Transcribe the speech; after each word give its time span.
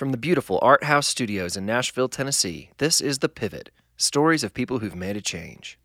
From 0.00 0.12
the 0.12 0.16
beautiful 0.16 0.58
Art 0.62 0.84
House 0.84 1.06
Studios 1.06 1.58
in 1.58 1.66
Nashville, 1.66 2.08
Tennessee, 2.08 2.70
this 2.78 3.02
is 3.02 3.18
The 3.18 3.28
Pivot 3.28 3.68
stories 3.98 4.42
of 4.42 4.54
people 4.54 4.78
who've 4.78 4.94
made 4.94 5.14
a 5.14 5.20
change. 5.20 5.78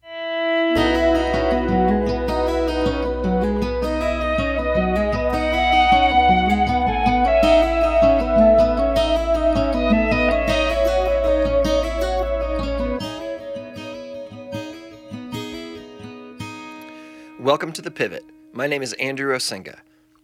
Welcome 17.38 17.74
to 17.74 17.82
The 17.82 17.92
Pivot. 17.94 18.24
My 18.54 18.66
name 18.66 18.82
is 18.82 18.94
Andrew 18.94 19.36
Osenga. 19.36 19.80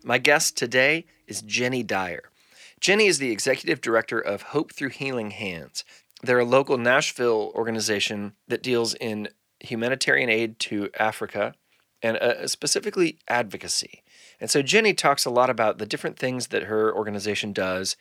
My 0.06 0.18
guest 0.18 0.56
today 0.56 1.04
is 1.28 1.42
Jenny 1.42 1.84
Dyer. 1.84 2.31
Jenny 2.82 3.06
is 3.06 3.20
the 3.20 3.32
executive 3.32 3.80
director 3.80 4.20
of 4.20 4.42
Hope 4.42 4.74
Through 4.74 4.90
Healing 4.90 5.30
Hands. 5.30 5.84
They're 6.24 6.40
a 6.40 6.46
local 6.46 6.80
Nashville 6.80 7.52
organization 7.54 8.34
that 8.48 8.64
deals 8.64 8.96
in 8.96 9.30
humanitarian 9.60 10.32
aid 10.32 10.58
to 10.62 10.90
Africa 10.98 11.54
and 12.02 12.18
uh, 12.18 12.48
specifically 12.48 13.20
advocacy. 13.28 14.02
And 14.40 14.50
so 14.50 14.64
Jenny 14.64 14.96
talks 14.96 15.26
a 15.26 15.30
lot 15.30 15.52
about 15.52 15.78
the 15.78 15.86
different 15.86 16.18
things 16.18 16.48
that 16.48 16.64
her 16.64 16.92
organization 16.92 17.54
does. 17.54 17.96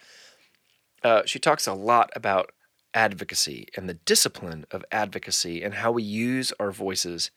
Uh, 1.05 1.22
she 1.27 1.38
talks 1.38 1.66
a 1.66 1.74
lot 1.74 2.08
about 2.16 2.52
advocacy 2.94 3.69
and 3.77 3.86
the 3.86 3.94
discipline 3.94 4.64
of 4.70 4.83
advocacy 4.91 5.62
and 5.62 5.74
how 5.74 5.92
we 5.92 6.02
use 6.02 6.55
our 6.58 6.72
voices 6.72 7.30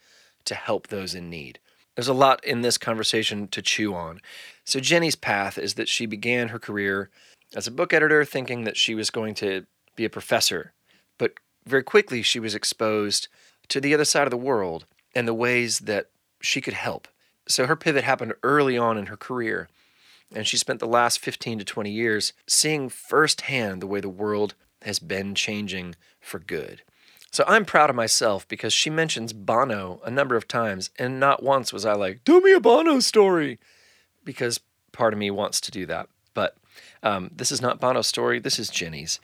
to 0.46 0.55
help 0.55 0.88
those 0.88 1.13
in 1.13 1.30
need. 1.30 1.60
There's 1.96 2.07
a 2.07 2.13
lot 2.13 2.44
in 2.46 2.62
this 2.62 2.77
conversation 2.77 3.48
to 3.49 3.62
chew 3.62 3.94
on. 3.94 4.21
So, 4.63 4.80
Jenny's 4.80 5.16
path 5.16 5.60
is 5.60 5.76
that 5.76 5.88
she 5.88 6.07
began 6.07 6.48
her 6.48 6.57
career 6.57 7.12
as 7.55 7.67
a 7.67 7.71
book 7.71 7.93
editor, 7.93 8.25
thinking 8.25 8.63
that 8.63 8.77
she 8.77 8.95
was 8.95 9.09
going 9.09 9.34
to 9.35 9.66
be 9.95 10.05
a 10.05 10.09
professor. 10.09 10.73
But 11.17 11.34
very 11.66 11.84
quickly, 11.84 12.21
she 12.21 12.40
was 12.40 12.55
exposed 12.55 13.27
to 13.70 13.79
the 13.79 13.93
other 13.93 14.05
side 14.05 14.27
of 14.27 14.32
the 14.32 14.37
world 14.37 14.85
and 15.15 15.27
the 15.27 15.34
ways 15.34 15.79
that 15.79 16.10
she 16.41 16.62
could 16.62 16.73
help. 16.73 17.07
So 17.48 17.68
her 17.68 17.76
pivot 17.76 18.04
happened 18.04 18.34
early 18.43 18.77
on 18.77 18.98
in 18.98 19.07
her 19.07 19.18
career. 19.18 19.70
And 20.34 20.48
she 20.48 20.57
spent 20.57 20.79
the 20.79 20.87
last 20.87 21.20
15 21.20 21.60
to 21.60 21.65
20 21.65 21.91
years 21.91 22.34
seeing 22.48 22.90
firsthand 22.90 23.82
the 23.82 23.88
way 23.88 23.99
the 23.99 24.10
world 24.10 24.55
has 24.82 24.99
been 24.99 25.35
changing 25.35 25.95
for 26.20 26.40
good. 26.40 26.82
So 27.32 27.43
I'm 27.48 27.65
proud 27.65 27.90
of 27.90 27.95
myself 27.95 28.48
because 28.48 28.73
she 28.73 28.90
mentions 28.90 29.34
Bono 29.34 30.01
a 30.04 30.12
number 30.12 30.35
of 30.35 30.48
times, 30.48 30.91
and 30.99 31.20
not 31.20 31.41
once 31.41 31.73
was 31.73 31.85
I 31.85 31.93
like, 31.93 32.23
tell 32.23 32.41
me 32.41 32.54
a 32.54 32.60
Bono 32.60 32.99
story, 32.99 33.60
because 34.23 34.60
part 34.91 35.13
of 35.13 35.20
me 35.20 35.32
wants 35.32 35.60
to 35.62 35.71
do 35.71 35.85
that. 35.88 36.10
But 36.34 36.57
um, 37.04 37.29
this 37.35 37.51
is 37.51 37.62
not 37.62 37.79
Bono's 37.79 38.07
story, 38.07 38.40
this 38.40 38.57
is 38.57 38.70
Jenny's. 38.70 39.20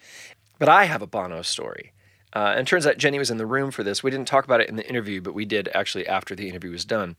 But 0.59 0.69
I 0.69 0.85
have 0.85 1.02
a 1.02 1.08
Bono 1.08 1.41
story. 1.41 1.94
Uh, 2.36 2.53
and 2.55 2.67
turns 2.67 2.86
out 2.86 2.97
Jenny 2.97 3.17
was 3.17 3.31
in 3.31 3.38
the 3.38 3.45
room 3.45 3.71
for 3.71 3.83
this. 3.83 4.03
We 4.03 4.11
didn't 4.11 4.27
talk 4.27 4.45
about 4.45 4.61
it 4.61 4.69
in 4.69 4.75
the 4.75 4.88
interview, 4.88 5.21
but 5.21 5.33
we 5.33 5.45
did 5.45 5.69
actually 5.73 6.05
after 6.05 6.36
the 6.36 6.47
interview 6.47 6.69
was 6.69 6.86
done. 6.86 7.16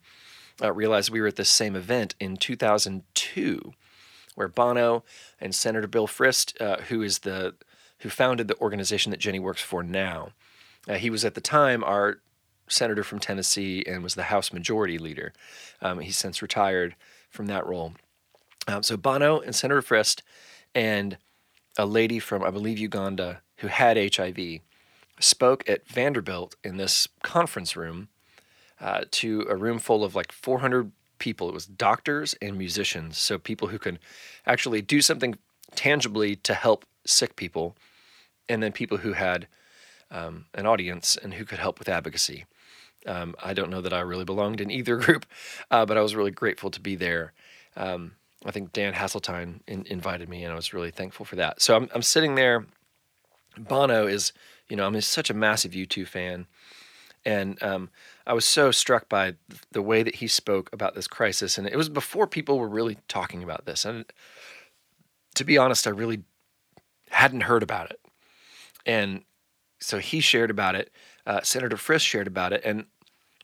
Uh, 0.62 0.72
realized 0.72 1.11
we 1.11 1.20
were 1.20 1.27
at 1.27 1.36
this 1.36 1.50
same 1.50 1.75
event 1.75 2.14
in 2.20 2.36
2002, 2.36 3.72
where 4.34 4.47
Bono 4.47 5.05
and 5.41 5.55
Senator 5.55 5.89
Bill 5.89 6.06
Frist, 6.06 6.61
uh, 6.61 6.83
who 6.83 7.02
is 7.02 7.20
the 7.20 7.55
who 8.00 8.08
founded 8.08 8.48
the 8.48 8.58
organization 8.61 9.11
that 9.11 9.20
Jenny 9.20 9.39
works 9.39 9.61
for 9.61 9.83
now, 9.83 10.30
uh, 10.89 10.95
he 10.95 11.11
was 11.11 11.24
at 11.24 11.34
the 11.34 11.41
time 11.41 11.83
our 11.83 12.19
senator 12.69 13.02
from 13.02 13.19
Tennessee 13.19 13.84
and 13.86 14.02
was 14.02 14.14
the 14.14 14.24
House 14.24 14.52
Majority 14.52 14.98
Leader. 14.98 15.33
Um, 15.83 15.98
he's 15.98 16.17
since 16.17 16.41
retired 16.41 16.95
from 17.30 17.47
that 17.47 17.67
role. 17.67 17.95
Um, 18.69 18.83
so 18.83 18.97
Bono 18.97 19.41
and 19.41 19.55
Senator 19.55 19.83
Frist 19.83 20.22
and 20.75 21.19
a 21.79 21.87
lady 21.87 22.19
from, 22.19 22.43
I 22.43 22.51
believe, 22.51 22.79
Uganda 22.79 23.43
who 23.57 23.69
had 23.69 23.97
HIV 24.15 24.61
spoke 25.19 25.69
at 25.69 25.87
Vanderbilt 25.87 26.57
in 26.65 26.77
this 26.77 27.09
conference 27.23 27.77
room 27.77 28.09
uh, 28.81 29.03
to 29.11 29.47
a 29.48 29.57
room 29.57 29.79
full 29.79 30.03
of 30.03 30.14
like 30.14 30.33
400 30.33 30.92
people. 31.19 31.48
It 31.48 31.55
was 31.55 31.67
doctors 31.67 32.35
and 32.41 32.57
musicians, 32.57 33.19
so 33.19 33.39
people 33.39 33.69
who 33.69 33.79
could 33.79 33.98
actually 34.47 34.83
do 34.83 35.01
something 35.01 35.36
tangibly 35.75 36.36
to 36.36 36.55
help 36.55 36.85
sick 37.05 37.36
people, 37.36 37.77
and 38.48 38.63
then 38.63 38.73
people 38.73 38.98
who 38.98 39.13
had 39.13 39.47
um, 40.11 40.47
an 40.55 40.67
audience 40.67 41.17
and 41.17 41.35
who 41.35 41.45
could 41.45 41.59
help 41.59 41.79
with 41.79 41.89
advocacy. 41.89 42.47
Um, 43.07 43.35
I 43.42 43.55
don't 43.55 43.70
know 43.70 43.80
that 43.80 43.92
I 43.92 44.01
really 44.01 44.25
belonged 44.25 44.61
in 44.61 44.70
either 44.70 44.97
group, 45.05 45.27
uh, 45.70 45.86
but 45.86 45.97
I 45.97 46.03
was 46.03 46.17
really 46.17 46.30
grateful 46.30 46.70
to 46.70 46.80
be 46.80 46.97
there. 46.97 47.33
Um, 47.77 48.13
I 48.45 48.51
think 48.51 48.73
Dan 48.73 48.95
Haseltine 48.95 49.61
in, 49.67 49.84
invited 49.86 50.28
me, 50.28 50.45
and 50.45 50.52
I 50.52 50.56
was 50.56 50.73
really 50.73 50.90
thankful 50.90 51.27
for 51.27 51.36
that. 51.36 51.61
So 51.61 51.77
I'm, 51.77 51.90
I'm 51.95 52.02
sitting 52.02 52.34
there. 52.34 52.67
Bono 53.58 54.06
is, 54.06 54.33
you 54.68 54.77
know, 54.77 54.86
I'm 54.86 54.98
such 55.01 55.28
a 55.28 55.34
massive 55.34 55.73
U2 55.73 56.06
fan. 56.06 56.46
And 57.24 57.62
um, 57.62 57.90
I 58.27 58.33
was 58.33 58.46
so 58.46 58.70
struck 58.70 59.08
by 59.08 59.34
the 59.73 59.83
way 59.83 60.02
that 60.02 60.17
he 60.17 60.27
spoke 60.27 60.70
about 60.73 60.95
this 60.95 61.06
crisis. 61.06 61.58
And 61.58 61.67
it 61.67 61.77
was 61.77 61.89
before 61.89 62.27
people 62.27 62.58
were 62.58 62.68
really 62.68 62.96
talking 63.08 63.42
about 63.42 63.67
this. 63.67 63.84
And 63.84 64.06
to 65.34 65.45
be 65.45 65.58
honest, 65.58 65.86
I 65.86 65.90
really 65.90 66.23
hadn't 67.11 67.42
heard 67.42 67.62
about 67.62 67.90
it. 67.90 68.00
And 68.86 69.24
so 69.80 69.98
he 69.98 70.20
shared 70.20 70.50
about 70.50 70.74
it. 70.74 70.90
Uh, 71.27 71.40
Senator 71.42 71.77
Frist 71.77 72.06
shared 72.06 72.27
about 72.27 72.52
it. 72.52 72.62
And 72.64 72.86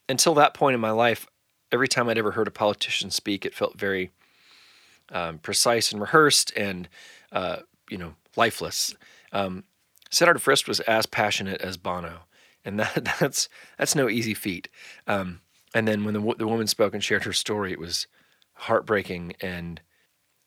until 0.09 0.35
that 0.35 0.55
point 0.55 0.75
in 0.75 0.81
my 0.81 0.91
life, 0.91 1.27
every 1.71 1.89
time 1.89 2.09
I'd 2.09 2.19
ever 2.19 2.33
heard 2.33 2.49
a 2.49 2.53
politician 2.53 3.11
speak, 3.11 3.45
it 3.45 3.55
felt 3.55 3.79
very 3.79 4.11
um, 5.11 5.39
precise 5.39 5.93
and 5.93 6.01
rehearsed 6.01 6.53
and 6.57 6.89
uh, 7.33 7.59
you 7.91 7.99
know 7.99 8.15
lifeless. 8.37 8.95
Um, 9.33 9.65
Frist 10.11 10.69
was 10.69 10.81
as 10.81 11.07
passionate 11.07 11.61
as 11.61 11.77
Bono, 11.77 12.21
and 12.65 12.79
that 12.81 13.17
that's 13.21 13.49
that's 13.79 13.95
no 13.95 14.09
easy 14.09 14.35
feat. 14.35 14.69
Um, 15.07 15.41
and 15.75 15.87
then 15.87 16.05
when 16.05 16.15
the 16.15 16.35
the 16.39 16.49
woman 16.49 16.67
spoke 16.67 16.95
and 16.95 17.03
shared 17.03 17.25
her 17.25 17.33
story, 17.33 17.73
it 17.73 17.81
was 17.81 18.07
heartbreaking, 18.55 19.35
and 19.41 19.81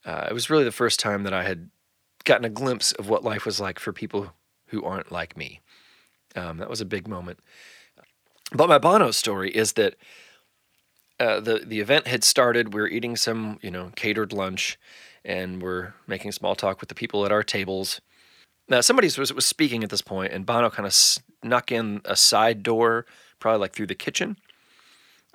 uh, 0.06 0.28
it 0.30 0.34
was 0.34 0.50
really 0.50 0.64
the 0.64 0.72
first 0.72 1.00
time 1.00 1.24
that 1.24 1.34
I 1.34 1.44
had 1.44 1.70
gotten 2.24 2.46
a 2.46 2.50
glimpse 2.50 2.92
of 2.94 3.10
what 3.10 3.24
life 3.24 3.46
was 3.46 3.60
like 3.60 3.80
for 3.80 3.94
people 3.94 4.34
who 4.68 4.84
aren't 4.84 5.12
like 5.12 5.38
me. 5.38 5.62
Um, 6.36 6.58
that 6.58 6.70
was 6.70 6.82
a 6.82 6.86
big 6.86 7.08
moment. 7.08 7.40
But 8.52 8.70
my 8.70 8.78
Bono 8.78 9.12
story 9.12 9.52
is 9.52 9.74
that 9.74 9.96
uh, 11.20 11.40
the 11.40 11.60
the 11.66 11.80
event 11.80 12.08
had 12.08 12.24
started. 12.24 12.74
We 12.74 12.82
were 12.82 12.88
eating 12.88 13.16
some, 13.16 13.60
you 13.62 13.72
know, 13.72 13.92
catered 13.96 14.32
lunch, 14.32 14.80
and 15.26 15.62
we're 15.62 15.94
making 16.08 16.32
small 16.32 16.56
talk 16.56 16.80
with 16.80 16.90
the 16.90 16.96
people 16.96 17.26
at 17.26 17.32
our 17.32 17.44
tables. 17.44 18.02
Now, 18.68 18.82
somebody 18.82 19.08
was 19.18 19.34
was 19.34 19.46
speaking 19.46 19.84
at 19.84 19.90
this 19.90 20.02
point, 20.02 20.32
and 20.32 20.46
Bono 20.46 20.70
kind 20.70 20.86
of 20.86 20.94
snuck 20.94 21.72
in 21.72 22.02
a 22.06 22.16
side 22.16 22.64
door, 22.64 23.06
probably 23.40 23.60
like 23.60 23.74
through 23.74 23.88
the 23.88 23.96
kitchen, 23.96 24.38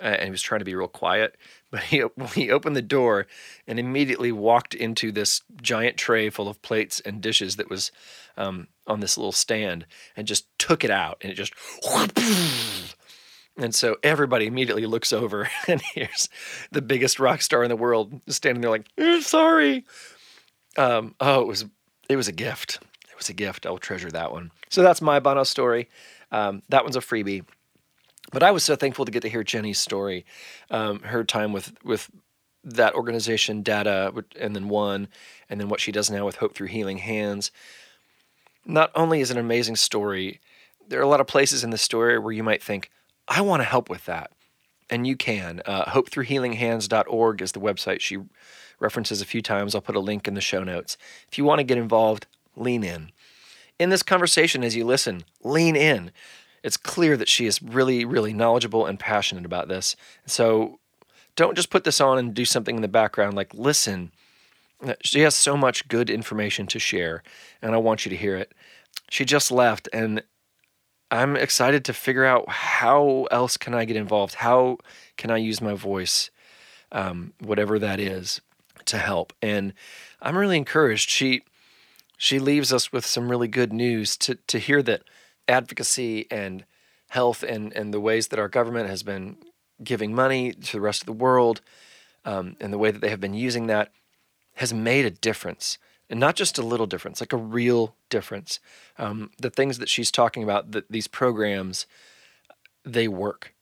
uh, 0.01 0.05
and 0.05 0.25
he 0.25 0.31
was 0.31 0.43
trying 0.43 0.61
to 0.61 0.65
be 0.65 0.75
real 0.75 0.89
quiet. 0.89 1.37
But 1.75 1.83
he 1.83 2.05
he 2.35 2.53
opened 2.53 2.77
the 2.77 2.83
door 2.83 3.27
and 3.67 3.81
immediately 3.81 4.31
walked 4.31 4.77
into 4.77 5.11
this 5.11 5.43
giant 5.61 5.97
tray 5.97 6.31
full 6.31 6.47
of 6.49 6.63
plates 6.63 7.01
and 7.01 7.21
dishes 7.21 7.57
that 7.57 7.69
was 7.69 7.91
um, 8.37 8.69
on 8.87 9.01
this 9.01 9.19
little 9.19 9.33
stand, 9.33 9.85
and 10.17 10.25
just 10.25 10.47
took 10.57 10.85
it 10.85 10.91
out, 10.93 11.19
and 11.21 11.33
it 11.33 11.35
just 11.35 11.53
And 13.57 13.75
so 13.75 13.97
everybody 14.03 14.47
immediately 14.47 14.87
looks 14.87 15.13
over 15.13 15.49
and 15.69 15.81
here's 15.81 16.29
the 16.73 16.83
biggest 16.83 17.21
rock 17.21 17.41
star 17.41 17.63
in 17.63 17.69
the 17.69 17.77
world 17.77 18.21
standing 18.29 18.61
there 18.61 18.71
like, 18.71 18.87
eh, 18.99 19.21
sorry. 19.21 19.85
Um, 20.77 21.15
oh, 21.21 21.41
it 21.41 21.47
was 21.47 21.65
it 22.09 22.17
was 22.17 22.29
a 22.29 22.33
gift. 22.33 22.81
It 23.09 23.17
was 23.17 23.29
a 23.29 23.35
gift. 23.35 23.65
I 23.65 23.71
will 23.71 23.79
treasure 23.79 24.11
that 24.11 24.33
one. 24.33 24.51
So 24.69 24.83
that's 24.83 25.01
my 25.01 25.21
Bono 25.21 25.45
story. 25.45 25.89
Um, 26.33 26.63
that 26.69 26.85
one's 26.85 26.97
a 26.97 27.01
freebie. 27.01 27.45
But 28.33 28.43
I 28.43 28.51
was 28.51 28.65
so 28.65 28.75
thankful 28.75 29.05
to 29.05 29.13
get 29.13 29.23
to 29.23 29.29
hear 29.29 29.45
Jenny's 29.45 29.79
story, 29.79 30.25
um, 30.71 31.01
her 31.01 31.23
time 31.23 31.53
with 31.53 31.73
with 31.85 32.11
that 32.65 32.95
organization, 32.95 33.63
Data, 33.63 34.13
and 34.41 34.57
then 34.57 34.69
One, 34.69 35.09
and 35.49 35.61
then 35.61 35.69
what 35.69 35.81
she 35.81 35.93
does 35.93 36.11
now 36.11 36.25
with 36.25 36.37
Hope 36.37 36.55
Through 36.55 36.69
Healing 36.69 36.99
Hands. 36.99 37.51
Not 38.65 38.91
only 38.95 39.21
is 39.21 39.31
it 39.31 39.37
an 39.37 39.45
amazing 39.45 39.77
story, 39.77 40.41
there 40.89 40.99
are 40.99 41.03
a 41.03 41.09
lot 41.09 41.21
of 41.21 41.27
places 41.27 41.63
in 41.63 41.71
the 41.71 41.79
story 41.79 42.19
where 42.19 42.33
you 42.33 42.43
might 42.43 42.63
think, 42.63 42.91
I 43.29 43.41
want 43.41 43.61
to 43.61 43.69
help 43.69 43.89
with 43.89 44.05
that. 44.07 44.31
And 44.91 45.07
you 45.07 45.17
can. 45.17 45.63
Uh, 45.65 45.87
HopeThroughHealingHands.org 45.87 47.43
is 47.43 47.53
the 47.53 47.61
website 47.61 48.01
she 48.01 48.19
references 48.79 49.23
a 49.23 49.27
few 49.27 49.41
times. 49.41 49.75
I'll 49.75 49.81
put 49.81 49.97
a 49.97 50.01
link 50.01 50.29
in 50.29 50.35
the 50.35 50.41
show 50.41 50.63
notes. 50.63 50.99
If 51.31 51.39
you 51.39 51.45
want 51.45 51.61
to 51.61 51.65
get 51.65 51.79
involved, 51.79 52.27
lean 52.55 52.85
in. 52.85 53.11
In 53.79 53.91
this 53.91 54.03
conversation, 54.03 54.63
as 54.63 54.77
you 54.77 54.85
listen, 54.85 55.25
lean 55.43 55.75
in. 55.75 56.11
It's 56.63 56.77
clear 56.77 57.17
that 57.17 57.29
she 57.29 57.47
is 57.47 57.63
really, 57.63 58.05
really 58.05 58.33
knowledgeable 58.33 58.87
and 58.87 58.99
passionate 58.99 59.45
about 59.45 59.69
this. 59.69 59.97
So 60.27 60.79
don't 61.37 61.57
just 61.57 61.71
put 61.71 61.85
this 61.85 62.01
on 62.01 62.19
and 62.19 62.35
do 62.35 62.45
something 62.45 62.77
in 62.77 62.83
the 62.83 62.89
background. 62.89 63.35
Like, 63.35 63.53
listen. 63.55 64.13
She 65.03 65.21
has 65.21 65.35
so 65.35 65.57
much 65.57 65.89
good 65.89 66.11
information 66.11 66.67
to 66.67 66.79
share, 66.79 67.23
and 67.63 67.75
I 67.75 67.79
want 67.79 68.05
you 68.05 68.11
to 68.11 68.17
hear 68.17 68.37
it. 68.37 68.53
She 69.09 69.25
just 69.25 69.51
left, 69.51 69.89
and 69.95 70.23
I'm 71.11 71.37
excited 71.37 71.85
to 71.85 71.93
figure 71.93 72.25
out 72.25 72.49
how 72.49 73.27
else 73.31 73.57
can 73.57 73.75
I 73.75 73.85
get 73.85 73.97
involved? 73.97 74.35
How 74.35 74.79
can 75.17 75.31
I 75.31 75.37
use 75.37 75.61
my 75.61 75.75
voice, 75.75 76.31
um, 76.93 77.33
whatever 77.41 77.79
that 77.79 78.01
is, 78.01 78.41
to 78.87 78.99
help? 78.99 79.33
And 79.41 79.75
I'm 80.21 80.37
really 80.37 80.57
encouraged. 80.57 81.09
She 81.11 81.43
She 82.17 82.39
leaves 82.39 82.73
us 82.73 82.93
with 82.93 83.05
some 83.05 83.31
really 83.31 83.49
good 83.49 83.73
news 83.73 84.17
to, 84.19 84.37
to 84.47 84.59
hear 84.59 84.83
that 84.83 85.03
advocacy 85.47 86.27
and 86.31 86.65
health 87.09 87.43
and, 87.43 87.73
and 87.77 87.93
the 87.93 88.01
ways 88.01 88.29
that 88.29 88.39
our 88.39 88.49
government 88.49 88.89
has 88.89 89.03
been 89.03 89.37
giving 89.83 90.15
money 90.15 90.53
to 90.53 90.73
the 90.73 90.81
rest 90.81 91.03
of 91.03 91.07
the 91.07 91.13
world 91.13 91.61
um, 92.25 92.57
and 92.61 92.73
the 92.73 92.79
way 92.79 92.91
that 92.91 93.01
they 93.01 93.11
have 93.11 93.21
been 93.21 93.35
using 93.35 93.67
that 93.67 93.93
has 94.55 94.73
made 94.73 95.05
a 95.05 95.11
difference. 95.11 95.79
And 96.11 96.21
not 96.21 96.37
just 96.37 96.59
a 96.59 96.63
little 96.63 96.87
difference, 96.87 97.21
like 97.21 97.33
a 97.33 97.39
real 97.39 97.97
difference. 98.11 98.61
Um, 98.99 99.31
the 99.39 99.51
things 99.51 99.79
that 99.79 99.89
she's 99.89 100.11
talking 100.11 100.43
about, 100.43 100.73
that 100.73 100.91
these 100.91 101.09
programs, 101.09 101.87
they 102.85 103.09
work 103.09 103.55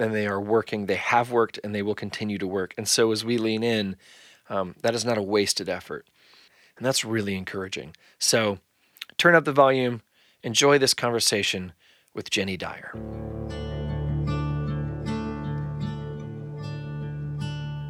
and 0.00 0.14
they 0.14 0.26
are 0.26 0.40
working. 0.40 0.86
They 0.86 0.96
have 0.96 1.30
worked 1.30 1.60
and 1.62 1.74
they 1.74 1.82
will 1.82 1.94
continue 1.94 2.38
to 2.38 2.46
work. 2.46 2.74
And 2.78 2.88
so 2.88 3.12
as 3.12 3.24
we 3.24 3.38
lean 3.38 3.62
in, 3.62 3.96
um, 4.48 4.74
that 4.82 4.94
is 4.94 5.04
not 5.04 5.18
a 5.18 5.22
wasted 5.22 5.68
effort. 5.68 6.08
And 6.76 6.86
that's 6.86 7.04
really 7.04 7.36
encouraging. 7.36 7.94
So 8.18 8.58
turn 9.18 9.34
up 9.34 9.44
the 9.44 9.52
volume, 9.52 10.02
enjoy 10.42 10.78
this 10.78 10.94
conversation 10.94 11.72
with 12.14 12.30
Jenny 12.30 12.56
Dyer. 12.56 12.92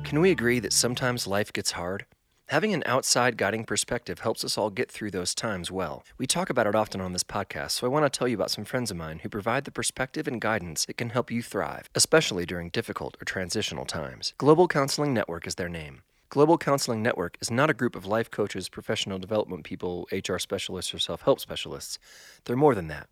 Can 0.04 0.20
we 0.20 0.30
agree 0.30 0.60
that 0.60 0.72
sometimes 0.72 1.26
life 1.26 1.52
gets 1.52 1.72
hard? 1.72 2.06
Having 2.54 2.74
an 2.74 2.84
outside 2.86 3.36
guiding 3.36 3.64
perspective 3.64 4.20
helps 4.20 4.44
us 4.44 4.56
all 4.56 4.70
get 4.70 4.88
through 4.88 5.10
those 5.10 5.34
times 5.34 5.72
well. 5.72 6.04
We 6.18 6.28
talk 6.28 6.50
about 6.50 6.68
it 6.68 6.76
often 6.76 7.00
on 7.00 7.12
this 7.12 7.24
podcast, 7.24 7.72
so 7.72 7.84
I 7.84 7.90
want 7.90 8.04
to 8.04 8.16
tell 8.16 8.28
you 8.28 8.36
about 8.36 8.52
some 8.52 8.64
friends 8.64 8.92
of 8.92 8.96
mine 8.96 9.18
who 9.18 9.28
provide 9.28 9.64
the 9.64 9.72
perspective 9.72 10.28
and 10.28 10.40
guidance 10.40 10.84
that 10.84 10.96
can 10.96 11.10
help 11.10 11.32
you 11.32 11.42
thrive, 11.42 11.90
especially 11.96 12.46
during 12.46 12.68
difficult 12.68 13.16
or 13.20 13.24
transitional 13.24 13.84
times. 13.84 14.34
Global 14.38 14.68
Counseling 14.68 15.12
Network 15.12 15.48
is 15.48 15.56
their 15.56 15.68
name. 15.68 16.02
Global 16.28 16.56
Counseling 16.56 17.02
Network 17.02 17.36
is 17.40 17.50
not 17.50 17.70
a 17.70 17.74
group 17.74 17.96
of 17.96 18.06
life 18.06 18.30
coaches, 18.30 18.68
professional 18.68 19.18
development 19.18 19.64
people, 19.64 20.06
HR 20.12 20.38
specialists, 20.38 20.94
or 20.94 21.00
self 21.00 21.22
help 21.22 21.40
specialists. 21.40 21.98
They're 22.44 22.54
more 22.54 22.76
than 22.76 22.86
that. 22.86 23.08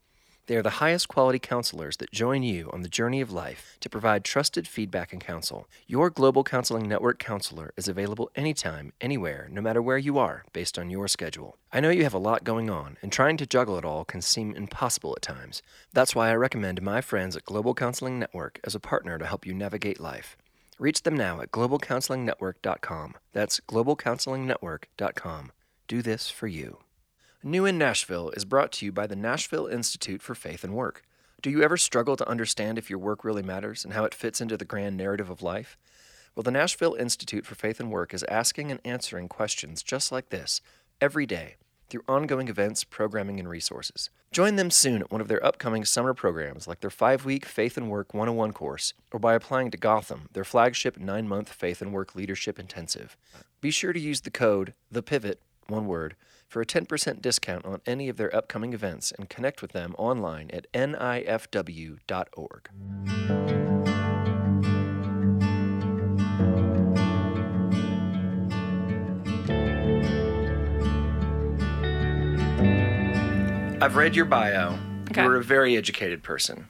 They 0.47 0.57
are 0.57 0.63
the 0.63 0.81
highest 0.81 1.07
quality 1.07 1.39
counselors 1.39 1.99
that 1.99 2.11
join 2.11 2.43
you 2.43 2.69
on 2.73 2.83
the 2.83 2.89
journey 2.89 3.21
of 3.21 3.31
life 3.31 3.77
to 3.81 3.89
provide 3.89 4.25
trusted 4.25 4.67
feedback 4.67 5.13
and 5.13 5.23
counsel. 5.23 5.69
Your 5.87 6.11
Global 6.11 6.43
Counseling 6.43 6.89
Network 6.89 7.21
counselor 7.21 7.73
is 7.77 7.87
available 7.87 8.29
anytime, 8.35 8.93
anywhere, 9.01 9.49
no 9.53 9.61
matter 9.61 9.81
where 9.81 9.99
you 9.99 10.19
are, 10.19 10.45
based 10.53 10.79
on 10.79 10.91
your 10.91 11.07
schedule. 11.07 11.57
I 11.73 11.79
know 11.79 11.91
you 11.91 12.03
have 12.03 12.13
a 12.13 12.19
lot 12.19 12.43
going 12.43 12.69
on, 12.69 12.99
and 13.03 13.13
trying 13.13 13.37
to 13.37 13.47
juggle 13.47 13.79
it 13.79 13.85
all 13.85 14.05
can 14.05 14.21
seem 14.21 14.57
impossible 14.57 15.15
at 15.17 15.23
times. 15.23 15.63
That's 15.93 16.15
why 16.15 16.31
I 16.31 16.35
recommend 16.35 16.83
my 16.83 17.01
friends 17.01 17.37
at 17.37 17.45
Global 17.45 17.73
Counseling 17.73 18.19
Network 18.19 18.59
as 18.65 18.75
a 18.75 18.81
partner 18.81 19.19
to 19.19 19.27
help 19.27 19.47
you 19.47 19.55
navigate 19.55 20.01
life. 20.01 20.37
Reach 20.79 21.05
them 21.05 21.17
now 21.17 21.41
at 21.41 21.53
globalcounselingnetwork.com. 21.53 23.15
That's 23.33 23.61
globalcounselingnetwork.com. 23.61 25.53
Do 25.87 26.03
this 26.03 26.31
for 26.31 26.49
you. 26.49 26.79
New 27.45 27.67
in 27.67 27.77
Nashville 27.77 28.31
is 28.37 28.45
brought 28.45 28.71
to 28.71 28.87
you 28.87 28.93
by 28.93 29.09
the 29.09 29.17
Nashville 29.17 29.67
Institute 29.67 30.23
for 30.23 30.33
Faith 30.33 30.63
and 30.63 30.75
Work. 30.75 31.03
Do 31.43 31.51
you 31.51 31.61
ever 31.61 31.77
struggle 31.77 32.15
to 32.15 32.29
understand 32.29 32.79
if 32.79 32.89
your 32.89 33.01
work 33.01 33.25
really 33.25 33.43
matters 33.43 33.85
and 33.85 33.95
how 33.95 34.05
it 34.05 34.15
fits 34.15 34.41
into 34.41 34.57
the 34.57 34.65
grand 34.65 34.97
narrative 34.97 35.29
of 35.29 35.43
life? 35.43 35.77
Well, 36.37 36.45
the 36.45 36.53
Nashville 36.53 36.95
Institute 36.95 37.45
for 37.45 37.57
Faith 37.57 37.81
and 37.81 37.91
Work 37.91 38.15
is 38.15 38.23
asking 38.29 38.71
and 38.71 38.79
answering 38.85 39.29
questions 39.29 39.83
just 39.83 40.13
like 40.13 40.29
this 40.29 40.61
every 41.01 41.27
day 41.27 41.57
through 41.91 42.05
ongoing 42.07 42.47
events, 42.47 42.85
programming, 42.85 43.41
and 43.41 43.49
resources. 43.49 44.09
Join 44.31 44.55
them 44.55 44.71
soon 44.71 45.03
at 45.03 45.11
one 45.11 45.21
of 45.21 45.27
their 45.27 45.45
upcoming 45.45 45.85
summer 45.85 46.15
programs 46.15 46.69
like 46.69 46.79
their 46.79 46.91
five 46.91 47.25
week 47.25 47.45
Faith 47.45 47.77
and 47.77 47.91
Work 47.91 48.15
101 48.15 48.53
course 48.53 48.95
or 49.11 49.19
by 49.19 49.35
applying 49.35 49.73
to 49.73 49.77
Gotham, 49.77 50.29
their 50.33 50.45
flagship 50.45 50.97
nine 50.97 51.27
month 51.27 51.53
Faith 51.53 51.83
and 51.83 51.93
Work 51.93 52.15
Leadership 52.15 52.61
Intensive. 52.61 53.17
Be 53.61 53.73
sure 53.73 53.93
to 53.93 53.99
use 53.99 54.21
the 54.21 54.31
code 54.31 54.75
The 54.93 55.03
Pivot, 55.03 55.41
one 55.67 55.89
word 55.89 56.15
for 56.53 56.61
a 56.61 56.67
10% 56.67 57.23
discount 57.23 57.65
on 57.65 57.81
any 57.87 58.11
of 58.11 58.19
their 58.19 58.35
upcoming 58.37 58.75
events 58.75 59.11
and 59.13 59.31
connect 59.31 59.63
with 59.63 59.73
them 59.73 59.95
online 59.97 60.51
at 60.53 60.71
nifw.org. 60.75 62.69
I've 73.81 73.97
read 73.97 74.15
your 74.15 74.27
bio. 74.27 74.79
Okay. 75.11 75.23
You're 75.23 75.37
a 75.37 75.43
very 75.43 75.79
educated 75.79 76.23
person. 76.23 76.67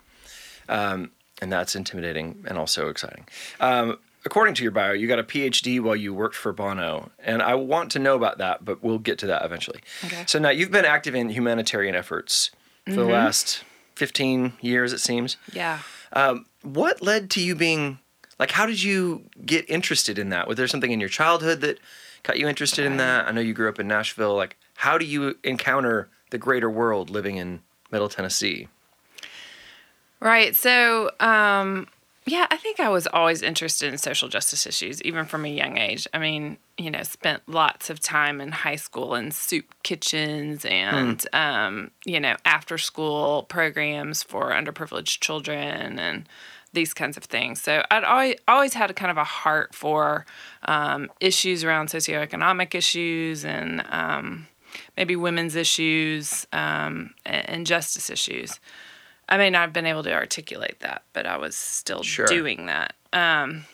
Um, 0.69 1.11
and 1.41 1.53
that's 1.53 1.75
intimidating 1.75 2.45
and 2.47 2.57
also 2.57 2.89
exciting. 2.89 3.27
Um, 3.59 3.99
according 4.25 4.55
to 4.55 4.63
your 4.63 4.73
bio, 4.73 4.93
you 4.93 5.09
got 5.09 5.19
a 5.19 5.25
PhD 5.25 5.81
while 5.81 5.97
you 5.97 6.15
worked 6.15 6.35
for 6.35 6.53
Bono, 6.53 7.11
and 7.19 7.43
I 7.43 7.55
want 7.55 7.91
to 7.93 7.99
know 7.99 8.15
about 8.15 8.39
that, 8.39 8.65
but 8.65 8.83
we'll 8.83 8.99
get 8.99 9.19
to 9.19 9.27
that 9.27 9.45
eventually. 9.45 9.81
Okay. 10.05 10.25
So 10.27 10.39
now 10.39 10.51
you've 10.51 10.71
been 10.71 10.85
active 10.85 11.15
in 11.15 11.31
humanitarian 11.31 11.95
efforts 11.95 12.51
for 12.85 12.93
the 12.93 13.05
last 13.05 13.65
15 13.97 14.55
years, 14.61 14.93
it 14.93 15.01
seems. 15.01 15.37
Yeah. 15.53 15.81
Um, 16.13 16.47
what 16.63 17.03
led 17.03 17.31
to 17.31 17.41
you 17.41 17.55
being 17.55 17.99
like? 18.39 18.51
How 18.51 18.67
did 18.67 18.83
you 18.83 19.25
get 19.45 19.69
interested 19.69 20.19
in 20.19 20.31
that? 20.31 20.49
Was 20.49 20.57
there 20.57 20.69
something 20.69 20.91
in 20.91 21.01
your 21.01 21.09
childhood 21.09 21.61
that 21.61 21.79
got 22.23 22.39
you 22.39 22.49
interested 22.49 22.85
in 22.85 22.97
that? 22.99 23.27
I 23.27 23.33
know 23.33 23.41
you 23.41 23.55
grew 23.55 23.69
up 23.69 23.79
in 23.79 23.89
Nashville. 23.89 24.35
Like, 24.35 24.57
how 24.77 24.99
do 24.99 25.05
you 25.05 25.39
encounter 25.45 26.09
the 26.31 26.39
greater 26.39 26.71
world 26.71 27.11
living 27.11 27.37
in 27.37 27.61
Middle 27.91 28.09
Tennessee? 28.09 28.69
Right. 30.21 30.55
So, 30.55 31.11
um, 31.21 31.89
yeah, 32.25 32.47
I 32.51 32.57
think 32.57 32.79
I 32.79 32.89
was 32.89 33.09
always 33.09 33.43
interested 33.43 33.93
in 33.93 33.99
social 33.99 34.29
justice 34.29 34.65
issues, 34.65 35.03
even 35.03 35.25
from 35.25 35.45
a 35.45 35.49
young 35.49 35.77
age. 35.77 36.07
I 36.15 36.19
mean, 36.19 36.57
you 36.79 36.91
know, 36.91 37.03
spent 37.03 37.43
lots 37.49 37.91
of 37.91 37.99
time 37.99 38.41
in 38.41 38.53
high 38.53 38.77
school 38.77 39.17
in 39.17 39.33
soup 39.33 39.75
kitchens 39.83 40.65
and, 40.65 41.27
um, 41.33 41.91
you 42.05 42.21
know, 42.21 42.37
after 42.45 42.79
school 42.79 43.43
programs 43.45 44.23
for 44.23 44.51
underprivileged 44.53 45.19
children 45.21 45.99
and 45.99 46.29
these 46.73 46.95
kinds 46.95 47.17
of 47.17 47.25
things. 47.25 47.61
So 47.61 47.83
I'd 47.91 48.05
always, 48.05 48.37
always 48.47 48.75
had 48.75 48.91
a 48.91 48.95
kind 48.95 49.11
of 49.11 49.17
a 49.17 49.25
heart 49.25 49.75
for 49.75 50.25
um, 50.65 51.11
issues 51.21 51.65
around 51.65 51.89
socioeconomic 51.89 52.75
issues 52.75 53.45
and 53.45 53.85
um, 53.91 54.47
maybe 54.97 55.17
women's 55.17 55.57
issues 55.57 56.47
um, 56.53 57.15
and 57.27 57.67
justice 57.67 58.11
issues. 58.11 58.61
I 59.33 59.39
may 59.39 59.49
not 59.49 59.63
have 59.63 59.73
been 59.73 59.87
able 59.87 60.03
to 60.03 60.13
articulate 60.13 60.81
that, 60.81 61.05
but 61.15 61.25
I 61.25 61.39
was 61.39 61.57
still 61.57 62.03
Sure. 62.03 62.27
doing 62.27 62.67
that. 62.67 62.93
Um, 63.15 63.65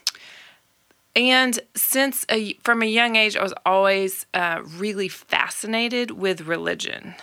and 1.17 1.59
since 1.75 2.25
a, 2.31 2.53
from 2.63 2.81
a 2.81 2.87
young 2.87 3.17
age, 3.17 3.37
I 3.37 3.43
was 3.43 3.55
always 3.67 4.25
uh, 4.33 4.63
really 4.77 5.09
fascinated 5.09 6.13
with 6.13 6.43
religion. 6.43 7.17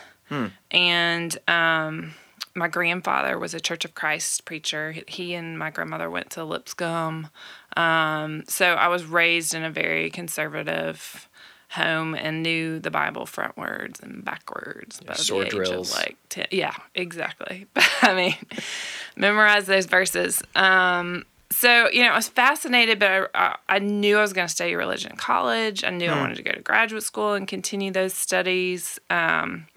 And 0.69 1.37
um, 1.47 2.13
my 2.55 2.67
grandfather 2.67 3.39
was 3.39 3.53
a 3.53 3.61
Church 3.61 3.85
of 3.85 3.95
Christ 3.95 4.43
preacher. 4.43 4.93
He 5.07 5.33
and 5.33 5.57
my 5.57 5.69
grandmother 5.69 6.09
went 6.09 6.31
to 6.31 6.43
Lipscomb. 6.43 7.29
Um, 7.77 8.43
so 8.49 8.73
I 8.73 8.89
was 8.89 9.05
raised 9.05 9.53
in 9.53 9.63
a 9.63 9.69
very 9.71 10.09
conservative 10.09 11.29
home 11.69 12.15
and 12.15 12.43
knew 12.43 12.79
the 12.79 12.91
Bible 12.91 13.25
frontwards 13.25 14.01
and 14.01 14.23
backwards. 14.23 14.99
by 15.01 15.13
the 15.13 15.19
sword 15.19 15.47
age 15.47 15.53
drills. 15.53 15.91
Of 15.91 15.97
like 15.97 16.17
10, 16.29 16.47
yeah, 16.51 16.75
exactly. 16.93 17.67
I 18.01 18.13
mean, 18.13 18.35
memorize 19.15 19.65
those 19.65 19.85
verses. 19.85 20.41
Um, 20.55 21.25
so 21.51 21.89
you 21.91 22.01
know, 22.01 22.09
I 22.09 22.15
was 22.15 22.27
fascinated, 22.27 22.99
but 22.99 23.11
I, 23.11 23.27
I, 23.33 23.55
I 23.69 23.79
knew 23.79 24.17
I 24.17 24.21
was 24.21 24.33
going 24.33 24.47
to 24.47 24.53
study 24.53 24.75
religion 24.75 25.11
in 25.11 25.17
college. 25.17 25.83
I 25.83 25.89
knew 25.89 26.09
I 26.09 26.19
wanted 26.19 26.37
to 26.37 26.43
go 26.43 26.51
to 26.51 26.61
graduate 26.61 27.03
school 27.03 27.33
and 27.33 27.47
continue 27.47 27.91
those 27.91 28.13
studies. 28.13 28.99
Um, 29.09 29.67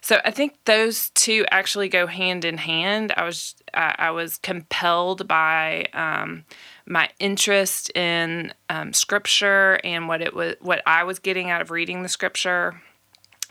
so 0.00 0.20
I 0.24 0.30
think 0.30 0.56
those 0.66 1.10
two 1.10 1.44
actually 1.50 1.88
go 1.88 2.06
hand 2.06 2.44
in 2.44 2.58
hand. 2.58 3.12
I 3.16 3.24
was 3.24 3.56
I, 3.74 3.94
I 3.98 4.10
was 4.10 4.38
compelled 4.38 5.28
by 5.28 5.86
um, 5.92 6.44
my 6.86 7.10
interest 7.18 7.90
in 7.96 8.52
um, 8.70 8.92
scripture 8.92 9.80
and 9.82 10.08
what 10.08 10.22
it 10.22 10.34
was 10.34 10.54
what 10.60 10.82
I 10.86 11.04
was 11.04 11.18
getting 11.18 11.50
out 11.50 11.60
of 11.60 11.70
reading 11.70 12.02
the 12.02 12.08
scripture 12.08 12.80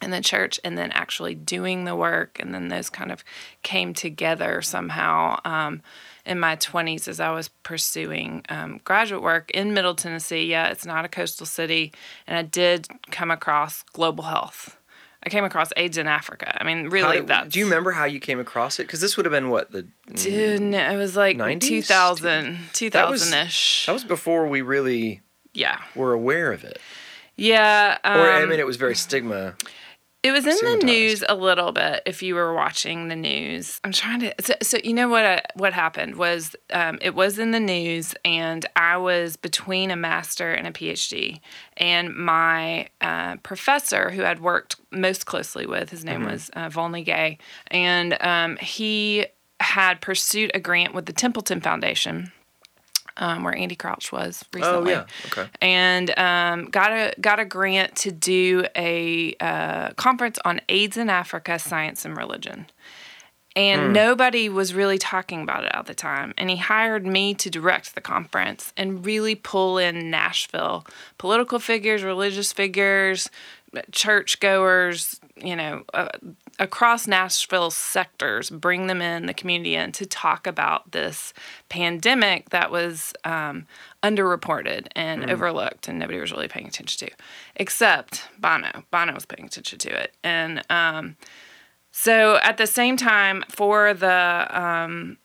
in 0.02 0.12
the 0.12 0.22
church 0.22 0.60
and 0.64 0.78
then 0.78 0.92
actually 0.92 1.36
doing 1.36 1.86
the 1.86 1.96
work. 1.96 2.38
And 2.40 2.54
then 2.54 2.68
those 2.68 2.90
kind 2.90 3.12
of 3.12 3.24
came 3.64 3.94
together 3.94 4.62
somehow 4.62 5.40
um, 5.46 5.82
in 6.26 6.40
my 6.40 6.56
20s 6.56 7.08
as 7.08 7.20
i 7.20 7.30
was 7.30 7.50
pursuing 7.50 8.44
um, 8.50 8.82
graduate 8.84 9.22
work 9.22 9.52
in 9.52 9.74
middle 9.74 9.96
tennessee. 9.96 10.46
Yeah 10.46 10.70
it's 10.70 10.86
not 10.86 11.06
a 11.06 11.10
coastal 11.10 11.46
city. 11.46 11.94
And 12.28 12.38
i 12.38 12.42
did 12.42 12.88
come 13.12 13.32
across 13.32 13.84
global 13.94 14.26
health 14.26 14.78
i 15.26 15.30
came 15.30 15.44
across 15.44 15.72
aids 15.78 15.98
in 15.98 16.08
africa 16.08 16.56
i 16.62 16.64
mean 16.64 16.90
really 16.90 17.22
that's 17.22 17.50
do 17.52 17.60
you 17.60 17.66
remember 17.66 17.92
how 17.92 18.06
you 18.06 18.20
came 18.20 18.40
across 18.40 18.80
it? 18.80 18.84
Because 18.84 19.02
this 19.02 19.18
would 19.18 19.26
have 19.26 19.32
been 19.32 19.50
what 19.50 19.72
the 19.72 19.88
Dude, 20.14 20.62
no, 20.62 20.92
it 20.92 20.98
was 20.98 21.16
like 21.16 21.38
90s? 21.38 21.62
2000 21.62 22.58
2000ish 22.74 23.86
that 23.88 23.94
was 23.94 24.04
before 24.04 24.48
we 24.48 24.62
really 24.62 25.22
yeah 25.54 25.82
were 25.96 26.14
aware 26.14 26.52
of 26.52 26.64
it. 26.64 26.80
yeah 27.38 27.98
um, 28.04 28.20
Or 28.20 28.32
I 28.32 28.46
mean, 28.46 28.60
it 28.60 28.66
was 28.68 28.78
very 28.78 28.96
stigma. 28.96 29.56
It 30.26 30.32
was 30.32 30.48
in 30.48 30.80
the 30.80 30.86
news 30.86 31.24
a 31.30 31.36
little 31.36 31.72
bit 31.72 32.02
if 32.08 32.24
you 32.24 32.34
were 32.34 32.54
watching 32.54 33.10
the 33.10 33.16
news. 33.16 33.80
I'm 33.84 33.92
trying 33.92 34.22
to. 34.22 34.34
So, 34.42 34.54
so 34.64 34.78
you 34.84 34.94
know 34.94 35.08
what? 35.08 35.24
I, 35.24 35.42
what 35.54 35.74
happened 35.74 36.16
was 36.16 36.56
um, 36.72 36.98
it 37.00 37.14
was 37.14 37.38
in 37.38 37.52
the 37.52 37.60
news, 37.60 38.16
and 38.26 38.66
I 38.76 38.98
was 38.98 39.36
between 39.38 39.92
a 39.92 39.96
master 39.96 40.52
and 40.52 40.66
a 40.66 40.72
PhD, 40.72 41.42
and 41.78 42.16
my 42.16 42.90
uh, 43.02 43.36
professor, 43.38 44.10
who 44.10 44.24
I'd 44.24 44.40
worked 44.40 44.78
most 44.92 45.28
closely 45.28 45.68
with, 45.68 45.92
his 45.92 46.04
name 46.04 46.26
was 46.26 46.50
uh, 46.54 46.70
Volney 46.70 47.04
Gay, 47.04 47.38
and 47.68 48.18
um, 48.22 48.58
he 48.58 49.28
had 49.60 50.02
pursued 50.02 50.50
a 50.54 50.60
grant 50.60 50.94
with 50.94 51.06
the 51.06 51.14
Templeton 51.14 51.62
Foundation. 51.62 52.32
Um, 53.18 53.44
where 53.44 53.56
Andy 53.56 53.76
Crouch 53.78 54.12
was 54.12 54.44
Oh 54.54 54.58
recently 54.58 54.92
yeah. 54.92 55.06
Okay. 55.28 55.48
and 55.62 56.20
um, 56.20 56.66
got 56.66 56.92
a 56.92 57.14
got 57.22 57.40
a 57.40 57.46
grant 57.46 57.96
to 57.98 58.12
do 58.12 58.66
a 58.76 59.36
uh, 59.40 59.92
conference 59.94 60.38
on 60.44 60.60
AIDS 60.68 60.98
in 60.98 61.10
Africa, 61.10 61.58
science 61.58 62.04
and 62.04 62.18
religion. 62.18 62.66
And 63.56 63.94
nobody 63.94 64.50
was 64.50 64.74
really 64.74 64.98
talking 64.98 65.42
about 65.42 65.64
it 65.64 65.72
at 65.74 65.86
the 65.86 65.94
time. 65.94 66.34
And 66.38 66.50
he 66.50 66.58
hired 66.58 67.06
me 67.06 67.34
to 67.36 67.50
direct 67.50 67.96
the 67.96 68.02
conference 68.02 68.74
and 68.76 69.06
really 69.06 69.34
pull 69.34 69.78
in 69.78 70.10
Nashville 70.10 70.86
political 71.18 71.60
figures, 71.60 72.04
religious 72.04 72.52
figures, 72.52 73.30
churchgoers, 73.92 75.22
you 75.38 75.56
know, 75.56 75.84
uh, 75.94 76.10
across 76.60 77.08
Nashville 77.08 77.72
sectors, 77.72 78.50
bring 78.50 78.88
them 78.88 79.02
in, 79.02 79.26
the 79.26 79.34
community 79.34 79.76
in 79.76 79.92
to 79.94 80.06
talk 80.06 80.48
about 80.48 80.92
this 80.92 81.34
pandemic 81.70 82.50
that 82.50 82.72
was 82.72 83.14
um, 83.24 83.68
underreported 84.04 84.88
and 84.96 85.30
overlooked 85.30 85.88
and 85.88 86.00
nobody 86.00 86.20
was 86.20 86.32
really 86.32 86.48
paying 86.48 86.68
attention 86.68 87.08
to, 87.08 87.16
except 87.56 88.30
Bono. 88.40 88.84
Bono 88.92 89.14
was 89.14 89.26
paying 89.26 89.48
attention 89.48 89.80
to 89.80 89.90
it. 90.02 90.16
And 90.24 90.64
um, 90.70 91.18
so 91.92 92.38
at 92.38 92.58
the 92.58 92.68
same 92.68 92.98
time, 92.98 93.44
for 93.50 93.94
the 93.94 94.48
um, 94.52 95.18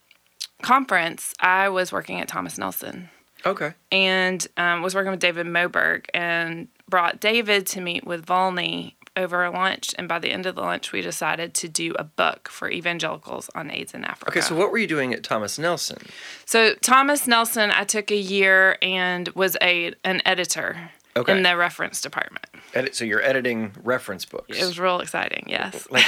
conference, 0.63 1.35
I 1.41 1.69
was 1.69 1.93
working 1.93 2.21
at 2.21 2.29
Thomas 2.29 2.59
Nelson 2.59 3.09
Okay. 3.47 3.73
and 3.91 4.47
um, 4.57 4.83
was 4.83 4.95
working 4.95 5.11
with 5.11 5.21
David 5.21 5.47
Moberg 5.47 6.07
and 6.13 6.69
brought 6.89 7.21
David 7.21 7.67
to 7.69 7.81
meet 7.81 8.05
with 8.05 8.27
Volney 8.27 8.97
over 9.21 9.45
a 9.45 9.51
lunch. 9.51 9.95
And 9.99 10.09
by 10.09 10.19
the 10.19 10.31
end 10.31 10.47
of 10.47 10.57
the 10.57 10.63
lunch, 10.63 10.91
we 10.93 11.01
decided 11.03 11.55
to 11.55 11.69
do 11.69 11.95
a 11.99 12.05
book 12.05 12.49
for 12.49 12.69
evangelicals 12.71 13.49
on 13.55 13.71
AIDS 13.71 13.95
in 13.95 14.05
Africa. 14.05 14.31
Okay. 14.33 14.41
So 14.41 14.57
what 14.57 14.73
were 14.73 14.79
you 14.79 14.89
doing 14.89 15.15
at 15.15 15.23
Thomas 15.23 15.59
Nelson? 15.59 15.99
So 16.47 16.75
Thomas 16.83 17.27
Nelson, 17.29 17.71
I 17.71 17.85
took 17.85 18.11
a 18.11 18.17
year 18.17 18.77
and 18.83 19.29
was 19.31 19.57
a 19.63 19.93
an 20.05 20.23
editor 20.25 20.91
Okay. 21.17 21.37
in 21.37 21.43
the 21.43 21.57
reference 21.57 22.01
department. 22.01 22.47
Edit. 22.73 22.95
So 22.95 23.05
you're 23.05 23.21
editing 23.21 23.73
reference 23.83 24.25
books. 24.25 24.57
It 24.57 24.65
was 24.65 24.79
real 24.79 25.01
exciting. 25.01 25.45
Yes. 25.49 25.89
like, 25.91 26.05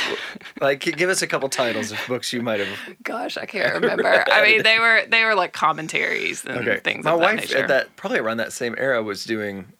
like, 0.61 0.81
give 0.97 1.11
us 1.11 1.23
a 1.23 1.27
couple 1.27 1.49
titles 1.49 1.91
of 1.91 1.99
books 2.07 2.33
you 2.33 2.41
might 2.41 2.61
have. 2.61 2.69
Gosh, 3.03 3.37
I 3.37 3.45
can't 3.47 3.75
remember. 3.83 4.25
I 4.31 4.45
mean, 4.45 4.63
they 4.63 4.79
were 4.79 5.03
they 5.09 5.25
were 5.25 5.35
like 5.35 5.53
commentaries 5.53 6.45
and 6.45 6.57
Okay. 6.59 6.79
things. 6.85 7.05
My 7.05 7.11
that 7.17 7.19
wife 7.21 7.37
nature. 7.41 7.59
at 7.59 7.69
that 7.69 7.97
probably 7.97 8.21
around 8.21 8.37
that 8.37 8.53
same 8.53 8.77
era 8.79 9.03
was 9.03 9.25
doing 9.25 9.73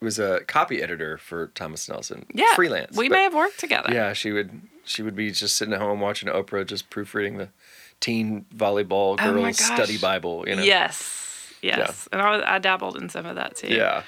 was 0.00 0.18
a 0.18 0.40
copy 0.46 0.82
editor 0.82 1.18
for 1.18 1.48
Thomas 1.48 1.88
Nelson. 1.88 2.26
yeah, 2.32 2.54
Freelance. 2.54 2.96
We 2.96 3.08
may 3.08 3.22
have 3.24 3.34
worked 3.34 3.58
together. 3.58 3.90
Yeah, 3.92 4.12
she 4.12 4.32
would 4.32 4.60
she 4.84 5.02
would 5.02 5.16
be 5.16 5.30
just 5.30 5.56
sitting 5.56 5.74
at 5.74 5.80
home 5.80 6.00
watching 6.00 6.28
Oprah, 6.28 6.66
just 6.66 6.88
proofreading 6.90 7.36
the 7.38 7.48
teen 8.00 8.46
volleyball 8.54 9.16
Oh 9.20 9.32
girls 9.32 9.58
study. 9.62 9.98
Bible. 9.98 10.44
You 10.48 10.56
know. 10.56 10.62
Yes. 10.62 11.52
Yes. 11.62 12.08
And 12.12 12.22
I, 12.22 12.30
was, 12.36 12.42
I 12.46 12.58
dabbled 12.58 12.96
in 12.96 13.08
some 13.08 13.26
of 13.26 13.34
that 13.36 13.56
too. 13.56 13.74
Yeah. 13.74 14.02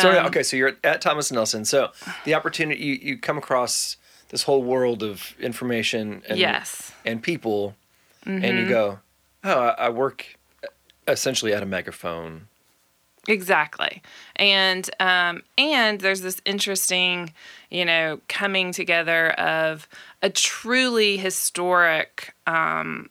So 0.00 0.10
yeah, 0.10 0.20
Um, 0.20 0.26
okay, 0.26 0.42
so 0.42 0.56
you're 0.56 0.72
at 0.82 1.00
Thomas 1.02 1.30
Nelson. 1.30 1.64
So 1.64 1.90
the 2.24 2.34
opportunity 2.34 2.82
you, 2.82 2.94
you 2.94 3.18
come 3.18 3.36
across 3.38 3.96
this 4.30 4.42
whole 4.42 4.62
world 4.62 5.02
of 5.02 5.34
information 5.40 6.22
and 6.28 6.38
Yes. 6.38 6.92
and 7.04 7.22
people, 7.22 7.76
and 8.24 8.42
Mm-hmm. 8.42 8.58
you 8.58 8.68
go, 8.68 8.98
oh, 9.44 9.58
I, 9.60 9.68
I 9.86 9.88
work 9.90 10.36
essentially 11.06 11.52
at 11.54 11.62
a 11.62 11.66
megaphone. 11.66 12.47
Exactly. 13.28 14.02
And 14.36 14.88
um, 14.98 15.42
and 15.56 16.00
there's 16.00 16.22
this 16.22 16.40
interesting, 16.44 17.32
you 17.70 17.84
know, 17.84 18.20
coming 18.28 18.72
together 18.72 19.30
of 19.32 19.86
a 20.22 20.30
truly 20.30 21.18
historic 21.18 22.34
um, 22.46 23.10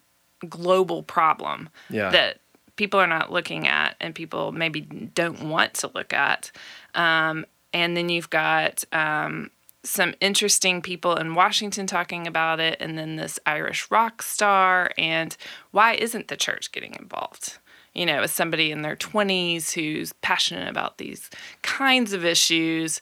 global 0.50 1.04
problem 1.04 1.70
Yeah. 1.90 2.10
that 2.10 2.40
people 2.76 3.00
are 3.00 3.08
not 3.08 3.32
looking 3.32 3.68
at 3.68 3.96
and 4.02 4.14
people 4.14 4.52
maybe 4.52 4.82
don't 4.82 5.44
want 5.50 5.76
to 5.76 5.92
look 5.94 6.14
at. 6.14 6.52
Um, 6.96 7.46
and 7.74 7.96
then 7.96 8.10
you've 8.10 8.30
got 8.30 8.84
um, 8.92 9.52
some 9.84 10.16
interesting 10.20 10.82
people 10.82 11.16
in 11.16 11.36
Washington 11.36 11.86
talking 11.86 12.26
about 12.28 12.60
it, 12.60 12.78
and 12.80 12.98
then 12.98 13.16
this 13.18 13.40
Irish 13.46 13.90
rock 13.92 14.22
star. 14.24 14.92
And 14.98 15.38
why 15.72 15.94
isn't 15.94 16.28
the 16.28 16.38
church 16.38 16.72
getting 16.72 16.96
involved? 17.00 17.58
You 17.98 18.06
know, 18.06 18.22
as 18.22 18.32
somebody 18.32 18.72
in 18.72 18.84
their 18.84 18.96
20s 18.96 19.74
who's 19.74 20.14
passionate 20.22 20.70
about 20.70 21.00
these 21.00 21.30
kinds 21.64 22.14
of 22.14 22.24
issues. 22.24 23.02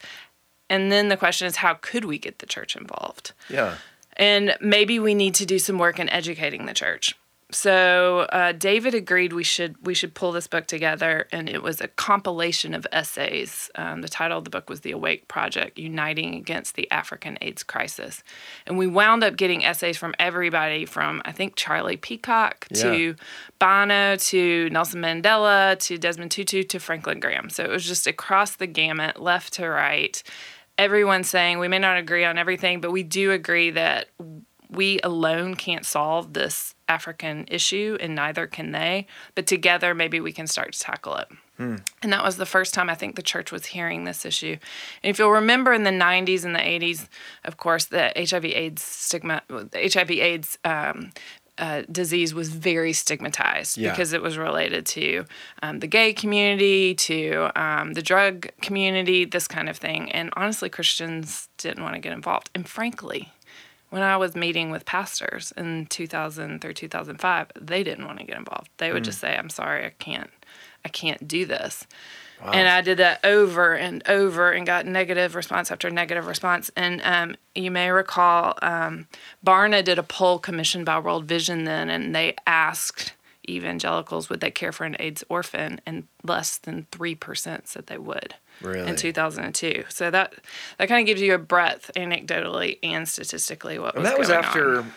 And 0.70 0.92
then 0.92 1.10
the 1.10 1.18
question 1.18 1.48
is, 1.48 1.58
how 1.58 1.76
could 1.76 2.06
we 2.06 2.18
get 2.18 2.40
the 2.40 2.46
church 2.46 2.76
involved? 2.76 3.34
Yeah. 3.50 3.76
And 4.18 4.56
maybe 4.62 4.98
we 4.98 5.14
need 5.14 5.36
to 5.36 5.46
do 5.46 5.60
some 5.60 5.78
work 5.78 6.00
in 6.00 6.10
educating 6.10 6.66
the 6.66 6.74
church. 6.74 7.14
So 7.52 8.22
uh, 8.32 8.54
David 8.54 8.96
agreed 8.96 9.32
we 9.32 9.44
should 9.44 9.76
we 9.86 9.94
should 9.94 10.16
pull 10.16 10.32
this 10.32 10.48
book 10.48 10.66
together, 10.66 11.28
and 11.32 11.48
it 11.48 11.62
was 11.62 11.80
a 11.80 11.88
compilation 11.88 12.74
of 12.74 12.88
essays. 12.92 13.70
Um, 13.76 14.02
the 14.02 14.08
title 14.08 14.40
of 14.40 14.46
the 14.46 14.50
book 14.50 14.68
was 14.68 14.82
"The 14.82 14.92
Awake 14.92 15.28
Project: 15.28 15.78
Uniting 15.78 16.34
Against 16.34 16.76
the 16.76 16.90
African 16.90 17.38
AIDS 17.42 17.62
Crisis," 17.62 18.24
and 18.66 18.80
we 18.80 18.88
wound 18.88 19.24
up 19.24 19.38
getting 19.38 19.64
essays 19.64 19.96
from 19.96 20.16
everybody 20.18 20.86
from 20.86 21.22
I 21.24 21.32
think 21.32 21.56
Charlie 21.56 21.98
Peacock 21.98 22.68
to 22.74 23.16
Bono 23.60 24.16
to 24.16 24.70
Nelson 24.72 25.02
Mandela 25.02 25.78
to 25.82 26.00
Desmond 26.00 26.32
Tutu 26.32 26.64
to 26.64 26.80
Franklin 26.80 27.20
Graham. 27.20 27.52
So 27.52 27.64
it 27.64 27.70
was 27.70 27.86
just 27.86 28.08
across 28.08 28.56
the 28.56 28.68
gamut, 28.68 29.22
left 29.22 29.54
to 29.54 29.70
right. 29.70 30.22
Everyone 30.80 31.24
saying 31.24 31.60
we 31.60 31.68
may 31.68 31.80
not 31.80 31.98
agree 31.98 32.26
on 32.26 32.40
everything, 32.40 32.82
but 32.82 32.92
we 32.92 33.04
do 33.04 33.32
agree 33.32 33.70
that 33.70 34.10
we 34.70 35.00
alone 35.04 35.56
can't 35.56 35.86
solve 35.86 36.34
this 36.34 36.75
African 36.88 37.46
issue, 37.50 37.98
and 38.00 38.16
neither 38.16 38.48
can 38.48 38.72
they. 38.72 39.08
But 39.34 39.48
together, 39.48 39.94
maybe 39.94 40.20
we 40.20 40.32
can 40.32 40.48
start 40.48 40.74
to 40.74 40.80
tackle 40.80 41.16
it. 41.18 41.28
And 41.58 42.12
that 42.12 42.22
was 42.22 42.36
the 42.36 42.46
first 42.46 42.74
time 42.74 42.90
I 42.90 42.96
think 42.96 43.16
the 43.16 43.22
church 43.22 43.50
was 43.50 43.68
hearing 43.68 44.04
this 44.04 44.26
issue. 44.26 44.58
And 45.02 45.10
if 45.10 45.18
you'll 45.18 45.32
remember 45.32 45.72
in 45.72 45.84
the 45.84 45.90
90s 45.90 46.44
and 46.44 46.54
the 46.54 46.60
80s, 46.60 47.08
of 47.46 47.56
course, 47.56 47.86
the 47.86 48.12
HIV/AIDS 48.14 48.82
stigma, 48.82 49.42
HIV/AIDS 49.74 50.58
um, 50.66 51.12
uh, 51.58 51.84
disease 51.90 52.34
was 52.34 52.50
very 52.50 52.92
stigmatized 52.92 53.78
Yeah. 53.78 53.92
because 53.92 54.12
it 54.12 54.22
was 54.22 54.38
related 54.38 54.86
to 54.88 55.24
um, 55.64 55.80
the 55.80 55.88
gay 55.88 56.12
community, 56.12 56.94
to 56.96 57.50
um, 57.56 57.94
the 57.94 58.02
drug 58.02 58.50
community, 58.62 59.24
this 59.24 59.48
kind 59.48 59.70
of 59.70 59.78
thing. 59.78 60.12
And 60.12 60.32
honestly, 60.36 60.70
Christians 60.70 61.48
didn't 61.58 61.82
want 61.84 61.96
to 61.96 62.02
get 62.02 62.12
involved. 62.12 62.50
And 62.54 62.68
frankly, 62.68 63.32
when 63.96 64.04
I 64.04 64.18
was 64.18 64.36
meeting 64.36 64.72
with 64.72 64.84
pastors 64.84 65.54
in 65.56 65.86
2000 65.86 66.60
through 66.60 66.74
2005, 66.74 67.52
they 67.58 67.82
didn't 67.82 68.06
want 68.06 68.20
to 68.20 68.26
get 68.26 68.36
involved. 68.36 68.70
They 68.76 68.92
would 68.92 69.06
just 69.06 69.22
say, 69.22 69.38
"I'm 69.38 69.50
sorry, 69.50 69.86
I 69.86 69.92
can't, 69.92 70.30
I 70.84 70.90
can't 70.90 71.26
do 71.26 71.46
this." 71.46 71.88
And 72.52 72.68
I 72.68 72.82
did 72.82 72.98
that 72.98 73.24
over 73.24 73.74
and 73.74 74.06
over 74.06 74.52
and 74.52 74.68
got 74.68 74.86
negative 74.86 75.34
response 75.34 75.72
after 75.72 75.90
negative 75.90 76.28
response. 76.28 76.70
And 76.76 77.02
um, 77.06 77.38
you 77.56 77.72
may 77.72 77.90
recall 77.90 78.56
um, 78.62 79.08
Barna 79.48 79.82
did 79.82 79.98
a 79.98 80.04
poll 80.04 80.40
commissioned 80.40 80.86
by 80.86 81.00
World 81.00 81.24
Vision 81.24 81.64
then, 81.64 81.90
and 81.90 82.14
they 82.14 82.36
asked 82.46 83.14
evangelicals 83.48 84.30
would 84.30 84.42
they 84.42 84.52
care 84.52 84.74
for 84.74 84.84
an 84.84 84.98
AIDS 85.00 85.24
orphan, 85.30 85.80
and 85.86 86.06
less 86.22 86.58
than 86.58 86.88
three 86.92 87.16
percent 87.16 87.70
said 87.70 87.88
they 87.88 87.98
would 87.98 88.36
Really? 88.62 88.88
in 88.90 88.96
2002. 88.96 89.84
So 89.90 90.10
that 90.12 90.34
that 90.78 90.88
kind 90.88 91.02
of 91.02 91.06
gives 91.08 91.22
you 91.22 91.34
a 91.34 91.38
breadth 91.38 91.92
anecdotally 91.96 92.80
and 92.84 93.08
statistically 93.08 93.78
what 93.80 93.96
And 93.96 94.04
was 94.04 94.12
that 94.12 94.20
was 94.20 94.30
after. 94.30 94.80
on. 94.80 94.94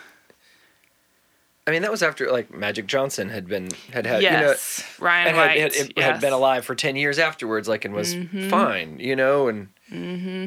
I 1.66 1.70
mean, 1.70 1.82
that 1.82 1.90
was 1.90 2.02
after 2.02 2.30
like 2.32 2.50
Magic 2.50 2.86
Johnson 2.86 3.28
had 3.28 3.46
been 3.46 3.68
had 3.92 4.06
had 4.06 4.22
yes, 4.22 4.78
you 4.98 5.04
know, 5.04 5.06
Ryan 5.06 5.28
and 5.28 5.36
White 5.36 5.58
had, 5.60 5.74
had, 5.74 5.82
had 5.82 5.92
yes. 5.96 6.10
Mm-hmm. 6.12 6.20
been 6.22 6.32
alive 6.32 6.64
for 6.64 6.74
ten 6.74 6.96
years 6.96 7.18
afterwards, 7.18 7.68
like 7.68 7.84
and 7.84 7.92
was 7.94 8.16
fine, 8.48 8.98
you 9.00 9.14
know, 9.14 9.48
and 9.48 9.68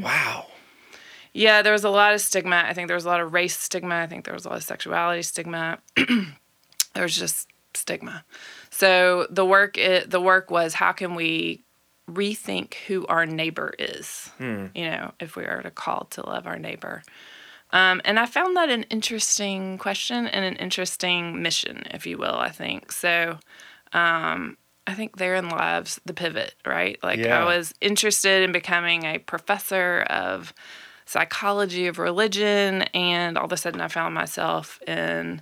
wow, 0.04 0.48
Yeah, 1.32 1.62
there 1.62 1.74
was 1.74 1.84
a 1.84 1.90
lot 1.92 2.14
of 2.16 2.22
stigma. 2.22 2.64
I 2.68 2.74
think 2.74 2.88
there 2.88 2.96
was 2.96 3.06
a 3.06 3.10
lot 3.10 3.22
of 3.22 3.34
race 3.34 3.56
stigma. 3.58 3.96
I 3.96 4.08
think 4.08 4.26
there 4.26 4.34
was 4.34 4.46
a 4.46 4.50
lot 4.50 4.58
of 4.58 4.64
sexuality 4.64 5.22
stigma. 5.22 5.78
there 5.96 7.04
was 7.04 7.16
just 7.16 7.48
stigma. 7.76 8.26
So 8.72 9.28
the 9.30 9.46
work 9.46 9.78
it, 9.78 10.10
the 10.10 10.20
work 10.22 10.50
was 10.50 10.74
how 10.74 10.92
can 10.92 11.14
we 11.14 11.62
rethink 12.12 12.74
who 12.88 13.06
our 13.08 13.26
neighbor 13.26 13.74
is? 13.80 14.32
You 14.76 14.86
know, 14.90 15.14
if 15.20 15.36
we 15.36 15.44
are 15.46 15.62
to 15.62 15.72
call 15.72 16.06
to 16.12 16.26
love 16.26 16.48
our 16.48 16.60
neighbor. 16.60 17.04
Um, 17.72 18.02
and 18.04 18.20
I 18.20 18.26
found 18.26 18.58
that 18.58 18.70
an 18.70 18.84
interesting 18.84 19.78
question 19.78 20.28
and 20.28 20.44
an 20.44 20.56
interesting 20.58 21.42
mission, 21.42 21.84
if 21.92 22.06
you 22.06 22.18
will. 22.18 22.36
I 22.36 22.50
think 22.50 22.92
so. 22.92 23.40
Um, 23.94 24.58
I 24.88 24.94
think 24.94 25.18
therein 25.18 25.50
lies 25.50 26.00
the 26.06 26.14
pivot, 26.14 26.56
right? 26.66 26.98
Like 27.02 27.20
Yeah. 27.20 27.42
I 27.42 27.46
was 27.46 27.74
interested 27.80 28.44
in 28.44 28.52
becoming 28.52 29.04
a 29.04 29.20
professor 29.20 30.02
of 30.10 30.54
psychology 31.06 31.88
of 31.88 32.00
religion, 32.00 32.84
and 32.94 33.38
all 33.38 33.46
of 33.46 33.52
a 33.52 33.58
sudden 33.58 33.82
I 33.82 33.88
found 33.88 34.16
myself 34.16 34.80
in 34.88 35.42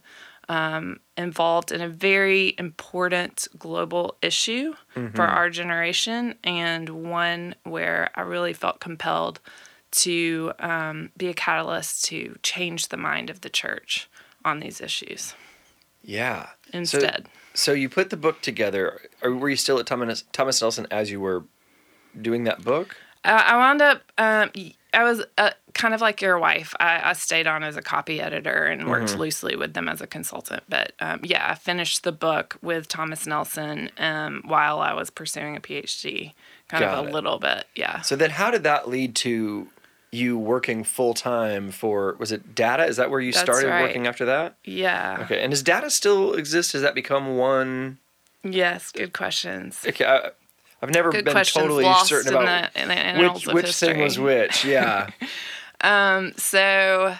um, 0.49 0.99
involved 1.15 1.71
in 1.71 1.79
a 1.79 1.87
very 1.87 2.55
important 2.57 3.47
global 3.57 4.17
issue 4.21 4.73
Mm-hmm. 4.95 5.15
for 5.15 5.23
our 5.25 5.49
generation, 5.49 6.35
and 6.43 6.89
one 6.89 7.55
where 7.63 8.09
I 8.15 8.21
really 8.21 8.53
felt 8.53 8.79
compelled 8.81 9.39
to 9.91 10.51
um, 10.59 11.11
be 11.15 11.27
a 11.29 11.33
catalyst 11.33 12.03
to 12.05 12.37
change 12.43 12.89
the 12.89 12.97
mind 12.97 13.29
of 13.29 13.41
the 13.41 13.49
church 13.49 14.09
on 14.43 14.59
these 14.59 14.81
issues 14.81 15.35
Yeah. 16.03 16.49
instead. 16.73 17.27
So, 17.53 17.71
so 17.71 17.71
you 17.73 17.87
put 17.87 18.09
the 18.09 18.17
book 18.17 18.41
together. 18.41 18.99
Or 19.21 19.33
were 19.35 19.49
you 19.49 19.55
still 19.55 19.79
at 19.79 19.85
Thomas 19.85 20.23
Thomas 20.31 20.61
Nelson 20.61 20.85
as 20.91 21.11
you 21.11 21.19
were 21.21 21.45
doing 22.19 22.43
that 22.43 22.63
book? 22.63 22.97
Uh, 23.23 23.43
I 23.45 23.57
wound 23.57 23.81
up. 23.81 24.01
Um, 24.17 24.51
I 24.93 25.03
was 25.03 25.23
uh, 25.37 25.51
kind 25.73 25.93
of 25.93 26.01
like 26.01 26.21
your 26.21 26.39
wife. 26.39 26.73
I, 26.79 27.09
I 27.09 27.13
stayed 27.13 27.45
on 27.45 27.63
as 27.63 27.77
a 27.77 27.81
copy 27.81 28.19
editor 28.19 28.65
and 28.65 28.89
worked 28.89 29.17
loosely 29.17 29.55
with 29.55 29.73
them 29.73 29.87
as 29.87 30.01
a 30.01 30.07
consultant. 30.07 30.63
But 30.67 30.93
um, 30.99 31.19
yeah, 31.23 31.47
I 31.49 31.55
finished 31.55 32.03
the 32.03 32.11
book 32.11 32.57
with 32.61 32.87
Thomas 32.87 33.27
Nelson 33.27 33.91
um, 33.97 34.41
while 34.45 34.79
I 34.79 34.93
was 34.93 35.09
pursuing 35.09 35.55
a 35.55 35.59
PhD, 35.59 36.33
kind 36.67 36.81
Got 36.83 36.97
of 36.97 37.05
a 37.05 37.09
it. 37.09 37.13
little 37.13 37.37
bit. 37.37 37.65
Yeah. 37.75 38.01
So 38.01 38.15
then, 38.15 38.31
how 38.31 38.49
did 38.49 38.63
that 38.63 38.89
lead 38.89 39.15
to 39.17 39.67
you 40.11 40.39
working 40.39 40.83
full 40.83 41.13
time 41.13 41.69
for? 41.71 42.15
Was 42.19 42.31
it 42.31 42.55
Data? 42.55 42.85
Is 42.85 42.97
that 42.97 43.11
where 43.11 43.19
you 43.19 43.31
That's 43.31 43.43
started 43.43 43.69
right. 43.69 43.83
working 43.83 44.07
after 44.07 44.25
that? 44.25 44.55
Yeah. 44.63 45.19
Okay. 45.21 45.39
And 45.41 45.51
does 45.51 45.61
Data 45.61 45.91
still 45.91 46.33
exist? 46.33 46.73
Has 46.73 46.81
that 46.81 46.95
become 46.95 47.37
one? 47.37 47.99
Yes. 48.43 48.91
Good 48.91 49.13
questions. 49.13 49.85
Okay. 49.87 50.05
I, 50.05 50.31
I've 50.81 50.93
never 50.93 51.11
Good 51.11 51.25
been 51.25 51.43
totally 51.43 51.85
certain 52.05 52.33
in 52.33 52.41
about 52.41 52.73
the, 52.73 52.81
in 52.81 52.87
the 53.17 53.33
which 53.33 53.47
which 53.47 53.65
history. 53.67 53.89
thing 53.89 54.01
was 54.01 54.17
which. 54.19 54.65
Yeah. 54.65 55.09
Um, 55.81 56.33
so, 56.35 57.15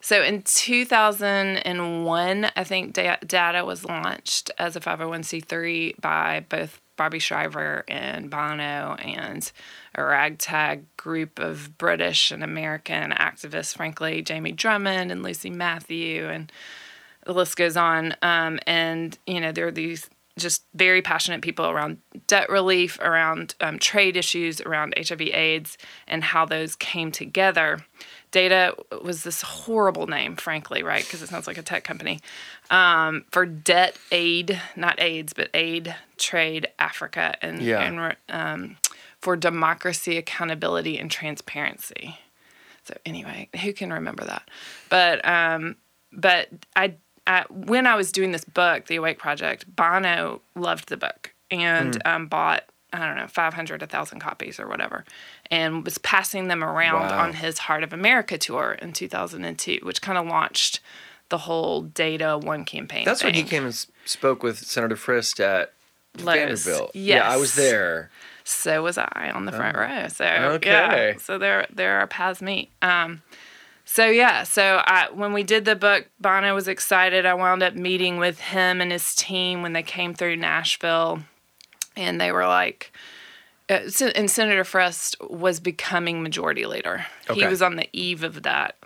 so 0.00 0.22
in 0.22 0.40
2001, 0.42 2.50
I 2.56 2.64
think 2.64 2.94
da- 2.94 3.18
Data 3.26 3.66
was 3.66 3.84
launched 3.84 4.50
as 4.58 4.76
a 4.76 4.80
501c3 4.80 6.00
by 6.00 6.42
both 6.48 6.80
Bobby 6.96 7.18
Shriver 7.18 7.84
and 7.88 8.30
Bono 8.30 8.96
and 8.98 9.52
a 9.94 10.02
ragtag 10.04 10.84
group 10.96 11.38
of 11.38 11.76
British 11.76 12.30
and 12.30 12.42
American 12.42 13.10
activists, 13.10 13.76
frankly, 13.76 14.22
Jamie 14.22 14.52
Drummond 14.52 15.12
and 15.12 15.22
Lucy 15.22 15.50
Matthew, 15.50 16.28
and 16.28 16.50
the 17.26 17.34
list 17.34 17.56
goes 17.56 17.76
on. 17.76 18.16
Um, 18.22 18.58
and, 18.66 19.18
you 19.26 19.38
know, 19.40 19.52
there 19.52 19.66
are 19.66 19.70
these 19.72 20.08
just 20.38 20.64
very 20.74 21.02
passionate 21.02 21.42
people 21.42 21.66
around 21.66 21.98
debt 22.26 22.48
relief, 22.48 22.98
around 23.00 23.54
um, 23.60 23.78
trade 23.78 24.16
issues, 24.16 24.60
around 24.60 24.94
HIV 24.96 25.20
AIDS, 25.20 25.76
and 26.08 26.24
how 26.24 26.44
those 26.46 26.74
came 26.74 27.12
together. 27.12 27.84
Data 28.30 28.74
was 29.04 29.24
this 29.24 29.42
horrible 29.42 30.06
name, 30.06 30.36
frankly, 30.36 30.82
right? 30.82 31.04
Because 31.04 31.20
it 31.20 31.28
sounds 31.28 31.46
like 31.46 31.58
a 31.58 31.62
tech 31.62 31.84
company. 31.84 32.20
Um, 32.70 33.24
for 33.30 33.44
debt 33.44 33.98
aid, 34.10 34.58
not 34.74 34.98
AIDS, 35.00 35.34
but 35.34 35.50
aid, 35.52 35.94
trade, 36.16 36.66
Africa, 36.78 37.34
and, 37.42 37.60
Yeah. 37.60 37.82
and 37.82 38.16
um, 38.30 38.76
for 39.20 39.36
democracy, 39.36 40.16
accountability, 40.16 40.98
and 40.98 41.10
transparency. 41.10 42.18
So 42.84 42.94
anyway, 43.04 43.48
who 43.62 43.72
can 43.74 43.92
remember 43.92 44.24
that? 44.24 44.48
But 44.88 45.24
um, 45.28 45.76
but 46.10 46.48
I, 46.74 46.94
I 47.26 47.44
when 47.50 47.86
I 47.86 47.94
was 47.94 48.10
doing 48.12 48.32
this 48.32 48.44
book, 48.44 48.86
The 48.86 48.96
Awake 48.96 49.18
Project, 49.18 49.64
Bono 49.76 50.40
loved 50.54 50.88
the 50.88 50.96
book 50.96 51.32
and 51.50 52.00
um, 52.04 52.26
bought 52.26 52.64
I 52.94 52.98
don't 53.06 53.16
know 53.16 53.26
500, 53.26 53.80
1,000 53.80 54.20
copies 54.20 54.60
or 54.60 54.68
whatever, 54.68 55.04
and 55.50 55.82
was 55.84 55.96
passing 55.98 56.48
them 56.48 56.62
around 56.62 57.08
Wow. 57.08 57.24
on 57.24 57.32
his 57.34 57.58
Heart 57.58 57.84
of 57.84 57.92
America 57.94 58.36
tour 58.36 58.72
in 58.82 58.92
2002, 58.92 59.78
which 59.82 60.02
kind 60.02 60.18
of 60.18 60.26
launched 60.26 60.80
the 61.30 61.38
whole 61.38 61.80
Data 61.82 62.36
One 62.36 62.64
campaign. 62.66 63.04
That's 63.06 63.24
when 63.24 63.32
he 63.32 63.44
came 63.44 63.64
and 63.64 63.86
spoke 64.04 64.42
with 64.42 64.58
Senator 64.58 64.96
Frist 64.96 65.40
at 65.40 65.72
Lowe's. 66.18 66.64
Vanderbilt. 66.64 66.90
Yeah, 66.94 67.26
I 67.26 67.38
was 67.38 67.54
there. 67.54 68.10
So 68.44 68.82
was 68.82 68.98
I 68.98 69.30
on 69.34 69.46
the 69.46 69.52
front 69.52 69.76
row. 69.76 70.08
So 70.08 70.24
Okay. 70.26 71.12
yeah, 71.12 71.18
so 71.18 71.38
there 71.38 71.66
there 71.72 71.98
our 72.00 72.06
paths 72.06 72.42
meet. 72.42 72.70
Um, 72.82 73.22
so 73.92 74.06
yeah, 74.06 74.44
so 74.44 74.82
I 74.86 75.08
when 75.12 75.34
we 75.34 75.42
did 75.42 75.66
the 75.66 75.76
book, 75.76 76.08
Bono 76.18 76.54
was 76.54 76.66
excited. 76.66 77.26
I 77.26 77.34
wound 77.34 77.62
up 77.62 77.74
meeting 77.74 78.16
with 78.16 78.40
him 78.40 78.80
and 78.80 78.90
his 78.90 79.14
team 79.14 79.60
when 79.60 79.74
they 79.74 79.82
came 79.82 80.14
through 80.14 80.36
Nashville, 80.36 81.20
and 81.94 82.18
they 82.18 82.32
were 82.32 82.46
like. 82.46 82.90
Uh, 83.68 83.88
and 84.16 84.30
Senator 84.30 84.64
Frist 84.64 85.14
was 85.30 85.60
becoming 85.60 86.22
majority 86.22 86.66
leader. 86.66 87.06
He 87.32 87.46
was 87.46 87.62
on 87.62 87.76
the 87.76 87.88
eve 87.92 88.24
of 88.24 88.42
that 88.42 88.76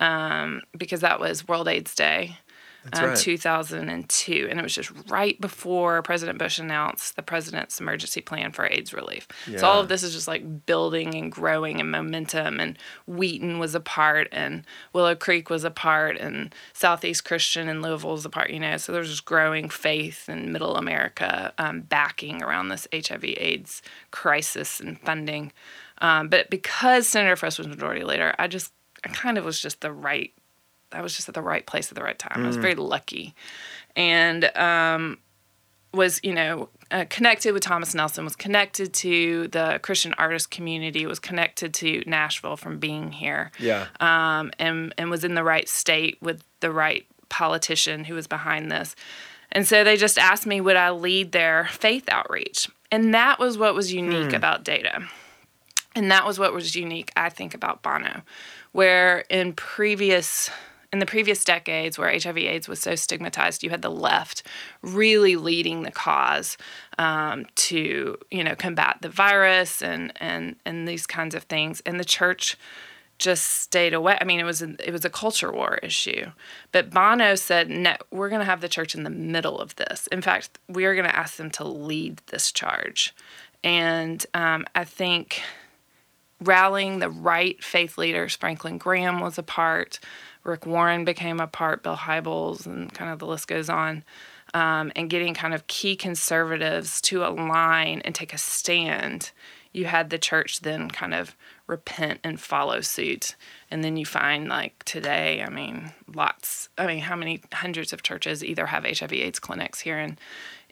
um, 0.00 0.62
because 0.76 1.00
that 1.00 1.20
was 1.20 1.46
World 1.46 1.68
AIDS 1.68 1.94
Day 1.94 2.38
um, 2.92 3.04
right. 3.04 3.16
2002. 3.16 4.48
And 4.50 4.58
it 4.58 4.62
was 4.62 4.74
just 4.74 4.92
right 5.08 5.40
before 5.40 6.02
President 6.02 6.38
Bush 6.38 6.58
announced 6.58 7.16
the 7.16 7.22
president's 7.22 7.80
emergency 7.80 8.20
plan 8.20 8.52
for 8.52 8.66
AIDS 8.66 8.92
relief. 8.92 9.26
So 9.58 9.66
all 9.66 9.80
of 9.80 9.88
this 9.88 10.02
is 10.02 10.12
just 10.12 10.28
like 10.28 10.66
building 10.66 11.14
and 11.14 11.32
growing 11.32 11.80
and 11.80 11.90
momentum. 11.90 12.60
And 12.60 12.78
Wheaton 13.06 13.58
was 13.58 13.74
a 13.74 13.80
part, 13.80 14.28
and 14.32 14.64
Willow 14.92 15.14
Creek 15.14 15.48
was 15.48 15.64
a 15.64 15.70
part, 15.70 16.18
and 16.18 16.54
Southeast 16.72 17.24
Christian 17.24 17.68
and 17.68 17.82
Louisville 17.82 18.12
was 18.12 18.24
a 18.24 18.30
part, 18.30 18.50
you 18.50 18.60
know. 18.60 18.76
So 18.76 18.92
there's 18.92 19.10
just 19.10 19.24
growing 19.24 19.68
faith 19.68 20.28
in 20.28 20.52
middle 20.52 20.76
America 20.76 21.52
um, 21.58 21.80
backing 21.82 22.42
around 22.42 22.68
this 22.68 22.86
HIV 22.92 23.24
AIDS 23.24 23.82
crisis 24.10 24.80
and 24.80 25.00
funding. 25.00 25.52
Um, 25.98 26.28
but 26.28 26.50
because 26.50 27.08
Senator 27.08 27.36
Frist 27.36 27.58
was 27.58 27.68
majority 27.68 28.04
leader, 28.04 28.34
I 28.38 28.48
just, 28.48 28.72
I 29.04 29.08
kind 29.08 29.38
of 29.38 29.44
was 29.44 29.60
just 29.60 29.80
the 29.80 29.92
right 29.92 30.32
I 30.94 31.02
was 31.02 31.14
just 31.16 31.28
at 31.28 31.34
the 31.34 31.42
right 31.42 31.64
place 31.66 31.90
at 31.90 31.96
the 31.96 32.02
right 32.04 32.18
time. 32.18 32.44
I 32.44 32.46
was 32.46 32.56
very 32.56 32.74
lucky, 32.74 33.34
and 33.96 34.44
um, 34.56 35.18
was 35.92 36.20
you 36.22 36.32
know 36.34 36.68
uh, 36.90 37.04
connected 37.08 37.52
with 37.52 37.62
Thomas 37.62 37.94
Nelson. 37.94 38.24
Was 38.24 38.36
connected 38.36 38.92
to 38.94 39.48
the 39.48 39.80
Christian 39.82 40.14
artist 40.18 40.50
community. 40.50 41.06
Was 41.06 41.18
connected 41.18 41.74
to 41.74 42.02
Nashville 42.06 42.56
from 42.56 42.78
being 42.78 43.12
here, 43.12 43.50
Yeah. 43.58 43.86
um, 44.00 44.50
and 44.58 44.94
and 44.98 45.10
was 45.10 45.24
in 45.24 45.34
the 45.34 45.44
right 45.44 45.68
state 45.68 46.18
with 46.20 46.42
the 46.60 46.70
right 46.70 47.06
politician 47.28 48.04
who 48.04 48.14
was 48.14 48.26
behind 48.26 48.70
this. 48.70 48.94
And 49.52 49.66
so 49.66 49.84
they 49.84 49.96
just 49.96 50.18
asked 50.18 50.46
me 50.46 50.60
would 50.60 50.76
I 50.76 50.90
lead 50.90 51.32
their 51.32 51.66
faith 51.70 52.04
outreach, 52.08 52.68
and 52.90 53.14
that 53.14 53.38
was 53.38 53.56
what 53.58 53.74
was 53.74 53.92
unique 53.92 54.32
about 54.32 54.64
Data. 54.64 55.02
And 55.96 56.10
that 56.10 56.26
was 56.26 56.40
what 56.40 56.52
was 56.52 56.74
unique, 56.74 57.12
I 57.16 57.28
think, 57.28 57.54
about 57.54 57.82
Bono, 57.82 58.22
where 58.72 59.20
in 59.30 59.52
previous 59.52 60.50
in 60.94 61.00
the 61.00 61.06
previous 61.06 61.44
decades 61.44 61.98
where 61.98 62.08
HIV/AIDS 62.08 62.68
was 62.68 62.78
so 62.78 62.94
stigmatized, 62.94 63.64
you 63.64 63.70
had 63.70 63.82
the 63.82 63.90
left 63.90 64.44
really 64.80 65.34
leading 65.34 65.82
the 65.82 65.90
cause 65.90 66.56
um, 66.98 67.46
to 67.56 68.16
you 68.30 68.44
know 68.44 68.54
combat 68.54 68.98
the 69.00 69.08
virus 69.08 69.82
and 69.82 70.12
and 70.20 70.54
and 70.64 70.86
these 70.86 71.04
kinds 71.04 71.34
of 71.34 71.42
things, 71.42 71.82
and 71.84 71.98
the 71.98 72.04
church 72.04 72.56
just 73.18 73.44
stayed 73.44 73.92
away. 73.92 74.16
I 74.20 74.24
mean, 74.24 74.38
it 74.38 74.44
was 74.44 74.62
a, 74.62 74.76
it 74.86 74.92
was 74.92 75.04
a 75.04 75.10
culture 75.10 75.50
war 75.50 75.80
issue. 75.82 76.30
But 76.70 76.90
Bono 76.90 77.34
said, 77.34 77.68
"No, 77.68 77.96
we're 78.12 78.28
going 78.28 78.42
to 78.42 78.46
have 78.46 78.60
the 78.60 78.68
church 78.68 78.94
in 78.94 79.02
the 79.02 79.10
middle 79.10 79.58
of 79.58 79.74
this. 79.74 80.06
In 80.12 80.22
fact, 80.22 80.60
we 80.68 80.84
are 80.84 80.94
going 80.94 81.08
to 81.08 81.16
ask 81.16 81.38
them 81.38 81.50
to 81.52 81.64
lead 81.64 82.22
this 82.28 82.52
charge." 82.52 83.12
And 83.64 84.24
um, 84.32 84.64
I 84.76 84.84
think 84.84 85.42
rallying 86.40 87.00
the 87.00 87.10
right 87.10 87.62
faith 87.64 87.98
leaders. 87.98 88.36
Franklin 88.36 88.78
Graham 88.78 89.18
was 89.18 89.38
a 89.38 89.42
part. 89.42 89.98
Rick 90.44 90.66
Warren 90.66 91.04
became 91.04 91.40
a 91.40 91.46
part. 91.46 91.82
Bill 91.82 91.96
Hybels, 91.96 92.66
and 92.66 92.92
kind 92.92 93.10
of 93.10 93.18
the 93.18 93.26
list 93.26 93.48
goes 93.48 93.68
on. 93.68 94.04
Um, 94.52 94.92
and 94.94 95.10
getting 95.10 95.34
kind 95.34 95.52
of 95.52 95.66
key 95.66 95.96
conservatives 95.96 97.00
to 97.02 97.24
align 97.24 98.02
and 98.04 98.14
take 98.14 98.32
a 98.32 98.38
stand. 98.38 99.32
You 99.72 99.86
had 99.86 100.10
the 100.10 100.18
church 100.18 100.60
then 100.60 100.88
kind 100.88 101.12
of 101.12 101.34
repent 101.66 102.20
and 102.22 102.40
follow 102.40 102.80
suit. 102.80 103.34
And 103.70 103.82
then 103.82 103.96
you 103.96 104.06
find 104.06 104.48
like 104.48 104.84
today, 104.84 105.42
I 105.42 105.50
mean, 105.50 105.92
lots, 106.14 106.68
I 106.78 106.86
mean, 106.86 107.00
how 107.00 107.16
many 107.16 107.42
hundreds 107.52 107.92
of 107.92 108.04
churches 108.04 108.44
either 108.44 108.66
have 108.66 108.84
HIV 108.84 109.12
AIDS 109.12 109.40
clinics 109.40 109.80
here 109.80 109.98
in, 109.98 110.18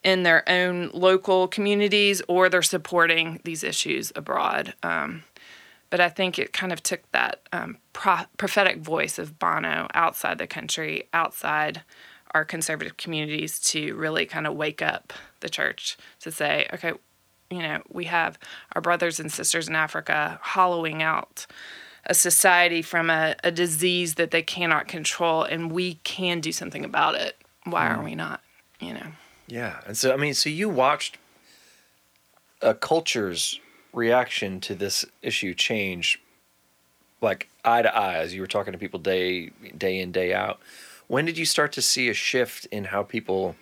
in 0.05 0.23
their 0.23 0.49
own 0.49 0.91
local 0.93 1.49
communities 1.49 2.23
or 2.29 2.49
they're 2.49 2.63
supporting 2.63 3.41
these 3.43 3.65
issues 3.65 4.13
abroad. 4.15 4.75
Um, 4.85 5.25
but 5.93 6.01
I 6.01 6.09
think 6.09 6.39
it 6.39 6.55
kind 6.55 6.73
of 6.73 6.83
took 6.83 7.03
that 7.13 7.47
um, 7.53 7.77
pro- 7.93 8.25
prophetic 8.39 8.79
voice 8.79 9.19
of 9.19 9.39
Bono 9.39 9.89
outside 9.93 10.39
the 10.39 10.47
country, 10.47 11.07
outside 11.13 11.83
our 12.31 12.47
conservative 12.47 12.97
communities, 12.97 13.59
to 13.59 13.95
really 13.97 14.25
kind 14.25 14.47
of 14.47 14.55
wake 14.55 14.81
up 14.81 15.13
the 15.41 15.51
church 15.51 15.99
to 16.21 16.33
say, 16.33 16.67
okay, 16.73 16.95
you 17.51 17.59
know, 17.59 17.83
we 17.91 18.07
have 18.07 18.39
our 18.75 18.81
brothers 18.81 19.21
and 19.21 19.31
sisters 19.31 19.69
in 19.69 19.77
Africa 19.77 20.39
hollowing 20.41 21.03
out 21.03 21.47
a 22.07 22.15
society 22.15 22.81
from 22.81 23.11
a, 23.11 23.37
a 23.45 23.51
disease 23.51 24.15
that 24.15 24.31
they 24.31 24.43
cannot 24.43 24.89
control, 24.89 25.43
and 25.43 25.71
we 25.71 25.97
can 26.05 26.41
do 26.41 26.53
something 26.53 26.87
about 26.87 27.17
it. 27.17 27.37
Why 27.65 27.89
are 27.89 28.03
we 28.03 28.15
not? 28.15 28.41
You 28.81 28.95
know. 28.95 29.07
Yeah. 29.47 29.81
And 29.87 29.95
so, 29.95 30.15
I 30.15 30.17
mean, 30.17 30.33
so 30.33 30.49
you 30.49 30.71
watched 30.71 31.19
a 32.63 32.73
culture's 32.73 33.61
reaction 33.93 34.61
to 34.61 34.75
this 34.75 35.05
issue 35.23 35.55
change 35.55 36.21
like 37.21 37.49
eye 37.65 37.83
to 37.83 37.97
eye 37.97 38.17
as 38.17 38.35
you 38.35 38.41
were 38.41 38.47
talking 38.47 38.73
to 38.73 38.79
people 38.79 38.99
day 38.99 39.51
day 39.77 40.01
in 40.01 40.13
day 40.13 40.35
out. 40.35 40.61
When 41.07 41.25
did 41.25 41.39
you 41.39 41.45
start 41.45 41.73
to 41.73 41.83
see 41.83 42.09
a 42.09 42.15
shift 42.15 42.67
in 42.67 42.85
how 42.85 43.03
people? 43.03 43.57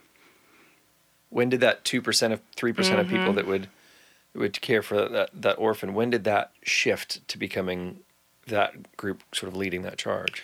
When 1.28 1.48
did 1.48 1.60
that 1.60 1.84
two 1.84 2.00
percent 2.00 2.32
of 2.32 2.40
three 2.56 2.72
percent 2.72 3.00
of 3.00 3.06
mm-hmm. 3.06 3.16
people 3.16 3.32
that 3.34 3.46
would 3.46 3.68
would 4.34 4.60
care 4.60 4.82
for 4.82 5.08
that 5.08 5.30
that 5.34 5.58
orphan? 5.58 5.94
When 5.94 6.10
did 6.10 6.24
that 6.24 6.52
shift 6.62 7.26
to 7.28 7.38
becoming 7.38 8.00
that 8.46 8.96
group 8.96 9.22
sort 9.32 9.52
of 9.52 9.56
leading 9.56 9.82
that 9.82 9.98
charge? 9.98 10.42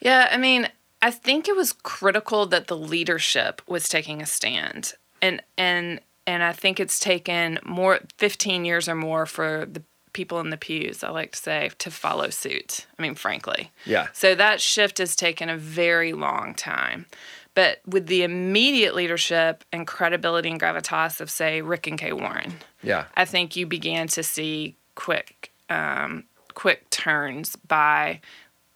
Yeah, 0.00 0.28
I 0.30 0.36
mean, 0.36 0.68
I 1.02 1.10
think 1.10 1.48
it 1.48 1.56
was 1.56 1.72
critical 1.72 2.46
that 2.46 2.68
the 2.68 2.76
leadership 2.76 3.62
was 3.66 3.88
taking 3.88 4.22
a 4.22 4.26
stand. 4.26 4.94
And 5.20 5.42
and 5.56 6.00
and 6.28 6.42
I 6.42 6.52
think 6.52 6.78
it's 6.78 7.00
taken 7.00 7.58
more 7.64 8.00
15 8.18 8.66
years 8.66 8.86
or 8.86 8.94
more 8.94 9.24
for 9.24 9.64
the 9.64 9.82
people 10.12 10.40
in 10.40 10.50
the 10.50 10.58
pews, 10.58 11.02
I 11.02 11.08
like 11.08 11.32
to 11.32 11.38
say, 11.38 11.70
to 11.78 11.90
follow 11.90 12.28
suit. 12.28 12.86
I 12.98 13.02
mean, 13.02 13.14
frankly. 13.14 13.72
Yeah. 13.86 14.08
So 14.12 14.34
that 14.34 14.60
shift 14.60 14.98
has 14.98 15.16
taken 15.16 15.48
a 15.48 15.56
very 15.56 16.12
long 16.12 16.54
time. 16.54 17.06
But 17.54 17.80
with 17.86 18.08
the 18.08 18.24
immediate 18.24 18.94
leadership 18.94 19.64
and 19.72 19.86
credibility 19.86 20.50
and 20.50 20.60
gravitas 20.60 21.22
of, 21.22 21.30
say, 21.30 21.62
Rick 21.62 21.86
and 21.86 21.98
Kay 21.98 22.12
Warren, 22.12 22.56
Yeah. 22.82 23.06
I 23.16 23.24
think 23.24 23.56
you 23.56 23.64
began 23.64 24.06
to 24.08 24.22
see 24.22 24.76
quick, 24.96 25.50
um, 25.70 26.24
quick 26.52 26.90
turns 26.90 27.56
by 27.56 28.20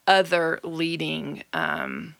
other 0.06 0.58
leading 0.64 1.44
um, 1.52 2.14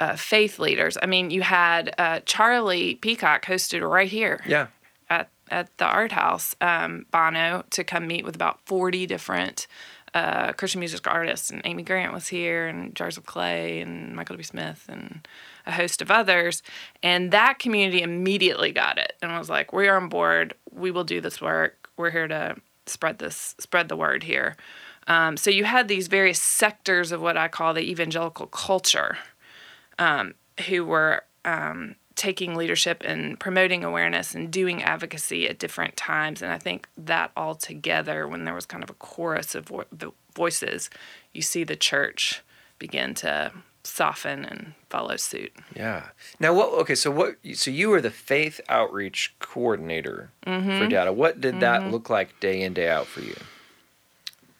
uh, 0.00 0.16
faith 0.16 0.58
leaders. 0.58 0.96
I 1.02 1.06
mean, 1.06 1.30
you 1.30 1.42
had 1.42 1.94
uh, 1.98 2.20
Charlie 2.26 2.96
Peacock 2.96 3.44
hosted 3.46 3.88
right 3.88 4.08
here 4.10 4.42
Yeah. 4.46 4.66
at 5.08 5.30
at 5.50 5.76
the 5.78 5.84
art 5.84 6.12
house, 6.12 6.56
um, 6.60 7.06
Bono, 7.10 7.64
to 7.70 7.84
come 7.84 8.06
meet 8.06 8.24
with 8.24 8.34
about 8.34 8.60
forty 8.66 9.06
different 9.06 9.66
uh, 10.14 10.52
Christian 10.52 10.78
music 10.78 11.06
artists, 11.08 11.50
and 11.50 11.60
Amy 11.64 11.82
Grant 11.82 12.12
was 12.12 12.28
here, 12.28 12.66
and 12.68 12.94
Jars 12.94 13.16
of 13.16 13.26
Clay, 13.26 13.80
and 13.80 14.14
Michael 14.14 14.34
W. 14.34 14.44
Smith, 14.44 14.84
and 14.88 15.26
a 15.66 15.72
host 15.72 16.00
of 16.00 16.10
others. 16.10 16.62
And 17.02 17.30
that 17.32 17.58
community 17.58 18.00
immediately 18.02 18.70
got 18.72 18.96
it 18.96 19.14
and 19.20 19.36
was 19.36 19.50
like, 19.50 19.72
"We 19.72 19.88
are 19.88 19.96
on 19.96 20.08
board. 20.08 20.54
We 20.72 20.90
will 20.90 21.04
do 21.04 21.20
this 21.20 21.40
work. 21.40 21.88
We're 21.96 22.10
here 22.10 22.28
to 22.28 22.56
spread 22.86 23.18
this, 23.18 23.54
spread 23.58 23.88
the 23.88 23.96
word 23.96 24.22
here." 24.22 24.56
Um, 25.06 25.36
so 25.36 25.50
you 25.50 25.64
had 25.64 25.88
these 25.88 26.06
various 26.08 26.40
sectors 26.40 27.12
of 27.12 27.20
what 27.20 27.36
I 27.36 27.48
call 27.48 27.74
the 27.74 27.82
evangelical 27.90 28.46
culture 28.46 29.18
um, 29.98 30.34
who 30.68 30.84
were 30.84 31.24
um, 31.44 31.96
taking 32.14 32.54
leadership 32.54 33.02
and 33.04 33.38
promoting 33.38 33.84
awareness 33.84 34.34
and 34.34 34.50
doing 34.50 34.82
advocacy 34.82 35.48
at 35.48 35.58
different 35.58 35.96
times. 35.96 36.42
And 36.42 36.52
I 36.52 36.58
think 36.58 36.88
that 36.96 37.32
all 37.36 37.54
together, 37.54 38.28
when 38.28 38.44
there 38.44 38.54
was 38.54 38.66
kind 38.66 38.84
of 38.84 38.90
a 38.90 38.94
chorus 38.94 39.54
of 39.54 39.66
vo- 39.66 39.84
vo- 39.92 40.14
voices, 40.34 40.90
you 41.32 41.42
see 41.42 41.64
the 41.64 41.76
church 41.76 42.42
begin 42.78 43.14
to 43.14 43.52
soften 43.82 44.44
and 44.44 44.72
follow 44.88 45.16
suit. 45.16 45.52
Yeah. 45.76 46.08
Now, 46.40 46.54
what? 46.54 46.72
Okay, 46.80 46.94
so 46.94 47.10
what? 47.10 47.36
So 47.54 47.70
you 47.70 47.90
were 47.90 48.00
the 48.00 48.10
faith 48.10 48.60
outreach 48.68 49.34
coordinator 49.40 50.30
for 50.44 50.86
Data. 50.88 51.12
What 51.12 51.40
did 51.40 51.60
that 51.60 51.90
look 51.90 52.08
like 52.08 52.40
day 52.40 52.62
in 52.62 52.74
day 52.74 52.88
out 52.88 53.06
for 53.06 53.20
you? 53.20 53.36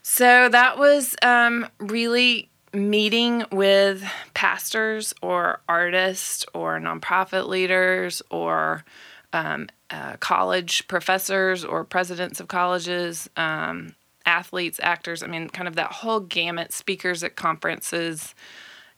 So 0.02 0.50
that 0.50 0.78
was 0.78 1.16
um, 1.22 1.66
really 1.78 2.50
meeting 2.74 3.44
with 3.52 4.04
pastors 4.34 5.14
or 5.22 5.60
artists 5.68 6.44
or 6.52 6.78
nonprofit 6.78 7.46
leaders 7.46 8.22
or 8.30 8.84
um, 9.32 9.68
uh, 9.90 10.16
college 10.18 10.86
professors 10.88 11.64
or 11.64 11.84
presidents 11.84 12.40
of 12.40 12.48
colleges, 12.48 13.28
um, 13.36 13.94
athletes, 14.26 14.80
actors. 14.82 15.22
I 15.22 15.26
mean, 15.26 15.48
kind 15.48 15.68
of 15.68 15.76
that 15.76 15.92
whole 15.92 16.20
gamut, 16.20 16.72
speakers 16.72 17.22
at 17.22 17.36
conferences. 17.36 18.34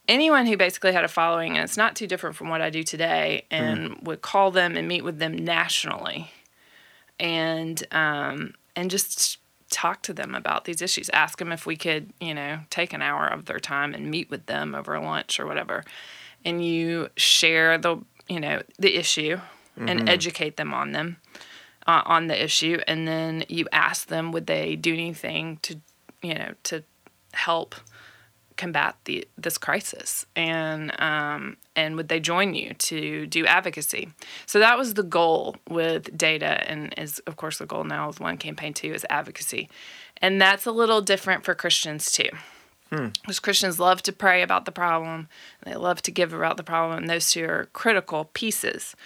Anyone 0.09 0.47
who 0.47 0.57
basically 0.57 0.93
had 0.93 1.05
a 1.05 1.09
following, 1.09 1.57
and 1.57 1.65
it's 1.65 1.77
not 1.77 1.97
too 1.97 2.07
different 2.07 2.37
from 2.37 2.49
what 2.49 2.61
I 2.61 2.71
do 2.71 2.83
today, 2.83 3.45
and 3.51 3.99
would 4.03 4.23
call 4.23 4.51
them 4.51 4.77
and 4.77 4.87
meet 4.87 5.03
with 5.03 5.19
them 5.19 5.35
nationally, 5.37 6.31
and 7.19 7.83
um, 7.91 8.55
and 8.77 8.89
just 8.89 9.39
talk 9.71 10.03
to 10.03 10.13
them 10.13 10.35
about 10.35 10.65
these 10.65 10.81
issues. 10.81 11.09
Ask 11.11 11.39
them 11.39 11.53
if 11.53 11.67
we 11.67 11.77
could, 11.77 12.13
you 12.21 12.35
know, 12.35 12.61
take 12.71 12.93
an 12.93 13.03
hour 13.03 13.27
of 13.27 13.47
their 13.47 13.59
time 13.59 13.95
and 13.95 14.11
meet 14.11 14.31
with 14.31 14.47
them 14.47 14.75
over 14.75 14.99
lunch 15.01 15.41
or 15.41 15.47
whatever. 15.47 15.85
And 16.45 16.65
you 16.65 17.09
share 17.17 17.77
the, 17.79 17.99
you 18.29 18.41
know, 18.41 18.63
the 18.79 18.97
issue 18.97 19.41
and 19.79 20.09
educate 20.09 20.57
them 20.57 20.73
on 20.73 20.93
them, 20.93 21.19
uh, 21.87 22.03
on 22.07 22.29
the 22.29 22.43
issue. 22.43 22.79
And 22.87 23.07
then 23.07 23.45
you 23.49 23.69
ask 23.73 24.09
them, 24.09 24.33
would 24.33 24.47
they 24.47 24.77
do 24.77 24.93
anything 24.93 25.59
to, 25.63 25.81
you 26.23 26.35
know, 26.35 26.55
to 26.65 26.85
help 27.33 27.75
combat 28.57 28.97
the 29.05 29.27
this 29.37 29.59
crisis. 29.59 30.27
And 30.35 30.99
um, 31.01 31.57
and 31.75 31.97
would 31.97 32.09
they 32.09 32.21
join 32.21 32.55
you 32.55 32.75
to 32.75 33.27
do 33.27 33.47
advocacy? 33.47 34.09
So 34.47 34.59
that 34.59 34.79
was 34.79 34.95
the 34.95 35.03
goal 35.03 35.57
with 35.69 36.16
data. 36.16 36.69
And 36.69 36.95
is 36.97 37.19
of 37.21 37.37
course 37.37 37.59
the 37.59 37.66
goal 37.66 37.85
now 37.85 38.09
with 38.09 38.21
one 38.21 38.37
campaign 38.38 38.75
two 38.75 38.92
is 38.92 39.07
advocacy. 39.11 39.69
And 40.21 40.40
that's 40.40 40.66
a 40.66 40.73
little 40.73 41.01
different 41.01 41.45
for 41.45 41.55
christians 41.55 42.11
too. 42.11 42.31
Because 43.21 43.40
christians 43.40 43.79
love 43.79 44.03
to 44.03 44.12
pray 44.12 44.42
about 44.42 44.64
the 44.64 44.73
problem. 44.73 45.29
And 45.61 45.73
they 45.73 45.77
love 45.77 46.03
to 46.03 46.11
give 46.11 46.33
about 46.33 46.57
the 46.57 46.62
problem. 46.62 46.99
And 46.99 47.11
those 47.11 47.31
two 47.31 47.45
are 47.45 47.69
critical 47.73 48.31
pieces. 48.33 48.97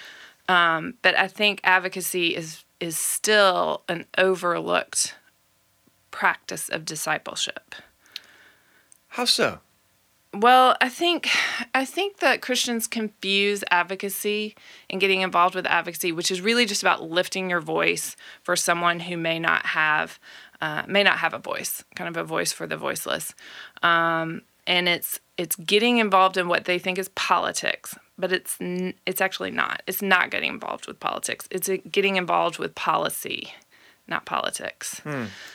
Um, 0.48 0.94
but 1.02 1.16
i 1.18 1.28
think 1.28 1.60
advocacy 1.64 2.34
is 2.34 2.64
is 2.80 2.96
still 2.96 3.82
an 3.88 4.06
overlooked 4.16 5.14
practice 6.10 6.68
of 6.68 6.84
discipleship 6.84 7.74
How 9.11 9.25
so? 9.25 9.61
Well, 10.33 10.77
I 10.81 10.88
think 10.88 11.29
I 11.75 11.85
think 11.85 12.18
that 12.18 12.40
Christians 12.40 12.87
confuse 12.87 13.64
advocacy 13.70 14.55
and 14.88 15.01
getting 15.01 15.23
involved 15.23 15.57
with 15.57 15.66
advocacy, 15.66 16.12
which 16.12 16.31
is 16.31 16.40
really 16.40 16.66
just 16.66 16.83
about 16.83 17.03
lifting 17.03 17.51
your 17.51 17.61
voice 17.61 18.14
for 18.42 18.55
someone 18.55 19.01
who 19.01 19.16
may 19.16 19.40
not 19.40 19.66
have 19.66 20.20
uh, 20.61 20.85
may 20.87 21.03
not 21.03 21.18
have 21.18 21.35
a 21.35 21.38
voice, 21.38 21.83
kind 21.96 22.09
of 22.09 22.16
a 22.16 22.25
voice 22.25 22.53
for 22.53 22.68
the 22.68 22.77
voiceless. 22.77 23.35
Um, 23.83 24.42
and 24.68 24.88
it's 24.88 25.18
it's 25.37 25.57
getting 25.57 25.99
involved 25.99 26.37
in 26.37 26.46
what 26.46 26.66
they 26.66 26.79
think 26.79 26.96
is 26.96 27.09
politics, 27.11 27.96
but 28.16 28.31
it's 28.31 28.57
it's 28.61 29.20
actually 29.20 29.51
not. 29.51 29.83
It's 29.88 30.03
not 30.03 30.31
getting 30.31 30.51
involved 30.51 30.87
with 30.87 31.01
politics. 31.01 31.49
It's 31.51 31.68
uh, 31.68 31.79
getting 31.90 32.14
involved 32.14 32.61
with 32.61 32.77
policy, 32.77 33.53
not 34.11 34.27
politics. 34.27 35.01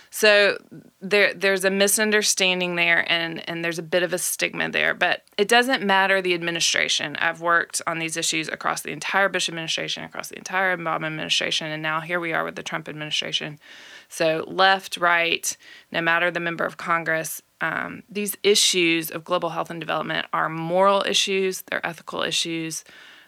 So 0.09 0.57
there 1.01 1.33
there's 1.33 1.65
a 1.65 1.69
misunderstanding 1.69 2.75
there 2.75 3.05
and 3.11 3.47
and 3.49 3.65
there's 3.65 3.79
a 3.79 3.83
bit 3.83 4.01
of 4.01 4.13
a 4.13 4.17
stigma 4.17 4.69
there, 4.69 4.93
but 4.93 5.23
it 5.37 5.49
doesn't 5.49 5.83
matter 5.83 6.21
the 6.21 6.33
administration. 6.33 7.17
I've 7.17 7.41
worked 7.41 7.81
on 7.85 7.99
these 7.99 8.15
issues 8.15 8.47
across 8.47 8.81
the 8.81 8.91
entire 8.91 9.27
Bush 9.27 9.49
administration, 9.49 10.05
across 10.05 10.29
the 10.29 10.37
entire 10.37 10.75
Obama 10.77 11.07
administration, 11.07 11.67
and 11.67 11.83
now 11.83 11.99
here 11.99 12.21
we 12.21 12.31
are 12.31 12.45
with 12.45 12.55
the 12.55 12.63
Trump 12.63 12.87
administration. 12.87 13.59
So 14.07 14.45
left, 14.47 14.95
right, 14.95 15.55
no 15.91 15.99
matter 16.01 16.31
the 16.31 16.39
member 16.39 16.63
of 16.63 16.77
Congress, 16.77 17.41
um, 17.59 18.03
these 18.09 18.37
issues 18.41 19.11
of 19.11 19.25
global 19.25 19.49
health 19.49 19.69
and 19.69 19.81
development 19.81 20.27
are 20.31 20.47
moral 20.47 21.03
issues, 21.05 21.63
they're 21.63 21.85
ethical 21.85 22.21
issues, 22.21 22.85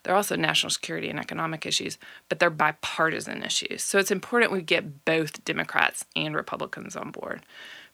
they're 0.07 0.15
also 0.15 0.37
national 0.37 0.69
security 0.69 1.09
and 1.09 1.19
economic 1.19 1.65
issues, 1.65 1.97
but 2.29 2.39
they're 2.39 2.49
bipartisan 2.49 3.43
issues. 3.43 3.83
So 3.83 3.99
it's 3.99 4.09
important 4.09 4.53
we 4.53 4.61
get 4.61 5.03
both 5.03 5.43
Democrats 5.43 6.05
and 6.15 6.33
Republicans 6.33 6.95
on 6.95 7.11
board. 7.11 7.41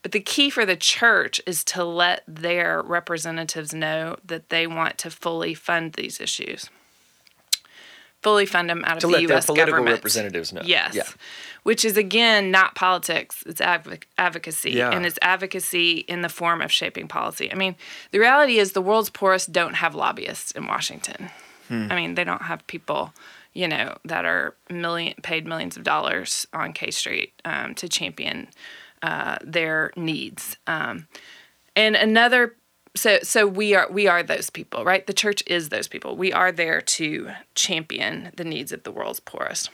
But 0.04 0.12
the 0.12 0.20
key 0.20 0.52
for 0.52 0.64
the 0.64 0.76
church 0.76 1.42
is 1.48 1.64
to 1.64 1.84
let 1.84 2.22
their 2.28 2.84
representatives 2.84 3.74
know 3.74 4.18
that 4.24 4.50
they 4.50 4.68
want 4.68 5.00
to 5.00 5.10
fully 5.10 5.56
fund 5.56 5.94
these 5.94 6.22
issues. 6.22 6.70
Fully 8.22 8.46
fund 8.46 8.70
them 8.70 8.84
out 8.86 8.98
of 8.98 9.00
To 9.00 9.08
the 9.08 9.14
let 9.14 9.20
their 9.22 9.30
U.S. 9.30 9.46
political 9.48 9.72
government. 9.74 9.96
representatives 9.96 10.54
know. 10.54 10.62
Yes. 10.64 10.94
Yeah. 10.94 11.04
Which 11.64 11.84
is 11.84 11.98
again 11.98 12.52
not 12.52 12.76
politics, 12.76 13.44
it's 13.48 13.60
advoc- 13.60 14.04
advocacy. 14.20 14.72
Yeah. 14.72 14.92
And 14.92 15.04
it's 15.04 15.18
advocacy 15.24 15.98
in 16.08 16.22
the 16.22 16.30
form 16.30 16.62
of 16.62 16.72
shaping 16.72 17.08
policy. 17.08 17.52
I 17.52 17.56
mean, 17.56 17.76
the 18.12 18.20
reality 18.20 18.60
is 18.60 18.74
the 18.74 18.82
world's 18.84 19.10
poorest 19.10 19.52
don't 19.52 19.74
have 19.74 19.96
lobbyists 19.96 20.52
in 20.52 20.68
Washington. 20.68 21.32
I 21.92 21.96
mean, 21.96 22.16
they 22.16 22.24
don't 22.24 22.44
have 22.44 22.66
people, 22.68 23.14
you 23.54 23.68
know, 23.68 23.98
that 24.06 24.26
are 24.26 24.56
million 24.70 25.16
paid 25.24 25.48
millions 25.48 25.78
of 25.78 25.84
dollars 25.84 26.48
on 26.54 26.74
K 26.74 26.92
Street 26.92 27.34
um, 27.46 27.76
to 27.76 27.88
champion 27.88 28.50
uh, 29.02 29.38
their 29.44 29.92
needs. 29.96 30.58
Um, 30.68 31.08
and 31.76 31.96
another 31.96 32.56
so 32.96 33.20
so 33.24 33.48
we 33.48 33.74
are 33.74 33.88
we 33.90 34.08
are 34.08 34.24
those 34.24 34.50
people 34.50 34.86
right? 34.86 35.06
The 35.06 35.14
church 35.14 35.44
is 35.48 35.70
those 35.70 35.88
people. 35.88 36.16
We 36.16 36.32
are 36.32 36.52
there 36.52 36.82
to 36.82 37.32
champion 37.56 38.32
the 38.36 38.44
needs 38.44 38.72
of 38.72 38.84
the 38.84 38.92
world's 38.92 39.20
poorest. 39.20 39.70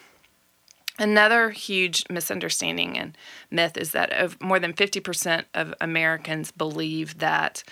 Another 0.98 1.52
huge 1.52 2.04
misunderstanding 2.10 2.98
and 2.98 3.18
myth 3.50 3.78
is 3.78 3.92
that 3.92 4.12
of 4.12 4.40
more 4.42 4.60
than 4.60 4.74
50% 4.74 5.46
of 5.54 5.74
americans 5.80 6.52
believe 6.52 7.20
that 7.20 7.64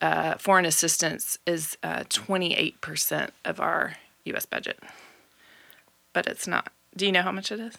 uh, 0.00 0.36
foreign 0.38 0.64
assistance 0.64 1.38
is 1.46 1.76
uh, 1.82 2.04
28% 2.08 3.30
of 3.44 3.60
our 3.60 3.94
us 4.26 4.46
budget 4.46 4.78
but 6.12 6.26
it's 6.26 6.46
not 6.46 6.72
do 6.96 7.04
you 7.06 7.12
know 7.12 7.22
how 7.22 7.32
much 7.32 7.50
it 7.52 7.58
is 7.60 7.74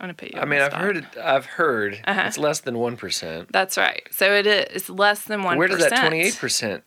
I'm 0.00 0.04
gonna 0.08 0.14
put 0.14 0.32
you. 0.34 0.40
I 0.40 0.44
mean, 0.46 0.60
I've 0.60 0.72
spot. 0.72 0.80
heard 0.82 0.96
it. 0.96 1.04
I've 1.22 1.46
heard 1.46 2.00
Uh-huh. 2.04 2.22
it's 2.26 2.36
less 2.38 2.58
than 2.60 2.76
one 2.76 2.96
percent. 2.96 3.52
That's 3.52 3.78
right. 3.78 4.02
So 4.10 4.32
it 4.34 4.48
is. 4.48 4.64
It's 4.74 4.90
less 4.90 5.22
than 5.26 5.44
one. 5.44 5.58
Where 5.58 5.68
does 5.68 5.78
that 5.78 6.00
twenty 6.00 6.20
eight 6.22 6.36
percent 6.36 6.82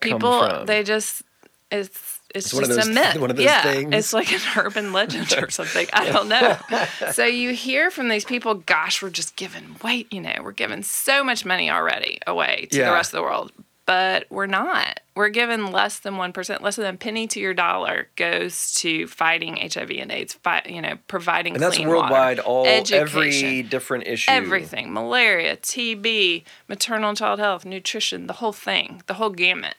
come 0.00 0.12
People, 0.12 0.38
from? 0.48 0.64
they 0.66 0.82
just 0.82 1.22
it's. 1.70 2.18
It's, 2.34 2.50
It's 2.54 2.66
just 2.68 2.88
a 2.88 2.90
myth. 2.90 3.16
one 3.20 3.30
of 3.30 3.36
those 3.36 3.44
yeah, 3.44 3.62
things. 3.62 3.92
it's 3.92 4.12
like 4.14 4.32
an 4.32 4.40
urban 4.56 4.92
legend 4.94 5.34
or 5.36 5.50
something. 5.50 5.86
I 5.92 6.10
don't 6.10 6.28
know. 6.28 6.56
so 7.12 7.26
you 7.26 7.52
hear 7.52 7.90
from 7.90 8.08
these 8.08 8.24
people, 8.24 8.54
"Gosh, 8.54 9.02
we're 9.02 9.10
just 9.10 9.36
giving 9.36 9.76
way, 9.84 10.06
you 10.10 10.20
know, 10.22 10.32
we're 10.42 10.52
giving 10.52 10.82
so 10.82 11.22
much 11.22 11.44
money 11.44 11.70
already 11.70 12.20
away 12.26 12.68
to 12.70 12.78
Yeah. 12.78 12.86
the 12.86 12.92
rest 12.94 13.12
of 13.12 13.18
the 13.18 13.22
world." 13.22 13.52
But 13.90 14.26
we're 14.30 14.46
not. 14.46 15.00
We're 15.16 15.30
giving 15.30 15.72
less 15.72 15.98
than 15.98 16.16
one 16.16 16.32
percent, 16.32 16.62
less 16.62 16.76
than 16.76 16.94
a 16.94 16.96
penny 16.96 17.26
to 17.26 17.40
your 17.40 17.54
dollar 17.54 18.06
goes 18.14 18.72
to 18.74 19.08
fighting 19.08 19.56
HIV 19.56 19.90
and 19.90 20.12
AIDS. 20.12 20.34
Fight, 20.34 20.70
you 20.70 20.80
know, 20.80 20.98
providing 21.08 21.54
and 21.54 21.62
that's 21.62 21.76
worldwide. 21.76 22.38
water, 22.38 22.48
all 22.48 22.66
every 22.66 23.62
different 23.62 24.06
issue. 24.06 24.30
everything 24.30 24.92
malaria 24.92 25.56
tb 25.56 26.44
maternal 26.68 27.08
and 27.08 27.18
child 27.18 27.40
health 27.40 27.64
nutrition 27.64 28.28
the 28.28 28.34
whole 28.34 28.52
thing 28.52 29.02
the 29.08 29.14
whole 29.14 29.30
gamut 29.30 29.74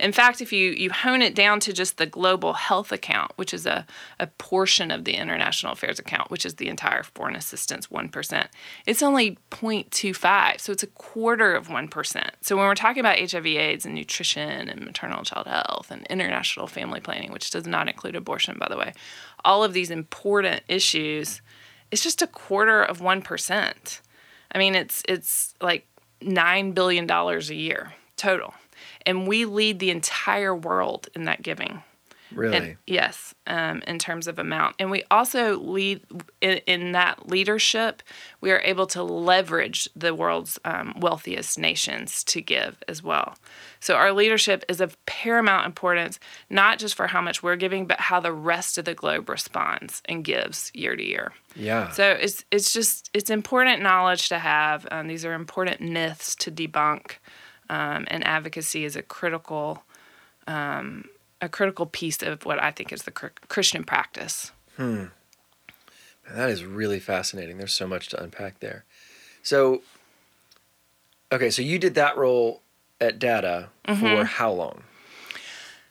in 0.00 0.12
fact 0.12 0.40
if 0.40 0.52
you, 0.52 0.70
you 0.70 0.90
hone 0.90 1.22
it 1.22 1.34
down 1.34 1.60
to 1.60 1.72
just 1.72 1.96
the 1.96 2.06
global 2.06 2.54
health 2.54 2.92
account 2.92 3.32
which 3.36 3.54
is 3.54 3.66
a, 3.66 3.86
a 4.18 4.26
portion 4.26 4.90
of 4.90 5.04
the 5.04 5.14
international 5.14 5.72
affairs 5.72 5.98
account 5.98 6.30
which 6.30 6.44
is 6.44 6.54
the 6.54 6.68
entire 6.68 7.02
foreign 7.02 7.36
assistance 7.36 7.86
1% 7.88 8.46
it's 8.86 9.02
only 9.02 9.38
0.25 9.50 10.60
so 10.60 10.72
it's 10.72 10.82
a 10.82 10.88
quarter 10.88 11.54
of 11.54 11.68
1% 11.68 12.30
so 12.40 12.56
when 12.56 12.66
we're 12.66 12.74
talking 12.74 13.00
about 13.00 13.18
hiv 13.18 13.46
aids 13.46 13.86
and 13.86 13.94
nutrition 13.94 14.68
and 14.68 14.84
maternal 14.84 15.18
and 15.18 15.26
child 15.26 15.46
health 15.46 15.90
and 15.90 16.06
international 16.08 16.66
family 16.66 17.00
planning 17.00 17.32
which 17.32 17.50
does 17.50 17.66
not 17.66 17.88
include 17.88 18.16
abortion 18.16 18.56
by 18.58 18.68
the 18.68 18.76
way 18.76 18.92
all 19.44 19.62
of 19.62 19.72
these 19.72 19.90
important 19.90 20.62
issues 20.68 21.40
it's 21.90 22.02
just 22.02 22.22
a 22.22 22.26
quarter 22.26 22.82
of 22.82 23.00
1%. 23.00 24.00
I 24.52 24.58
mean, 24.58 24.74
it's 24.74 25.02
it's 25.08 25.54
like 25.60 25.86
9 26.22 26.72
billion 26.72 27.06
dollars 27.06 27.50
a 27.50 27.54
year 27.54 27.94
total. 28.16 28.54
And 29.06 29.26
we 29.26 29.44
lead 29.44 29.78
the 29.78 29.90
entire 29.90 30.54
world 30.54 31.08
in 31.14 31.24
that 31.24 31.42
giving. 31.42 31.82
Really? 32.32 32.56
And 32.56 32.76
yes, 32.86 33.34
um, 33.46 33.82
in 33.86 33.98
terms 33.98 34.28
of 34.28 34.38
amount. 34.38 34.76
And 34.78 34.90
we 34.90 35.02
also 35.10 35.58
lead 35.58 36.04
in, 36.40 36.58
in 36.66 36.92
that 36.92 37.28
leadership, 37.28 38.02
we 38.40 38.52
are 38.52 38.60
able 38.60 38.86
to 38.88 39.02
leverage 39.02 39.88
the 39.96 40.14
world's 40.14 40.58
um, 40.64 40.94
wealthiest 41.00 41.58
nations 41.58 42.22
to 42.24 42.40
give 42.40 42.82
as 42.88 43.02
well. 43.02 43.36
So 43.80 43.94
our 43.94 44.12
leadership 44.12 44.64
is 44.68 44.80
of 44.80 44.96
paramount 45.06 45.66
importance, 45.66 46.18
not 46.48 46.78
just 46.78 46.94
for 46.94 47.08
how 47.08 47.20
much 47.20 47.42
we're 47.42 47.56
giving, 47.56 47.86
but 47.86 47.98
how 47.98 48.20
the 48.20 48.32
rest 48.32 48.78
of 48.78 48.84
the 48.84 48.94
globe 48.94 49.28
responds 49.28 50.02
and 50.04 50.24
gives 50.24 50.70
year 50.74 50.94
to 50.94 51.04
year. 51.04 51.32
yeah. 51.56 51.90
So 51.90 52.12
it's 52.12 52.44
it's 52.50 52.72
just 52.72 53.10
it's 53.14 53.30
important 53.30 53.82
knowledge 53.82 54.28
to 54.28 54.38
have. 54.38 54.86
Um, 54.90 55.08
these 55.08 55.24
are 55.24 55.32
important 55.32 55.80
myths 55.80 56.34
to 56.36 56.52
debunk, 56.52 57.16
um, 57.70 58.04
and 58.08 58.26
advocacy 58.26 58.84
is 58.84 58.96
a 58.96 59.02
critical 59.02 59.82
um, 60.46 61.06
a 61.40 61.48
critical 61.48 61.86
piece 61.86 62.22
of 62.22 62.44
what 62.44 62.62
I 62.62 62.70
think 62.70 62.92
is 62.92 63.04
the 63.04 63.10
cr- 63.10 63.28
Christian 63.48 63.84
practice. 63.84 64.52
That 64.78 66.50
is 66.50 66.64
really 66.64 66.98
fascinating. 67.00 67.56
There's 67.58 67.72
so 67.72 67.86
much 67.86 68.08
to 68.08 68.22
unpack 68.22 68.60
there. 68.60 68.84
So, 69.42 69.82
okay, 71.32 71.50
so 71.50 71.62
you 71.62 71.78
did 71.78 71.94
that 71.94 72.16
role 72.16 72.60
at 73.00 73.18
Data 73.18 73.68
Mm-hmm. 73.86 74.00
for 74.00 74.24
how 74.24 74.52
long? 74.52 74.82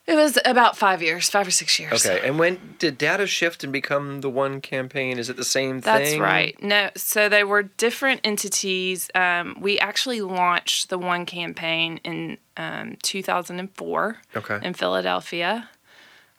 It 0.10 0.15
was 0.15 0.39
about 0.43 0.76
five 0.76 1.04
years, 1.04 1.30
five 1.30 1.48
or 1.48 1.52
six 1.52 1.78
years. 1.80 2.04
Okay, 2.04 2.28
and 2.28 2.39
when 2.39 2.76
did 2.80 2.98
Data 2.98 3.28
shift 3.28 3.63
and 3.63 3.72
become 3.72 4.22
the 4.22 4.30
one 4.30 4.60
campaign? 4.60 5.19
Is 5.19 5.30
it 5.30 5.38
the 5.38 5.43
same 5.43 5.82
That's 5.82 6.10
thing? 6.10 6.19
That's 6.19 6.32
right. 6.34 6.63
No, 6.63 6.89
so 6.95 7.30
they 7.30 7.43
were 7.43 7.62
different 7.62 8.22
entities. 8.24 9.12
Um, 9.13 9.58
we 9.62 9.78
actually 9.78 10.22
launched 10.22 10.89
the 10.89 10.98
one 10.98 11.28
campaign 11.28 12.00
in 12.04 12.38
um, 12.58 12.98
2004 13.04 14.17
Okay. 14.36 14.60
in 14.63 14.74
Philadelphia 14.74 15.69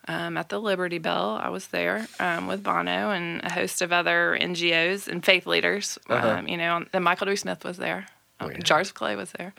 um, 0.07 0.35
at 0.35 0.49
the 0.49 0.59
Liberty 0.59 0.97
Bell. 0.97 1.39
I 1.41 1.47
was 1.47 1.67
there 1.67 2.07
um, 2.19 2.47
with 2.47 2.61
Bono 2.63 3.11
and 3.11 3.41
a 3.43 3.53
host 3.53 3.81
of 3.81 3.93
other 3.93 4.37
NGOs 4.39 5.07
and 5.07 5.23
faith 5.23 5.45
leaders. 5.47 5.97
Uh-huh. 6.09 6.27
Um, 6.39 6.47
you 6.49 6.57
know, 6.57 6.83
and 6.91 7.03
Michael 7.05 7.25
W. 7.25 7.37
Smith 7.37 7.63
was 7.63 7.77
there. 7.77 8.07
Um, 8.41 8.47
Oh, 8.47 8.49
yeah. 8.49 8.57
Jars 8.57 8.91
Clay 8.91 9.15
was 9.15 9.31
there. 9.33 9.53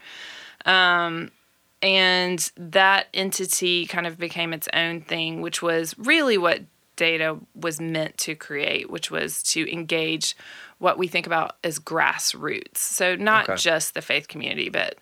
And 1.83 2.51
that 2.57 3.09
entity 3.13 3.87
kind 3.87 4.07
of 4.07 4.19
became 4.19 4.53
its 4.53 4.69
own 4.73 5.01
thing, 5.01 5.41
which 5.41 5.63
was 5.63 5.97
really 5.99 6.39
what 6.39 6.61
data 6.95 7.39
was 7.55 7.81
meant 7.81 8.17
to 8.19 8.35
create, 8.37 8.89
which 8.91 9.11
was 9.11 9.43
to 9.43 9.71
engage 9.73 10.37
what 10.79 10.99
we 10.99 11.09
think 11.09 11.27
about 11.27 11.57
as 11.65 11.79
grassroots. 11.79 12.79
So, 12.79 13.17
not 13.17 13.45
Okay. 13.45 13.57
just 13.57 13.95
the 13.95 14.03
faith 14.03 14.29
community, 14.29 14.69
but 14.69 14.99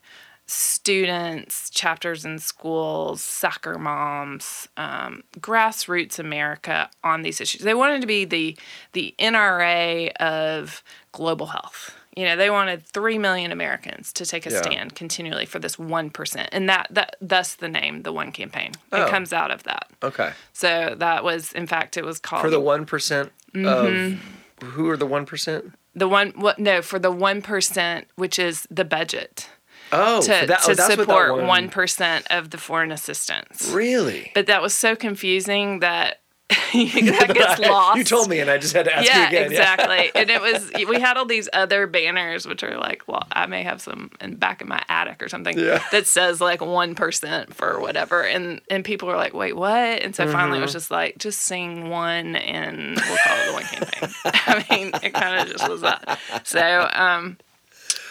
students, 0.47 1.71
chapters 1.71 2.25
in 2.25 2.39
schools, 2.39 3.23
soccer 3.23 3.79
moms, 3.79 4.69
um, 4.77 5.23
grassroots 5.39 6.19
America 6.19 6.91
on 7.05 7.23
these 7.23 7.41
issues. 7.41 7.63
They 7.63 7.75
wanted 7.75 8.01
to 8.01 8.07
be 8.07 8.25
the 8.25 8.57
the 8.93 9.15
NRA 9.19 10.11
of 10.17 10.83
global 11.13 11.47
health. 11.47 11.95
You 12.21 12.27
know, 12.27 12.37
they 12.37 12.51
wanted 12.51 12.85
three 12.85 13.17
million 13.17 13.51
Americans 13.51 14.13
to 14.13 14.27
take 14.27 14.45
a 14.45 14.51
Yeah. 14.51 14.61
stand 14.61 14.95
continually 14.95 15.47
for 15.47 15.59
this 15.59 15.79
one 15.79 16.11
percent, 16.11 16.51
and 16.53 16.69
that 16.69 16.89
that 16.91 17.17
thus 17.23 17.55
the 17.55 17.67
name, 17.69 18.03
the 18.03 18.13
One 18.13 18.31
Campaign. 18.31 18.73
Oh. 18.93 19.05
It 19.07 19.09
comes 19.09 19.33
out 19.33 19.51
of 19.51 19.63
that. 19.63 19.89
Okay. 20.03 20.33
So 20.53 20.95
that 20.99 21.25
was, 21.25 21.51
in 21.55 21.67
fact, 21.67 21.97
it 21.97 22.05
was 22.05 22.19
called 22.19 22.43
For 22.43 22.51
the 22.51 22.61
1% 22.61 23.31
Mm-hmm. 23.55 24.65
of 24.67 24.69
who 24.73 24.91
are 24.91 24.99
the 24.99 25.07
1%? 25.07 25.73
the 25.95 26.09
one. 26.09 26.33
What? 26.37 26.59
No, 26.59 26.83
for 26.83 26.99
the 26.99 27.11
one 27.11 27.41
percent, 27.41 28.07
which 28.17 28.39
is 28.39 28.67
the 28.71 28.85
budget 28.85 29.49
Oh, 29.91 30.21
to 30.21 30.29
that, 30.29 30.47
to 30.47 30.53
oh, 30.67 30.69
what 30.69 30.77
that 30.77 30.91
support 30.93 31.43
one 31.47 31.71
percent 31.71 32.27
of 32.31 32.51
the 32.51 32.59
foreign 32.59 32.93
assistance. 32.93 33.71
Really? 33.73 34.31
But 34.35 34.47
that 34.47 34.61
was 34.61 34.75
so 34.75 34.95
confusing 34.95 35.81
that 35.81 36.21
that 36.73 37.31
gets 37.35 37.61
lost. 37.61 37.97
You 37.99 38.05
told 38.05 38.29
me, 38.29 38.41
and 38.41 38.51
I 38.51 38.59
just 38.59 38.73
had 38.75 38.85
to 38.87 38.95
ask 38.97 39.05
you 39.05 39.11
yeah, 39.19 39.29
again. 39.29 39.51
exactly. 39.51 40.11
and 40.15 40.31
it 40.31 40.41
was 40.43 40.71
we 40.89 41.01
had 41.01 41.17
all 41.17 41.25
these 41.27 41.49
other 41.53 41.87
banners, 41.87 42.47
which 42.47 42.63
are 42.63 42.77
like, 42.79 43.03
well, 43.07 43.23
I 43.33 43.47
may 43.47 43.63
have 43.63 43.81
some 43.81 44.11
in 44.21 44.37
back 44.37 44.61
in 44.61 44.69
my 44.69 44.83
attic 44.89 45.23
or 45.23 45.29
something 45.29 45.59
Yeah. 45.59 45.83
that 45.93 46.07
says 46.07 46.41
like 46.41 46.61
one 46.61 46.95
percent 46.95 47.55
for 47.55 47.81
whatever, 47.81 48.23
and 48.23 48.61
and 48.71 48.85
people 48.85 49.09
were 49.09 49.17
like, 49.17 49.33
wait, 49.35 49.55
what? 49.57 50.03
And 50.03 50.15
so 50.15 50.27
finally, 50.27 50.51
Mm-hmm. 50.55 50.59
it 50.59 50.63
was 50.63 50.73
just 50.73 50.91
like, 50.91 51.19
just 51.19 51.41
sing 51.43 51.89
one, 51.89 52.37
and 52.37 52.97
we'll 52.97 53.17
call 53.19 53.37
it 53.39 53.47
the 53.47 53.53
one 53.53 53.63
campaign. 53.63 54.11
I 54.25 54.67
mean, 54.71 54.91
it 55.03 55.15
kind 55.15 55.41
of 55.41 55.57
just 55.57 55.69
was 55.69 55.81
that. 55.83 56.19
So, 56.45 56.89
um, 56.93 57.37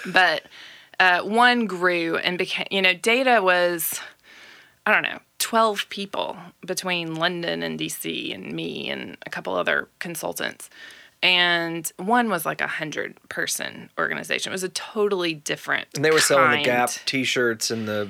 but 0.06 0.44
uh, 1.00 1.22
one 1.24 1.66
grew 1.66 2.18
and 2.18 2.38
became, 2.38 2.68
you 2.72 2.82
know, 2.82 2.94
data 2.94 3.42
was. 3.42 4.00
I 4.86 4.94
don't 4.94 5.04
know, 5.04 5.20
12 5.40 5.90
people 5.90 6.38
between 6.66 7.16
London 7.16 7.64
and 7.64 7.80
DC 7.80 8.34
and 8.34 8.52
me 8.54 8.90
and 8.90 9.18
a 9.26 9.30
couple 9.30 9.56
other 9.56 9.88
consultants. 10.00 10.70
And 11.22 11.92
one 11.98 12.30
was 12.30 12.46
like 12.46 12.62
a 12.62 12.68
hundred 12.68 13.18
person 13.30 13.90
organization. 13.98 14.52
It 14.52 14.54
was 14.54 14.64
a 14.64 14.70
totally 14.70 15.34
different. 15.34 15.88
And 15.96 16.06
they 16.06 16.12
were 16.12 16.20
selling 16.20 16.60
the. 16.60 16.66
Gap 16.66 16.92
T-shirts 17.06 17.72
and 17.72 17.88
the. 17.88 18.10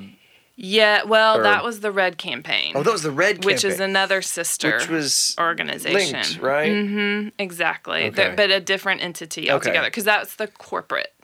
Yeah, 0.62 1.04
well, 1.04 1.38
or- 1.38 1.42
that 1.42 1.64
was 1.64 1.80
the 1.80 1.90
Red 1.90 2.18
Campaign. 2.18 2.72
Oh, 2.74 2.82
that 2.82 2.92
was 2.92 3.02
the 3.02 3.10
red 3.10 3.44
which 3.46 3.64
is 3.64 3.80
another 3.80 4.20
sister 4.20 4.76
which 4.76 4.88
was 4.88 5.34
organization. 5.40 6.20
linked, 6.20 6.38
right? 6.38 6.70
Mm-hmm, 6.70 7.28
exactly. 7.38 8.08
Okay. 8.08 8.34
But 8.36 8.50
a 8.50 8.60
different 8.60 9.02
entity 9.02 9.50
altogether 9.50 9.86
because 9.86 10.04
that's 10.04 10.36
the 10.36 10.48
corporate 10.48 11.14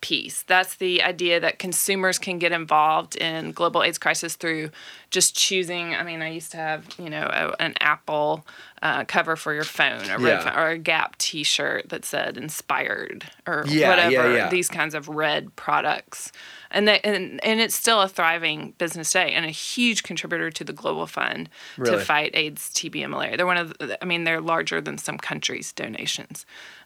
piece. 0.00 0.42
That's 0.42 0.76
the 0.76 1.02
idea 1.02 1.40
that 1.40 1.58
consumers 1.58 2.18
can 2.18 2.38
get 2.38 2.52
involved 2.52 3.16
in 3.16 3.52
global 3.52 3.82
AIDS 3.82 3.98
crisis 3.98 4.36
through 4.36 4.70
just 5.10 5.34
choosing. 5.36 5.94
I 5.94 6.02
mean, 6.02 6.22
I 6.22 6.28
used 6.30 6.50
to 6.52 6.58
have, 6.58 6.86
you 6.98 7.10
know, 7.10 7.28
a, 7.32 7.54
an 7.62 7.74
Apple 7.80 8.46
uh, 8.82 9.04
cover 9.04 9.36
for 9.36 9.54
your 9.54 9.64
phone, 9.64 10.04
a 10.10 10.18
red 10.18 10.38
Yeah. 10.38 10.50
phone, 10.50 10.58
or 10.58 10.68
a 10.68 10.78
Gap 10.78 11.16
T-shirt 11.18 11.88
that 11.88 12.04
said 12.04 12.36
"inspired" 12.36 13.30
or 13.46 13.64
Yeah, 13.66 13.88
whatever. 13.88 14.34
yeah. 14.34 14.48
These 14.50 14.68
kinds 14.68 14.94
of 14.94 15.08
red 15.08 15.54
products. 15.56 16.30
And, 16.70 16.86
they, 16.86 17.00
and 17.00 17.42
and 17.44 17.60
it's 17.60 17.74
still 17.74 18.02
a 18.02 18.08
thriving 18.08 18.74
business 18.76 19.12
today 19.12 19.32
and 19.32 19.46
a 19.46 19.50
huge 19.50 20.02
contributor 20.02 20.50
to 20.50 20.64
the 20.64 20.72
Global 20.72 21.06
Fund 21.06 21.48
Really? 21.78 21.96
to 21.98 22.04
fight 22.04 22.32
AIDS, 22.34 22.68
TB, 22.74 23.02
and 23.02 23.12
malaria. 23.12 23.36
They're 23.36 23.46
one 23.46 23.56
of, 23.56 23.70
the, 23.78 23.96
I 24.02 24.04
mean, 24.04 24.24
they're 24.24 24.40
larger 24.40 24.80
than 24.80 24.98
some 24.98 25.16
countries' 25.16 25.72
donations 25.72 26.44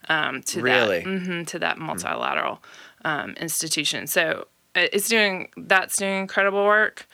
um, 0.09 0.43
to 0.43 0.61
Really? 0.63 1.01
that 1.01 1.07
hmm 1.07 1.43
to 1.45 1.59
that 1.59 1.79
multilateral 1.79 2.63
um, 3.05 3.31
institution. 3.33 4.07
So 4.07 4.47
uh, 4.77 4.87
it's 4.93 5.09
doing 5.09 5.49
that's 5.57 5.97
doing 5.97 6.19
incredible 6.21 6.65
work. 6.65 7.07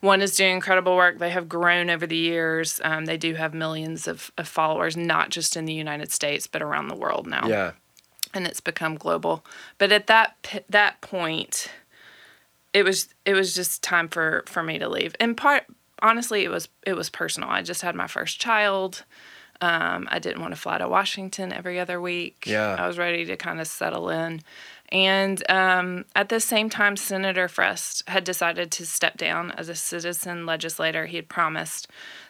One 0.00 0.22
is 0.22 0.34
doing 0.34 0.54
incredible 0.54 0.96
work. 0.96 1.18
They 1.18 1.28
have 1.30 1.46
grown 1.48 1.90
over 1.90 2.06
the 2.06 2.16
years. 2.16 2.80
Um, 2.82 3.04
they 3.04 3.18
do 3.18 3.34
have 3.34 3.52
millions 3.52 4.08
of, 4.08 4.30
of 4.38 4.48
followers, 4.48 4.96
not 4.96 5.28
just 5.28 5.56
in 5.58 5.66
the 5.66 5.74
United 5.74 6.10
States, 6.10 6.46
but 6.46 6.62
around 6.62 6.88
the 6.88 6.94
world 6.96 7.26
now 7.26 7.46
Yeah. 7.46 7.72
and 8.32 8.46
it's 8.46 8.60
become 8.62 8.94
global. 8.94 9.44
But 9.76 9.92
at 9.92 10.06
that 10.06 10.62
that 10.70 11.00
point, 11.02 11.70
it 12.72 12.82
was 12.84 13.08
it 13.24 13.34
was 13.34 13.54
just 13.54 13.82
time 13.82 14.08
for 14.08 14.44
for 14.46 14.62
me 14.62 14.78
to 14.78 14.88
leave. 14.88 15.14
In 15.20 15.34
part, 15.34 15.64
honestly, 16.00 16.44
it 16.44 16.50
was 16.50 16.68
it 16.86 16.94
was 16.94 17.10
personal. 17.10 17.50
I 17.50 17.62
just 17.62 17.82
had 17.82 17.94
my 17.94 18.06
first 18.06 18.40
child. 18.40 19.04
Um, 19.62 20.08
I 20.10 20.18
didn't 20.18 20.40
want 20.40 20.54
to 20.54 20.60
fly 20.60 20.78
to 20.78 20.88
Washington 20.88 21.52
every 21.52 21.78
other 21.78 22.00
week. 22.00 22.44
Yeah. 22.46 22.76
I 22.78 22.86
was 22.86 22.96
ready 22.96 23.26
to 23.26 23.36
kind 23.36 23.60
of 23.60 23.66
settle 23.66 24.08
in. 24.08 24.40
And 24.92 25.48
um, 25.48 26.04
at 26.16 26.30
the 26.30 26.40
same 26.40 26.68
time, 26.68 26.96
Senator 26.96 27.46
Frist 27.46 28.08
had 28.08 28.24
decided 28.24 28.72
to 28.72 28.86
step 28.86 29.16
down 29.16 29.52
as 29.52 29.68
a 29.68 29.74
citizen 29.74 30.46
legislator. 30.46 31.06
He 31.06 31.16
had 31.16 31.28
promised 31.28 31.86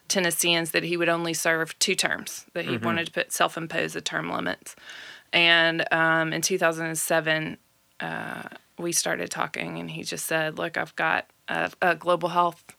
Tennesseans 0.09 0.73
that 0.73 0.83
he 0.83 0.96
would 0.96 1.09
only 1.09 1.33
serve 1.33 1.79
two 1.79 1.94
terms, 1.94 2.44
that 2.53 2.66
he 2.66 2.77
wanted 2.77 3.07
to 3.07 3.12
put 3.12 3.33
self 3.33 3.57
impose 3.57 3.96
a 3.96 4.01
term 4.01 4.31
limit. 4.31 4.75
And 5.33 5.90
um, 5.92 6.33
in 6.33 6.42
2007, 6.42 7.57
uh, 8.01 8.42
we 8.79 8.92
started 8.92 9.31
talking, 9.31 9.79
and 9.79 9.90
he 9.90 10.03
just 10.03 10.27
said, 10.27 10.59
Look, 10.59 10.77
I've 10.77 10.96
got 10.96 11.27
a, 11.49 11.70
a 11.81 11.94
global 11.94 12.29
health 12.29 12.77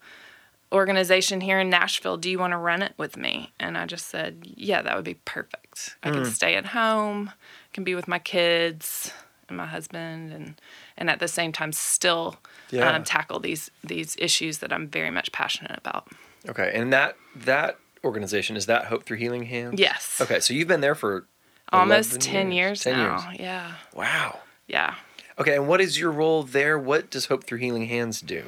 organization 0.72 1.41
here 1.41 1.60
in 1.60 1.70
Nashville. 1.70 2.17
Do 2.17 2.30
you 2.30 2.38
want 2.38 2.52
to 2.52 2.58
run 2.58 2.82
it 2.82 2.94
with 2.98 3.17
me? 3.17 3.52
And 3.60 3.78
I 3.78 3.86
just 3.88 4.10
said, 4.10 4.46
Yeah, 4.56 4.84
that 4.84 4.96
would 4.96 5.06
be 5.06 5.15
perfect. 5.26 5.96
I 6.04 6.12
can 6.12 6.26
stay 6.26 6.56
at 6.56 6.67
home, 6.67 7.30
I 7.30 7.74
can 7.74 7.84
be 7.84 7.96
with 7.96 8.08
my 8.08 8.20
kids 8.20 9.12
and 9.52 9.58
my 9.58 9.68
husband, 9.68 10.32
and 10.34 10.60
and 10.98 11.10
at 11.10 11.20
the 11.20 11.28
same 11.28 11.52
time 11.52 11.72
still 11.74 12.38
Yeah. 12.72 12.90
um, 12.92 13.04
tackle 13.04 13.40
these 13.40 13.70
these 13.84 14.16
issues 14.20 14.58
that 14.60 14.72
I'm 14.74 14.88
very 14.88 15.12
much 15.12 15.32
passionate 15.32 15.78
about. 15.78 16.08
Okay, 16.50 16.72
and 16.74 16.92
that 16.92 17.16
that 17.36 17.78
organization 18.04 18.56
is 18.58 18.66
that 18.66 18.86
Hope 18.86 19.04
Through 19.06 19.18
Healing 19.18 19.44
Hands. 19.44 19.80
Yes. 19.80 20.20
Okay, 20.20 20.40
so 20.40 20.54
you've 20.54 20.68
been 20.68 20.82
there 20.82 20.96
for 20.96 21.28
Almost 21.72 22.20
ten 22.20 22.52
years, 22.52 22.82
10 22.84 22.94
now. 22.98 23.30
years. 23.30 23.40
Yeah. 23.40 23.72
Wow. 23.94 24.40
Yeah. 24.68 24.96
Okay, 25.40 25.56
and 25.56 25.68
what 25.68 25.80
is 25.82 25.98
your 26.00 26.12
role 26.12 26.44
there? 26.44 26.78
What 26.78 27.10
does 27.10 27.26
Hope 27.28 27.46
Through 27.46 27.60
Healing 27.60 27.86
Hands 27.88 28.20
do? 28.22 28.44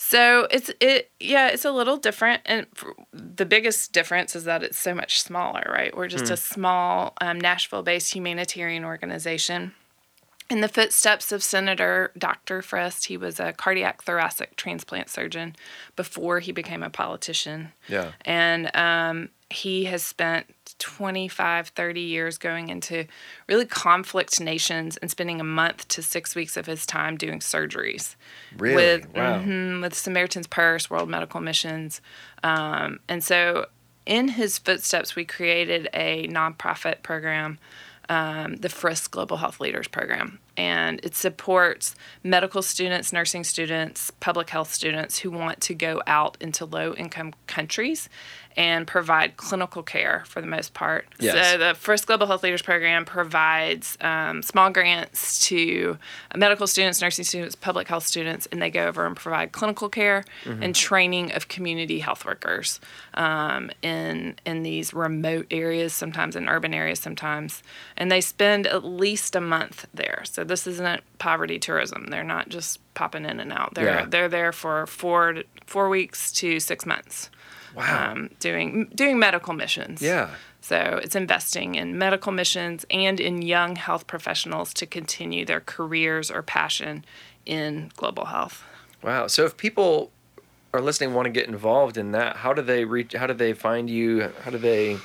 So 0.00 0.46
it's 0.52 0.70
it 0.80 1.10
yeah 1.18 1.48
it's 1.48 1.64
a 1.64 1.72
little 1.72 1.96
different 1.96 2.42
and 2.46 2.66
the 3.12 3.44
biggest 3.44 3.92
difference 3.92 4.36
is 4.36 4.44
that 4.44 4.62
it's 4.62 4.78
so 4.78 4.94
much 4.94 5.20
smaller 5.20 5.64
right 5.68 5.94
we're 5.96 6.06
just 6.06 6.30
a 6.30 6.36
small 6.36 7.14
um, 7.20 7.40
Nashville 7.40 7.82
based 7.82 8.14
humanitarian 8.14 8.84
organization 8.84 9.72
in 10.50 10.60
the 10.62 10.68
footsteps 10.68 11.30
of 11.32 11.42
Senator 11.42 12.10
Dr. 12.16 12.60
Frist 12.62 13.06
he 13.06 13.16
was 13.16 13.38
a 13.38 13.52
cardiac 13.52 14.02
thoracic 14.02 14.56
transplant 14.56 15.08
surgeon 15.10 15.54
before 15.96 16.40
he 16.40 16.52
became 16.52 16.82
a 16.82 16.90
politician 16.90 17.72
Yeah. 17.88 18.12
and 18.24 18.74
um, 18.74 19.28
he 19.50 19.84
has 19.84 20.02
spent 20.02 20.46
25 20.78 21.68
30 21.68 22.00
years 22.00 22.38
going 22.38 22.68
into 22.68 23.06
really 23.48 23.64
conflict 23.66 24.40
nations 24.40 24.96
and 24.98 25.10
spending 25.10 25.40
a 25.40 25.44
month 25.44 25.86
to 25.88 26.02
six 26.02 26.34
weeks 26.34 26.56
of 26.56 26.66
his 26.66 26.86
time 26.86 27.16
doing 27.16 27.40
surgeries 27.40 28.14
Really? 28.56 28.74
with 28.76 29.08
wow. 29.14 29.40
mhm, 29.40 29.82
with 29.82 29.94
Samaritan's 29.94 30.46
Purse, 30.46 30.88
World 30.90 31.08
Medical 31.08 31.40
Missions, 31.40 32.00
um, 32.42 33.00
and 33.08 33.22
so 33.22 33.66
in 34.06 34.28
his 34.28 34.56
footsteps, 34.56 35.14
we 35.14 35.26
created 35.26 35.86
a 35.92 36.26
nonprofit 36.28 37.02
program, 37.02 37.58
um, 38.08 38.56
the 38.56 38.68
Frist 38.68 39.10
Global 39.10 39.36
Health 39.36 39.60
Leaders 39.60 39.88
Program, 39.88 40.38
and 40.58 40.98
it 41.04 41.14
supports 41.14 41.94
medical 42.24 42.62
students, 42.62 43.12
nursing 43.12 43.44
students, 43.44 44.10
public 44.18 44.50
health 44.50 44.74
students 44.74 45.20
who 45.20 45.30
want 45.30 45.60
to 45.62 45.74
go 45.74 46.02
out 46.06 46.36
into 46.40 46.66
low 46.66 46.94
income 46.94 47.32
countries 47.46 48.08
and 48.58 48.88
provide 48.88 49.36
clinical 49.36 49.84
care 49.84 50.24
for 50.26 50.40
the 50.40 50.46
most 50.48 50.74
part. 50.74 51.06
Yes. 51.20 51.52
So 51.52 51.58
the 51.58 51.74
Frist 51.74 52.06
Global 52.06 52.26
Health 52.26 52.42
Leaders 52.42 52.60
Program 52.60 53.04
provides 53.04 53.96
um, 54.00 54.42
small 54.42 54.68
grants 54.70 55.46
to 55.46 55.96
medical 56.34 56.66
students, 56.66 57.00
nursing 57.00 57.24
students, 57.24 57.54
public 57.54 57.86
health 57.86 58.04
students, 58.04 58.46
and 58.50 58.60
they 58.60 58.68
go 58.68 58.88
over 58.88 59.06
and 59.06 59.14
provide 59.14 59.52
clinical 59.52 59.88
care 59.88 60.24
and 60.44 60.74
training 60.74 61.30
of 61.32 61.46
community 61.46 62.00
health 62.00 62.24
workers 62.24 62.80
um, 63.14 63.70
in 63.80 64.34
in 64.44 64.64
these 64.64 64.92
remote 64.92 65.46
areas, 65.52 65.92
sometimes 65.92 66.34
in 66.34 66.48
urban 66.48 66.74
areas, 66.74 66.98
sometimes, 66.98 67.62
and 67.96 68.10
they 68.10 68.20
spend 68.20 68.66
at 68.66 68.84
least 68.84 69.36
a 69.36 69.40
month 69.40 69.86
there. 69.94 70.22
So 70.24 70.42
this 70.48 70.66
isn't 70.66 71.02
poverty 71.18 71.58
tourism. 71.58 72.06
They're 72.10 72.24
not 72.24 72.48
just 72.48 72.80
popping 72.94 73.24
in 73.24 73.38
and 73.40 73.52
out. 73.52 73.74
They're 73.74 73.84
Yeah. 74.00 74.04
they're 74.06 74.28
there 74.28 74.52
for 74.52 74.86
four 74.86 75.32
to, 75.34 75.44
four 75.66 75.88
weeks 75.88 76.32
to 76.32 76.58
six 76.60 76.84
months 76.86 77.30
Wow. 77.74 78.12
um, 78.12 78.30
doing 78.40 78.90
doing 78.94 79.18
medical 79.18 79.52
missions. 79.54 80.02
yeah. 80.02 80.30
So 80.60 81.00
it's 81.02 81.14
investing 81.16 81.76
in 81.76 81.96
medical 81.96 82.32
missions 82.32 82.84
and 82.90 83.20
in 83.20 83.40
young 83.42 83.76
health 83.76 84.06
professionals 84.06 84.74
to 84.74 84.86
continue 84.86 85.44
their 85.46 85.60
careers 85.60 86.30
or 86.30 86.42
passion 86.42 87.04
in 87.46 87.90
global 87.96 88.26
health. 88.26 88.64
Wow. 89.02 89.28
So 89.28 89.44
if 89.44 89.56
people 89.56 90.10
are 90.74 90.80
listening 90.82 91.14
want 91.14 91.24
to 91.26 91.30
get 91.30 91.48
involved 91.48 91.96
in 91.96 92.10
that, 92.12 92.36
how 92.36 92.52
do 92.52 92.60
they 92.62 92.84
reach 92.84 93.12
how 93.14 93.26
do 93.26 93.34
they 93.34 93.52
find 93.54 93.88
you? 93.88 94.30
How 94.42 94.50
do 94.50 94.58
they 94.58 94.98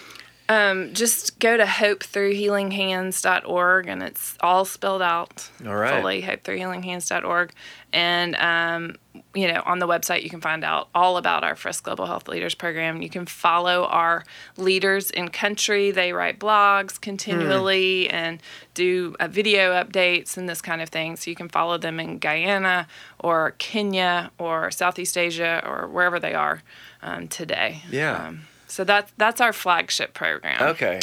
Um, 0.50 0.94
just 0.94 1.40
go 1.40 1.56
to 1.56 1.64
hopethroughhealinghands.org 1.64 3.88
and 3.88 4.04
it's 4.04 4.36
all 4.42 4.66
spelled 4.66 5.02
out 5.02 5.50
All 5.66 5.74
right. 5.74 6.02
fully, 6.02 6.22
hopethroughhealinghands.org. 6.22 7.54
And, 7.94 8.36
um, 8.36 8.98
you 9.34 9.48
know, 9.48 9.64
on 9.66 9.80
the 9.80 9.88
website, 9.88 10.24
you 10.24 10.30
can 10.30 10.42
find 10.42 10.66
out 10.66 10.90
all 10.94 11.16
about 11.18 11.46
our 11.46 11.54
Frist 11.54 11.84
Global 11.84 12.08
Health 12.08 12.28
Leaders 12.28 12.56
Program. 12.56 13.02
You 13.02 13.10
can 13.10 13.26
follow 13.26 13.86
our 13.86 14.26
leaders 14.58 15.12
in 15.12 15.30
country. 15.30 15.92
They 15.92 16.12
write 16.12 16.40
blogs 16.40 17.00
continually 17.00 18.10
and 18.10 18.42
do 18.74 19.16
uh, 19.20 19.28
video 19.30 19.72
updates 19.72 20.36
and 20.36 20.50
this 20.50 20.62
kind 20.62 20.82
of 20.82 20.90
thing. 20.90 21.16
So 21.16 21.30
you 21.30 21.36
can 21.36 21.50
follow 21.50 21.78
them 21.78 22.00
in 22.00 22.18
Guyana 22.18 22.88
or 23.20 23.52
Kenya 23.60 24.32
or 24.38 24.72
Southeast 24.72 25.18
Asia 25.18 25.62
or 25.66 25.88
wherever 25.88 26.20
they 26.20 26.34
are 26.34 26.64
um, 27.02 27.28
today. 27.28 27.84
Yeah. 27.90 28.34
So 28.74 28.84
that's 28.84 29.12
that's 29.18 29.40
our 29.40 29.54
flagship 29.54 30.14
program. 30.14 30.62
Okay. 30.62 31.00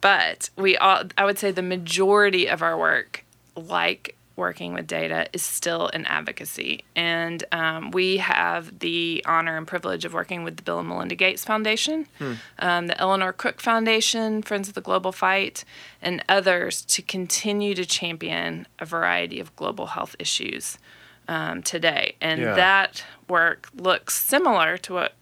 But 0.00 0.50
we 0.56 0.76
all 0.76 1.04
I 1.16 1.24
would 1.24 1.38
say 1.38 1.50
the 1.52 1.62
majority 1.62 2.48
of 2.48 2.60
our 2.62 2.76
work, 2.76 3.24
like 3.56 4.16
working 4.34 4.72
with 4.74 4.86
data, 4.86 5.26
is 5.32 5.42
still 5.42 5.88
in 5.88 6.06
advocacy. 6.06 6.82
And 6.96 7.44
um, 7.52 7.90
we 7.92 8.16
have 8.16 8.80
the 8.80 9.22
honor 9.26 9.56
and 9.58 9.66
privilege 9.66 10.04
of 10.04 10.12
working 10.14 10.42
with 10.42 10.56
the 10.56 10.62
Bill 10.62 10.80
and 10.80 10.88
Melinda 10.88 11.14
Gates 11.14 11.44
Foundation, 11.44 12.06
um, 12.58 12.86
the 12.88 12.98
Eleanor 13.00 13.32
Crook 13.32 13.60
Foundation, 13.60 14.42
Friends 14.42 14.68
of 14.68 14.74
the 14.74 14.80
Global 14.80 15.12
Fight, 15.12 15.64
and 16.00 16.24
others 16.28 16.82
to 16.86 17.02
continue 17.02 17.74
to 17.74 17.84
champion 17.84 18.66
a 18.80 18.86
variety 18.86 19.38
of 19.38 19.54
global 19.54 19.88
health 19.88 20.16
issues 20.18 20.78
um, 21.28 21.62
today. 21.62 22.16
And 22.20 22.40
Yeah. 22.40 22.54
that 22.54 23.04
work 23.28 23.68
looks 23.76 24.14
similar 24.14 24.78
to 24.78 24.94
what 24.94 25.12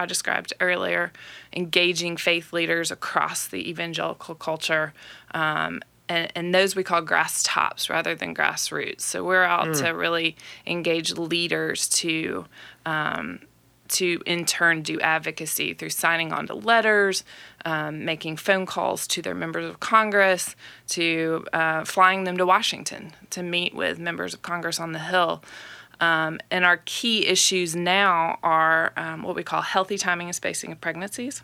I 0.00 0.06
described 0.06 0.54
earlier, 0.60 1.12
engaging 1.52 2.16
faith 2.16 2.52
leaders 2.52 2.90
across 2.90 3.46
the 3.46 3.68
evangelical 3.68 4.34
culture. 4.34 4.94
Um, 5.34 5.82
and, 6.08 6.32
and 6.34 6.54
those 6.54 6.74
we 6.74 6.82
call 6.82 7.02
grass 7.02 7.42
tops 7.42 7.90
rather 7.90 8.14
than 8.14 8.34
grassroots. 8.34 9.02
So 9.02 9.22
we're 9.22 9.44
out 9.44 9.74
to 9.74 9.90
really 9.90 10.36
engage 10.66 11.12
leaders 11.12 11.88
to 11.90 12.46
um, 12.86 13.40
to 13.88 14.22
in 14.24 14.44
turn 14.44 14.82
do 14.82 15.00
advocacy 15.00 15.74
through 15.74 15.90
signing 15.90 16.32
on 16.32 16.46
to 16.46 16.54
letters, 16.54 17.24
um, 17.64 18.04
making 18.04 18.36
phone 18.36 18.64
calls 18.64 19.06
to 19.08 19.20
their 19.20 19.34
members 19.34 19.68
of 19.68 19.80
Congress, 19.80 20.56
to 20.88 21.44
uh, 21.52 21.84
flying 21.84 22.24
them 22.24 22.36
to 22.36 22.46
Washington 22.46 23.12
to 23.30 23.42
meet 23.42 23.74
with 23.74 23.98
members 23.98 24.32
of 24.32 24.42
Congress 24.42 24.80
on 24.80 24.92
the 24.92 24.98
Hill. 25.00 25.42
Um, 26.00 26.40
and 26.50 26.64
our 26.64 26.78
key 26.86 27.26
issues 27.26 27.76
now 27.76 28.38
are 28.42 28.92
um, 28.96 29.22
what 29.22 29.36
we 29.36 29.42
call 29.42 29.60
healthy 29.60 29.98
timing 29.98 30.28
and 30.28 30.34
spacing 30.34 30.72
of 30.72 30.80
pregnancies, 30.80 31.42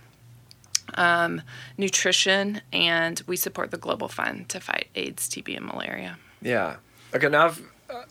um, 0.94 1.42
nutrition, 1.76 2.62
and 2.72 3.22
we 3.26 3.36
support 3.36 3.70
the 3.70 3.76
Global 3.76 4.08
Fund 4.08 4.48
to 4.48 4.60
fight 4.60 4.88
AIDS, 4.94 5.28
TB, 5.28 5.56
and 5.56 5.66
malaria. 5.66 6.18
Yeah. 6.40 6.76
Okay. 7.14 7.28
Now 7.28 7.46
I've 7.46 7.62
uh, 7.90 8.02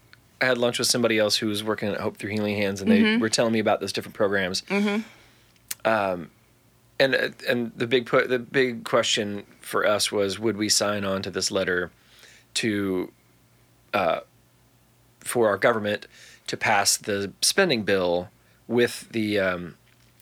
I 0.42 0.46
had 0.46 0.58
lunch 0.58 0.78
with 0.78 0.88
somebody 0.88 1.18
else 1.18 1.38
who 1.38 1.48
was 1.48 1.64
working 1.64 1.90
at 1.90 2.00
Hope 2.00 2.18
Through 2.18 2.32
Healing 2.32 2.58
Hands, 2.58 2.80
and 2.82 2.92
they 2.92 3.18
were 3.18 3.30
telling 3.30 3.54
me 3.54 3.60
about 3.60 3.80
those 3.80 3.94
different 3.94 4.16
programs. 4.16 4.62
Mm-hmm. 4.64 5.02
Um, 5.86 6.30
and 7.00 7.16
uh, 7.16 7.30
and 7.48 7.72
the 7.76 7.88
big 7.88 8.06
put 8.06 8.30
the 8.30 8.40
big 8.40 8.84
question 8.84 9.46
for 9.62 9.86
us 9.86 10.12
was, 10.12 10.38
would 10.38 10.58
we 10.58 10.70
sign 10.70 11.04
on 11.06 11.22
to 11.24 11.32
this 11.32 11.52
letter 11.52 11.92
to 12.56 13.12
uh, 13.94 14.20
for 15.22 15.48
our 15.48 15.58
government 15.58 16.08
to 16.48 16.58
pass 16.58 16.98
the 16.98 17.32
spending 17.42 17.84
bill 17.84 18.30
with 18.68 19.10
the 19.12 19.40
um, 19.40 19.76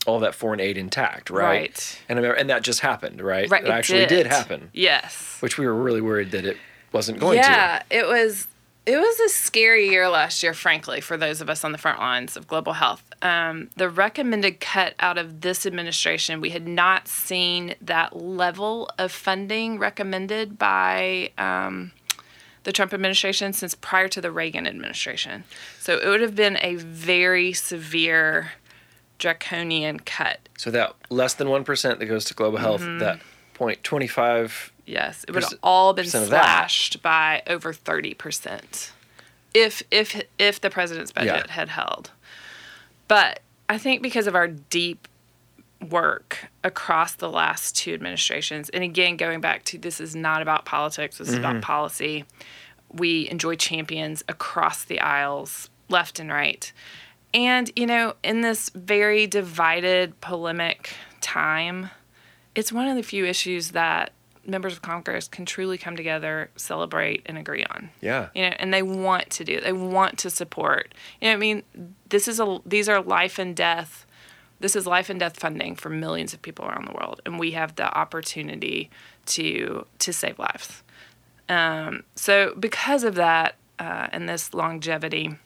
all 0.06 0.18
that 0.20 0.34
foreign 0.34 0.60
aid 0.60 0.76
intact, 0.76 1.30
right? 1.30 1.42
Right. 1.42 2.02
And 2.08 2.18
I 2.18 2.22
remember, 2.22 2.38
and 2.40 2.50
that 2.50 2.62
just 2.62 2.80
happened, 2.80 3.20
right? 3.22 3.48
Right, 3.50 3.64
It 3.64 3.70
actually 3.70 4.06
did 4.06 4.26
happen, 4.26 4.70
Yes. 4.72 5.36
which 5.40 5.56
we 5.58 5.66
were 5.66 5.74
really 5.74 6.00
worried 6.02 6.30
that 6.32 6.44
it 6.44 6.56
wasn't 6.92 7.18
going 7.20 7.40
to. 7.42 7.48
yeah, 7.48 7.82
it 7.90 8.06
was. 8.06 8.46
It 8.86 8.98
was 8.98 9.18
a 9.20 9.30
scary 9.30 9.88
year 9.88 10.10
last 10.10 10.42
year, 10.42 10.52
frankly, 10.52 11.00
for 11.00 11.16
those 11.16 11.40
of 11.40 11.48
us 11.48 11.64
on 11.64 11.72
the 11.72 11.78
front 11.78 12.00
lines 12.00 12.36
of 12.36 12.46
global 12.46 12.74
health. 12.74 13.02
Um, 13.22 13.70
the 13.76 13.88
recommended 13.88 14.60
cut 14.60 14.92
out 15.00 15.16
of 15.16 15.40
this 15.40 15.64
administration, 15.64 16.38
we 16.42 16.50
had 16.50 16.68
not 16.68 17.08
seen 17.08 17.76
that 17.80 18.14
level 18.14 18.90
of 18.98 19.10
funding 19.10 19.78
recommended 19.78 20.58
by 20.58 21.30
um, 21.38 21.92
the 22.64 22.72
Trump 22.72 22.92
administration 22.92 23.52
since 23.52 23.74
prior 23.74 24.08
to 24.08 24.20
the 24.20 24.30
Reagan 24.30 24.66
administration. 24.66 25.44
So 25.80 25.96
it 25.98 26.06
would 26.08 26.20
have 26.20 26.34
been 26.34 26.58
a 26.60 26.74
very 26.76 27.52
severe 27.52 28.52
draconian 29.18 30.00
cut. 30.00 30.40
So 30.58 30.70
that 30.72 30.94
less 31.10 31.34
than 31.34 31.48
1% 31.48 31.98
that 31.98 32.06
goes 32.06 32.24
to 32.26 32.34
global 32.34 32.58
health, 32.58 32.80
Mm-hmm. 32.82 32.98
that 32.98 33.20
point 33.54 33.82
25 33.84 34.72
Yes, 34.86 35.24
it 35.26 35.32
would 35.32 35.42
have 35.44 35.54
all 35.62 35.94
been 35.94 36.04
percent 36.04 36.24
of 36.24 36.30
that. 36.30 36.42
slashed 36.42 37.02
by 37.02 37.42
over 37.46 37.72
thirty 37.72 38.12
percent, 38.12 38.92
if 39.54 39.82
if 39.90 40.20
if 40.38 40.60
the 40.60 40.68
president's 40.68 41.10
budget 41.10 41.44
Yeah. 41.46 41.52
had 41.52 41.70
held. 41.70 42.10
But 43.08 43.40
I 43.66 43.78
think 43.78 44.02
because 44.02 44.26
of 44.26 44.34
our 44.34 44.46
deep 44.48 45.08
work 45.90 46.50
across 46.62 47.14
the 47.14 47.30
last 47.30 47.76
two 47.76 47.94
administrations, 47.94 48.68
and 48.70 48.82
again 48.82 49.16
going 49.16 49.40
back 49.40 49.64
to 49.64 49.78
this 49.78 50.00
is 50.00 50.16
not 50.16 50.42
about 50.42 50.64
politics, 50.64 51.18
this 51.18 51.28
is 51.28 51.34
about 51.34 51.54
mm-hmm. 51.54 51.60
policy. 51.60 52.24
We 52.92 53.28
enjoy 53.28 53.56
champions 53.56 54.22
across 54.28 54.84
the 54.84 55.00
aisles, 55.00 55.70
left 55.88 56.20
and 56.20 56.30
right. 56.30 56.72
And, 57.32 57.70
you 57.74 57.86
know, 57.86 58.14
in 58.22 58.42
this 58.42 58.70
very 58.70 59.26
divided, 59.26 60.20
polemic 60.20 60.92
time, 61.20 61.90
it's 62.54 62.72
one 62.72 62.86
of 62.86 62.94
the 62.94 63.02
few 63.02 63.26
issues 63.26 63.72
that 63.72 64.12
members 64.46 64.74
of 64.74 64.82
Congress 64.82 65.26
can 65.26 65.44
truly 65.44 65.78
come 65.78 65.96
together, 65.96 66.50
celebrate, 66.56 67.22
and 67.26 67.36
agree 67.36 67.64
on. 67.64 67.90
Yeah. 68.00 68.28
You 68.34 68.42
know, 68.42 68.56
and 68.58 68.72
they 68.72 68.82
want 68.82 69.30
to 69.30 69.44
do. 69.44 69.60
They 69.60 69.72
want 69.72 70.18
to 70.20 70.30
support. 70.30 70.94
You 71.20 71.28
know, 71.28 71.34
I 71.34 71.36
mean, 71.36 71.62
this 72.08 72.28
is 72.28 72.38
a 72.38 72.58
these 72.64 72.88
are 72.88 73.02
life 73.02 73.38
and 73.38 73.56
death. 73.56 74.06
This 74.60 74.76
is 74.76 74.86
life 74.86 75.10
and 75.10 75.20
death 75.20 75.38
funding 75.38 75.74
for 75.76 75.90
millions 75.90 76.32
of 76.32 76.40
people 76.42 76.64
around 76.64 76.86
the 76.86 76.92
world, 76.94 77.20
and 77.26 77.38
we 77.38 77.50
have 77.52 77.76
the 77.76 77.92
opportunity 77.96 78.90
to 79.26 79.86
to 79.98 80.12
save 80.12 80.38
lives. 80.38 80.82
Um, 81.48 82.04
so, 82.14 82.54
because 82.58 83.04
of 83.04 83.16
that 83.16 83.56
uh, 83.78 84.06
and 84.12 84.28
this 84.28 84.54
longevity, 84.54 85.36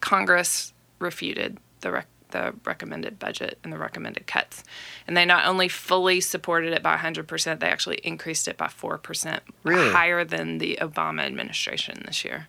Congress 0.00 0.72
refuted 0.98 1.58
the 1.80 1.90
rec- 1.92 2.06
the 2.30 2.54
recommended 2.64 3.18
budget 3.18 3.58
and 3.62 3.72
the 3.72 3.78
recommended 3.78 4.26
cuts, 4.26 4.64
and 5.06 5.16
they 5.16 5.24
not 5.24 5.46
only 5.46 5.68
fully 5.68 6.20
supported 6.20 6.72
it 6.72 6.82
by 6.82 6.96
100%, 6.96 7.60
they 7.60 7.66
actually 7.66 7.98
increased 8.04 8.48
it 8.48 8.56
by 8.56 8.66
4%, 8.68 9.40
Really? 9.64 9.90
higher 9.92 10.24
than 10.24 10.56
the 10.58 10.78
Obama 10.80 11.22
administration 11.26 12.02
this 12.06 12.24
year. 12.24 12.48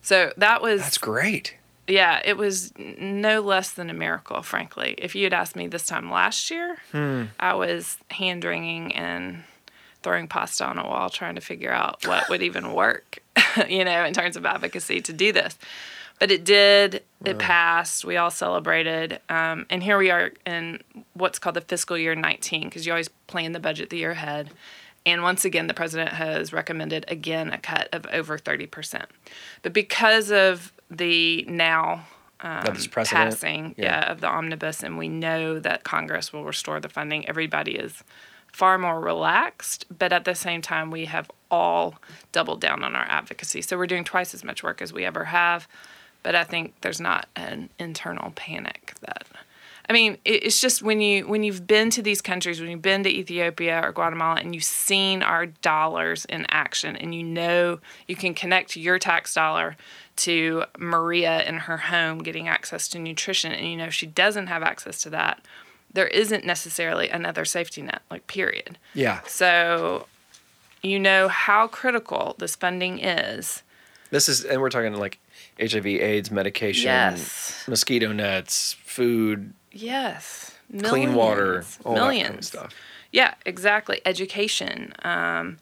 So 0.00 0.32
that 0.38 0.62
was 0.62 0.80
That's 0.80 0.96
great. 0.98 1.54
Yeah, 1.90 2.20
it 2.24 2.36
was 2.36 2.72
no 2.76 3.40
less 3.40 3.72
than 3.72 3.90
a 3.90 3.94
miracle, 3.94 4.42
frankly. 4.42 4.94
If 4.98 5.14
you 5.14 5.24
had 5.24 5.32
asked 5.32 5.56
me 5.56 5.66
this 5.66 5.86
time 5.86 6.10
last 6.10 6.50
year, 6.50 6.78
I 7.38 7.54
was 7.54 7.98
hand 8.10 8.44
wringing 8.44 8.94
and 8.94 9.44
throwing 10.02 10.28
pasta 10.28 10.64
on 10.64 10.78
a 10.78 10.84
wall 10.86 11.10
trying 11.10 11.34
to 11.34 11.40
figure 11.40 11.72
out 11.72 12.06
what 12.06 12.28
would 12.28 12.42
even 12.42 12.72
work, 12.74 13.22
you 13.68 13.84
know, 13.84 14.04
in 14.04 14.14
terms 14.14 14.36
of 14.36 14.46
advocacy 14.46 15.00
to 15.02 15.12
do 15.12 15.32
this. 15.32 15.58
But 16.18 16.30
it 16.30 16.44
did, 16.44 17.02
it 17.24 17.38
passed, 17.38 18.04
we 18.04 18.18
all 18.18 18.30
celebrated. 18.30 19.20
Um, 19.30 19.64
and 19.70 19.82
here 19.82 19.96
we 19.96 20.10
are 20.10 20.32
in 20.44 20.82
what's 21.14 21.38
called 21.38 21.56
the 21.56 21.62
fiscal 21.62 21.96
year 21.96 22.14
19, 22.14 22.64
because 22.64 22.84
you 22.84 22.92
always 22.92 23.08
plan 23.26 23.52
the 23.52 23.60
budget 23.60 23.88
the 23.88 23.96
year 23.96 24.10
ahead. 24.10 24.50
And 25.06 25.22
once 25.22 25.46
again, 25.46 25.66
the 25.66 25.72
president 25.72 26.10
has 26.10 26.52
recommended 26.52 27.06
again 27.08 27.50
a 27.50 27.58
cut 27.58 27.88
of 27.92 28.04
over 28.12 28.38
30%. 28.38 29.06
But 29.62 29.72
because 29.72 30.30
of 30.30 30.74
the 30.90 31.44
now 31.48 32.06
um, 32.40 32.62
passing 33.32 33.74
Yeah. 33.76 33.84
yeah. 33.84 34.12
of 34.12 34.20
the 34.20 34.26
omnibus, 34.28 34.82
and 34.82 34.96
we 34.98 35.08
know 35.08 35.58
that 35.58 35.84
Congress 35.84 36.32
will 36.32 36.44
restore 36.44 36.80
the 36.80 36.88
funding, 36.88 37.28
everybody 37.28 37.76
is 37.76 38.02
far 38.52 38.78
more 38.78 39.00
relaxed. 39.00 39.84
But 39.96 40.12
at 40.12 40.24
the 40.24 40.34
same 40.34 40.62
time, 40.62 40.90
we 40.90 41.04
have 41.04 41.30
all 41.50 41.96
doubled 42.32 42.60
down 42.60 42.82
on 42.82 42.96
our 42.96 43.04
advocacy. 43.08 43.62
So 43.62 43.76
we're 43.76 43.86
doing 43.86 44.04
twice 44.04 44.34
as 44.34 44.42
much 44.42 44.62
work 44.62 44.80
as 44.82 44.92
we 44.92 45.04
ever 45.04 45.26
have. 45.26 45.68
But 46.22 46.34
I 46.34 46.44
think 46.44 46.74
there's 46.80 47.00
not 47.00 47.28
an 47.36 47.70
internal 47.78 48.32
panic 48.32 48.94
that 49.00 49.24
I 49.90 49.92
mean, 49.92 50.18
it's 50.24 50.60
just 50.60 50.82
when 50.84 51.00
you 51.00 51.26
when 51.26 51.42
you've 51.42 51.66
been 51.66 51.90
to 51.90 52.00
these 52.00 52.22
countries, 52.22 52.60
when 52.60 52.70
you've 52.70 52.80
been 52.80 53.02
to 53.02 53.10
Ethiopia 53.10 53.80
or 53.82 53.90
Guatemala, 53.90 54.38
and 54.38 54.54
you've 54.54 54.62
seen 54.62 55.20
our 55.20 55.46
dollars 55.46 56.24
in 56.26 56.46
action, 56.48 56.94
and 56.94 57.12
you 57.12 57.24
know 57.24 57.80
you 58.06 58.14
can 58.14 58.32
connect 58.32 58.76
your 58.76 59.00
tax 59.00 59.34
dollar 59.34 59.76
to 60.14 60.62
Maria 60.78 61.42
in 61.42 61.56
her 61.56 61.76
home 61.76 62.18
getting 62.18 62.46
access 62.46 62.86
to 62.86 63.00
nutrition, 63.00 63.50
and 63.50 63.68
you 63.68 63.76
know 63.76 63.90
she 63.90 64.06
doesn't 64.06 64.46
have 64.46 64.62
access 64.62 65.02
to 65.02 65.10
that, 65.10 65.44
there 65.92 66.06
isn't 66.06 66.46
necessarily 66.46 67.08
another 67.08 67.44
safety 67.44 67.82
net, 67.82 68.02
like 68.12 68.28
period. 68.28 68.78
Yeah. 68.94 69.22
So, 69.26 70.06
you 70.84 71.00
know 71.00 71.26
how 71.26 71.66
critical 71.66 72.36
this 72.38 72.54
funding 72.54 73.00
is. 73.00 73.64
This 74.10 74.28
is, 74.28 74.44
and 74.44 74.60
we're 74.60 74.70
talking 74.70 74.94
like 74.94 75.18
HIV, 75.60 75.86
AIDS, 75.86 76.30
medication, 76.30 76.84
Yes. 76.84 77.64
mosquito 77.66 78.12
nets, 78.12 78.76
food, 78.84 79.52
Yes, 79.72 80.54
clean 80.82 81.14
water, 81.14 81.44
Millions. 81.46 81.78
all 81.84 81.94
millions. 81.94 82.26
kind 82.28 82.38
of 82.38 82.44
stuff. 82.44 82.74
Yeah, 83.12 83.34
exactly. 83.44 84.00
Education. 84.04 84.92
Um, 85.02 85.58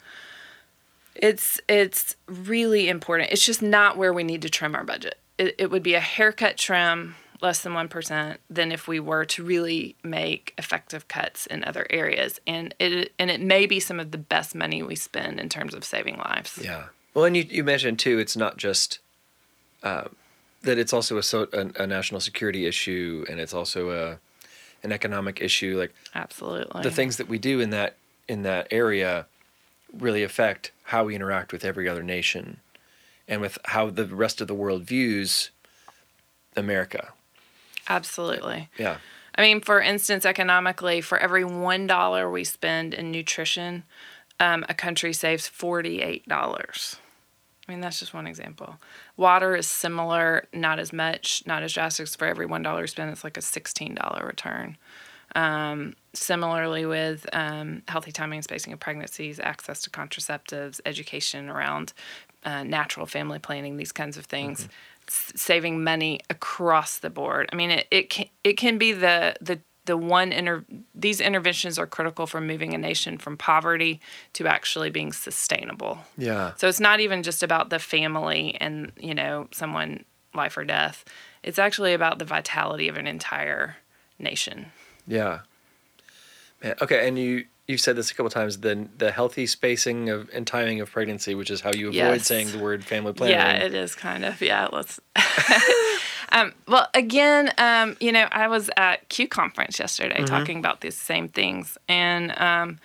it's 1.14 1.60
it's 1.68 2.16
really 2.26 2.88
important. 2.88 3.30
It's 3.30 3.44
just 3.44 3.62
not 3.62 3.96
where 3.96 4.12
we 4.12 4.22
need 4.24 4.42
to 4.42 4.48
trim 4.50 4.74
our 4.74 4.84
budget. 4.84 5.18
It, 5.36 5.54
it 5.58 5.70
would 5.70 5.82
be 5.82 5.94
a 5.94 6.00
haircut 6.00 6.56
trim, 6.56 7.16
less 7.40 7.60
than 7.62 7.74
one 7.74 7.88
percent, 7.88 8.40
than 8.48 8.70
if 8.72 8.86
we 8.86 9.00
were 9.00 9.24
to 9.26 9.42
really 9.42 9.96
make 10.02 10.54
effective 10.58 11.08
cuts 11.08 11.46
in 11.46 11.64
other 11.64 11.86
areas. 11.90 12.40
And 12.46 12.74
it 12.78 13.12
and 13.18 13.30
it 13.30 13.40
may 13.40 13.66
be 13.66 13.80
some 13.80 13.98
of 13.98 14.10
the 14.10 14.18
best 14.18 14.54
money 14.54 14.82
we 14.82 14.94
spend 14.94 15.40
in 15.40 15.48
terms 15.48 15.74
of 15.74 15.84
saving 15.84 16.18
lives. 16.18 16.58
Yeah. 16.62 16.84
Well, 17.14 17.24
and 17.24 17.36
you, 17.36 17.44
you 17.48 17.64
mentioned 17.64 17.98
too, 17.98 18.18
it's 18.18 18.36
not 18.36 18.56
just 18.58 19.00
uh, 19.82 20.04
that 20.68 20.78
it's 20.78 20.92
also 20.92 21.16
a, 21.16 21.22
so, 21.22 21.48
a, 21.52 21.82
a 21.82 21.86
national 21.86 22.20
security 22.20 22.66
issue 22.66 23.24
and 23.28 23.40
it's 23.40 23.54
also 23.54 23.90
a 23.90 24.18
an 24.84 24.92
economic 24.92 25.40
issue. 25.40 25.76
Like 25.78 25.94
Absolutely. 26.14 26.82
the 26.82 26.90
things 26.90 27.16
that 27.16 27.28
we 27.28 27.38
do 27.38 27.60
in 27.60 27.70
that 27.70 27.96
in 28.28 28.42
that 28.42 28.68
area 28.70 29.26
really 29.92 30.22
affect 30.22 30.70
how 30.84 31.04
we 31.04 31.14
interact 31.14 31.52
with 31.52 31.64
every 31.64 31.88
other 31.88 32.02
nation 32.02 32.58
and 33.26 33.40
with 33.40 33.58
how 33.64 33.90
the 33.90 34.06
rest 34.06 34.40
of 34.40 34.46
the 34.46 34.54
world 34.54 34.82
views 34.82 35.50
America. 36.56 37.12
Absolutely. 37.88 38.68
Yeah. 38.78 38.98
I 39.34 39.42
mean, 39.42 39.60
for 39.60 39.80
instance, 39.80 40.26
economically, 40.26 41.00
for 41.00 41.16
every 41.18 41.44
one 41.44 41.86
dollar 41.86 42.30
we 42.30 42.44
spend 42.44 42.92
in 42.92 43.10
nutrition, 43.10 43.84
um, 44.38 44.64
a 44.68 44.74
country 44.74 45.12
saves 45.12 45.48
forty-eight 45.48 46.28
dollars. 46.28 46.96
I 47.68 47.72
mean, 47.72 47.80
that's 47.82 48.00
just 48.00 48.14
one 48.14 48.26
example. 48.26 48.76
Water 49.18 49.54
is 49.54 49.66
similar, 49.66 50.46
not 50.54 50.78
as 50.78 50.90
much, 50.92 51.42
not 51.46 51.62
as 51.62 51.74
drastic. 51.74 52.08
For 52.08 52.26
every 52.26 52.46
one 52.46 52.62
dollar 52.62 52.86
spent, 52.86 53.10
it's 53.10 53.24
like 53.24 53.36
a 53.36 53.42
sixteen 53.42 53.94
dollar 53.94 54.26
return. 54.26 54.78
Um, 55.34 55.94
similarly, 56.14 56.86
with 56.86 57.26
um, 57.34 57.82
healthy 57.86 58.10
timing 58.12 58.38
and 58.38 58.44
spacing 58.44 58.72
of 58.72 58.80
pregnancies, 58.80 59.38
access 59.38 59.82
to 59.82 59.90
contraceptives, 59.90 60.80
education 60.86 61.50
around 61.50 61.92
uh, 62.44 62.64
natural 62.64 63.04
family 63.04 63.38
planning, 63.38 63.76
these 63.76 63.92
kinds 63.92 64.16
of 64.16 64.24
things, 64.24 64.68
s- 65.06 65.32
saving 65.36 65.84
money 65.84 66.20
across 66.30 66.98
the 66.98 67.10
board. 67.10 67.50
I 67.52 67.56
mean, 67.56 67.70
it, 67.70 67.86
it 67.90 68.08
can 68.08 68.26
it 68.42 68.54
can 68.54 68.78
be 68.78 68.92
the 68.92 69.34
the 69.42 69.60
the 69.88 69.96
one 69.96 70.32
inter- 70.32 70.66
these 70.94 71.18
interventions 71.18 71.78
are 71.78 71.86
critical 71.86 72.26
for 72.26 72.42
moving 72.42 72.74
a 72.74 72.78
nation 72.78 73.16
from 73.16 73.38
poverty 73.38 74.00
to 74.34 74.46
actually 74.46 74.90
being 74.90 75.14
sustainable. 75.14 76.00
Yeah. 76.18 76.52
So 76.56 76.68
it's 76.68 76.78
not 76.78 77.00
even 77.00 77.22
just 77.22 77.42
about 77.42 77.70
the 77.70 77.78
family 77.78 78.54
and, 78.60 78.92
you 79.00 79.14
know, 79.14 79.48
someone 79.50 80.04
life 80.34 80.58
or 80.58 80.64
death. 80.64 81.06
It's 81.42 81.58
actually 81.58 81.94
about 81.94 82.18
the 82.18 82.26
vitality 82.26 82.86
of 82.88 82.98
an 82.98 83.06
entire 83.06 83.78
nation. 84.18 84.72
Yeah. 85.06 85.40
Man, 86.62 86.74
okay, 86.82 87.08
and 87.08 87.18
you 87.18 87.46
you've 87.66 87.80
said 87.80 87.96
this 87.96 88.10
a 88.10 88.14
couple 88.14 88.28
times. 88.28 88.58
The 88.58 88.88
the 88.98 89.10
healthy 89.10 89.46
spacing 89.46 90.10
of 90.10 90.28
and 90.34 90.46
timing 90.46 90.82
of 90.82 90.90
pregnancy, 90.90 91.34
which 91.34 91.50
is 91.50 91.62
how 91.62 91.72
you 91.72 91.88
avoid 91.88 91.96
Yes. 91.96 92.26
saying 92.26 92.50
the 92.52 92.58
word 92.58 92.84
family 92.84 93.14
planning. 93.14 93.36
Yeah, 93.36 93.52
it 93.64 93.74
is 93.74 93.94
kind 93.94 94.24
of. 94.26 94.42
Yeah, 94.42 94.68
let's. 94.70 95.00
um, 96.32 96.52
well, 96.66 96.88
again, 96.94 97.52
um, 97.58 97.96
you 98.00 98.12
know, 98.12 98.28
I 98.30 98.48
was 98.48 98.70
at 98.76 99.08
Q 99.08 99.28
conference 99.28 99.78
yesterday 99.78 100.24
talking 100.24 100.58
about 100.58 100.80
these 100.80 100.96
same 100.96 101.28
things, 101.28 101.78
and 101.88 102.38
um, 102.38 102.78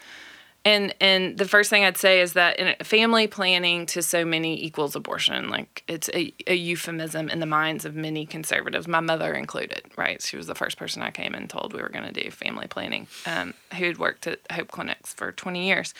and 0.65 0.95
and 1.01 1.37
the 1.37 1.47
first 1.47 1.69
thing 1.69 1.83
I'd 1.83 1.97
say 1.97 2.21
is 2.21 2.33
that 2.33 2.85
family 2.85 3.27
planning 3.27 3.85
to 3.87 4.01
so 4.01 4.23
many 4.23 4.63
equals 4.63 4.95
abortion. 4.95 5.49
Like 5.49 5.83
it's 5.87 6.09
a, 6.13 6.33
a 6.47 6.55
euphemism 6.55 7.29
in 7.29 7.39
the 7.39 7.45
minds 7.45 7.83
of 7.83 7.95
many 7.95 8.25
conservatives, 8.25 8.87
my 8.87 9.01
mother 9.01 9.33
included. 9.33 9.83
Right, 9.97 10.21
she 10.21 10.37
was 10.37 10.47
the 10.47 10.55
first 10.55 10.77
person 10.77 11.01
I 11.01 11.11
came 11.11 11.33
and 11.33 11.49
told 11.49 11.73
we 11.73 11.81
were 11.81 11.89
going 11.89 12.11
to 12.11 12.23
do 12.23 12.31
family 12.31 12.67
planning. 12.67 13.07
Um, 13.25 13.53
who 13.73 13.85
had 13.85 13.97
worked 13.97 14.27
at 14.27 14.39
Hope 14.51 14.69
Clinics 14.69 15.13
for 15.13 15.31
20 15.31 15.67
years. 15.67 15.93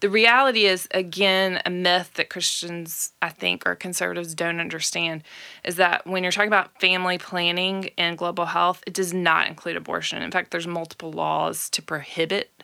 The 0.00 0.08
reality 0.08 0.64
is, 0.64 0.88
again, 0.92 1.60
a 1.64 1.70
myth 1.70 2.12
that 2.14 2.30
Christians, 2.30 3.12
I 3.20 3.28
think, 3.30 3.66
or 3.66 3.74
conservatives 3.74 4.34
don't 4.34 4.60
understand 4.60 5.22
is 5.64 5.76
that 5.76 6.06
when 6.06 6.22
you're 6.22 6.32
talking 6.32 6.48
about 6.48 6.80
family 6.80 7.18
planning 7.18 7.90
and 7.98 8.16
global 8.16 8.46
health, 8.46 8.82
it 8.86 8.94
does 8.94 9.12
not 9.12 9.48
include 9.48 9.76
abortion. 9.76 10.22
In 10.22 10.30
fact, 10.30 10.50
there's 10.50 10.66
multiple 10.66 11.12
laws 11.12 11.68
to 11.70 11.82
prohibit 11.82 12.57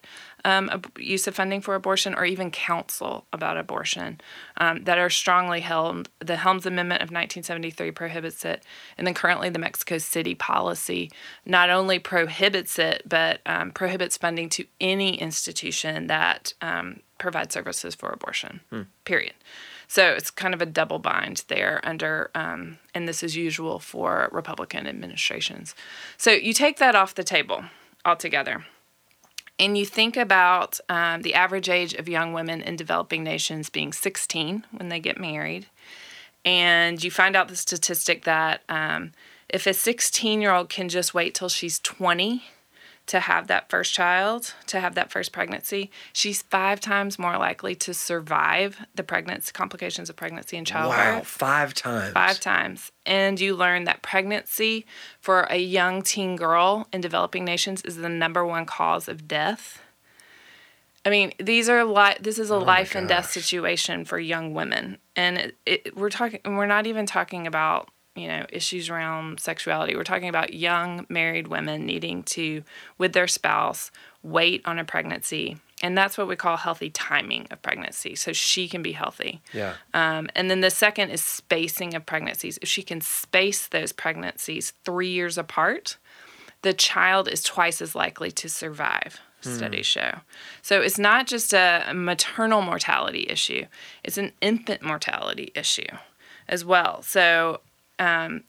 um, 0.45 0.69
ab- 0.71 0.99
use 0.99 1.27
of 1.27 1.35
funding 1.35 1.61
for 1.61 1.75
abortion 1.75 2.15
or 2.15 2.25
even 2.25 2.51
counsel 2.51 3.27
about 3.33 3.57
abortion 3.57 4.21
um, 4.59 4.85
that 4.85 4.99
are 4.99 5.11
strongly 5.11 5.61
held. 5.61 6.09
The 6.21 6.37
Helms 6.37 6.67
Amendment 6.67 7.01
of 7.03 7.07
1973 7.07 7.91
prohibits 7.91 8.45
it, 8.45 8.65
and 8.99 9.07
then 9.07 9.15
currently 9.15 9.49
the 9.51 9.59
Mexico 9.59 9.99
City 9.99 10.35
policy 10.35 11.11
not 11.45 11.71
only 11.71 11.99
prohibits 11.99 12.79
it, 12.79 13.03
but 13.07 13.41
um, 13.47 13.71
prohibits 13.71 14.17
funding 14.17 14.49
to 14.51 14.65
any 14.81 15.17
institution 15.17 16.07
that 16.09 16.53
um, 16.61 17.01
provides 17.19 17.55
services 17.55 17.95
for 17.95 18.11
abortion, 18.11 18.61
period. 19.05 19.35
So 19.87 20.11
it's 20.11 20.31
kind 20.31 20.55
of 20.55 20.63
a 20.63 20.67
double 20.67 20.99
bind 20.99 21.45
there 21.49 21.81
under, 21.85 22.31
um, 22.35 22.79
and 22.95 23.07
this 23.07 23.23
is 23.23 23.37
usual 23.37 23.79
for 23.79 24.29
Republican 24.33 24.87
administrations. 24.87 25.75
So 26.17 26.33
you 26.33 26.53
take 26.53 26.79
that 26.79 26.95
off 26.95 27.15
the 27.15 27.25
table 27.25 27.65
altogether, 28.05 28.65
and 29.59 29.79
you 29.79 29.87
think 29.87 30.17
about 30.17 30.81
um, 30.89 31.23
the 31.23 31.35
average 31.35 31.69
age 31.69 31.95
of 31.95 32.09
young 32.09 32.33
women 32.33 32.61
in 32.61 32.77
developing 32.77 33.23
nations 33.23 33.71
being 33.71 33.93
16 33.93 34.65
when 34.73 34.89
they 34.89 35.01
get 35.01 35.19
married, 35.19 35.67
and 36.45 37.03
you 37.03 37.11
find 37.11 37.37
out 37.37 37.49
the 37.49 37.57
statistic 37.57 38.25
that 38.25 38.63
um, 38.69 39.13
if 39.49 39.67
a 39.67 39.75
16 39.75 40.41
year 40.41 40.53
old 40.53 40.69
can 40.69 40.89
just 40.89 41.15
wait 41.15 41.35
till 41.35 41.49
she's 41.49 41.79
20 41.79 42.43
to 43.07 43.21
have 43.21 43.49
that 43.49 43.69
first 43.69 43.93
child, 43.93 44.55
to 44.67 44.81
have 44.81 44.95
that 44.95 45.11
first 45.11 45.33
pregnancy, 45.33 45.91
she's 46.13 46.43
five 46.43 46.81
times 46.81 47.19
more 47.19 47.37
likely 47.37 47.75
to 47.75 47.93
survive 47.93 48.79
the 48.95 49.03
pregnancy 49.03 49.53
complications 49.53 50.09
of 50.09 50.17
pregnancy 50.17 50.57
and 50.57 50.67
childbirth. 50.67 51.15
Wow, 51.17 51.21
five 51.23 51.75
times. 51.75 52.13
Five 52.13 52.41
times. 52.41 52.93
And 53.05 53.39
you 53.39 53.55
learn 53.55 53.85
that 53.85 54.03
pregnancy 54.03 54.87
for 55.21 55.43
a 55.51 55.59
young 55.59 56.03
teen 56.03 56.37
girl 56.37 56.89
in 56.93 57.01
developing 57.01 57.45
nations 57.45 57.83
is 57.83 57.97
the 57.97 58.09
number 58.09 58.45
one 58.45 58.65
cause 58.65 59.09
of 59.09 59.29
death. 59.29 59.83
I 61.05 61.11
mean, 61.11 61.33
these 61.39 61.69
are 61.69 61.85
li- 61.85 62.17
this 62.21 62.39
is 62.39 62.51
a 62.51 62.55
oh 62.55 62.59
life 62.59 62.95
and 62.95 63.07
death 63.07 63.31
situation 63.31 64.07
for 64.07 64.19
young 64.19 64.55
women. 64.55 64.97
And 65.15 65.37
it, 65.37 65.57
it, 65.67 65.97
we're 65.97 66.09
talking 66.09 66.41
we're 66.45 66.65
not 66.65 66.87
even 66.87 67.05
talking 67.05 67.47
about, 67.47 67.91
you 68.17 68.29
know, 68.29 68.47
issues 68.51 68.91
around 68.91 69.41
sexuality. 69.41 69.97
We're 69.97 70.05
talking 70.05 70.29
about 70.29 70.55
young 70.55 71.07
married 71.09 71.49
women 71.49 71.85
needing 71.85 72.23
to 72.25 72.62
with 72.97 73.12
their 73.12 73.27
spouse 73.27 73.91
wait 74.23 74.62
on 74.65 74.79
a 74.79 74.85
pregnancy. 74.85 75.57
And 75.83 75.99
that's 75.99 76.17
what 76.17 76.29
we 76.29 76.37
call 76.37 76.57
healthy 76.57 76.89
timing 76.91 77.47
of 77.51 77.61
pregnancy. 77.61 78.15
So 78.15 78.33
she 78.33 78.69
can 78.69 78.83
be 78.83 78.93
healthy. 78.93 79.43
Yeah. 79.53 79.75
Um, 79.93 80.29
and 80.37 80.51
then 80.51 80.61
the 80.61 80.71
second 80.71 81.11
is 81.11 81.23
spacing 81.23 81.95
of 81.95 82.07
pregnancies. 82.07 82.59
If 82.62 82.69
she 82.69 82.83
can 82.83 83.01
space 83.01 83.67
those 83.67 83.93
pregnancies 83.93 84.73
three 84.85 85.11
years 85.11 85.37
apart, 85.37 85.99
the 86.62 86.73
child 86.73 87.29
is 87.29 87.43
twice 87.43 87.83
as 87.83 87.95
likely 87.95 88.31
to 88.31 88.49
survive, 88.49 89.21
studies 89.41 89.85
show. 89.85 90.21
So 90.62 90.81
it's 90.81 90.99
not 90.99 91.27
just 91.27 91.53
a 91.53 91.93
maternal 91.95 92.62
mortality 92.62 93.27
issue, 93.29 93.67
it's 94.03 94.17
an 94.17 94.33
infant 94.41 94.81
mortality 94.81 95.53
issue 95.55 95.83
as 96.49 96.65
well. 96.65 97.03
So 97.03 97.61
um, 97.99 98.45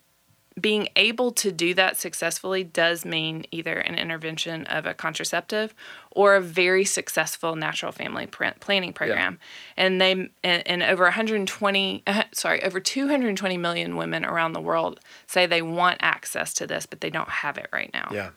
being 0.60 0.88
able 0.96 1.32
to 1.32 1.52
do 1.52 1.74
that 1.74 1.98
successfully 1.98 2.64
does 2.64 3.04
mean 3.04 3.46
either 3.52 3.78
an 3.78 3.96
intervention 3.96 4.66
of 4.68 4.86
a 4.86 4.93
contraceptive 4.93 5.74
or 6.12 6.36
a 6.36 6.41
very 6.41 6.86
successful 6.86 7.58
natural 7.58 7.91
family 7.91 8.26
planning 8.26 8.93
program. 8.93 9.38
And 9.76 10.00
they 10.00 10.12
and, 10.12 10.66
and 10.66 10.82
over 10.82 11.04
120 11.04 12.04
uh, 12.08 12.24
sorry, 12.32 12.64
over 12.64 12.80
220 12.80 13.58
million 13.58 13.98
women 13.98 14.24
around 14.24 14.54
the 14.54 14.62
world 14.62 15.02
say 15.28 15.46
they 15.46 15.62
want 15.62 15.98
access 16.00 16.54
to 16.54 16.68
this 16.68 16.86
but 16.86 17.02
they 17.02 17.10
don't 17.10 17.30
have 17.30 17.58
it 17.58 17.68
right 17.74 17.91
now. 17.93 18.10
Yeah. 18.14 18.30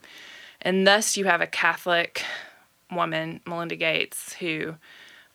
And 0.61 0.87
thus 0.87 1.17
you 1.17 1.27
have 1.27 1.41
a 1.41 1.47
Catholic 1.47 2.25
woman, 2.91 3.41
Melinda 3.47 3.77
Gates, 3.77 4.33
who 4.35 4.75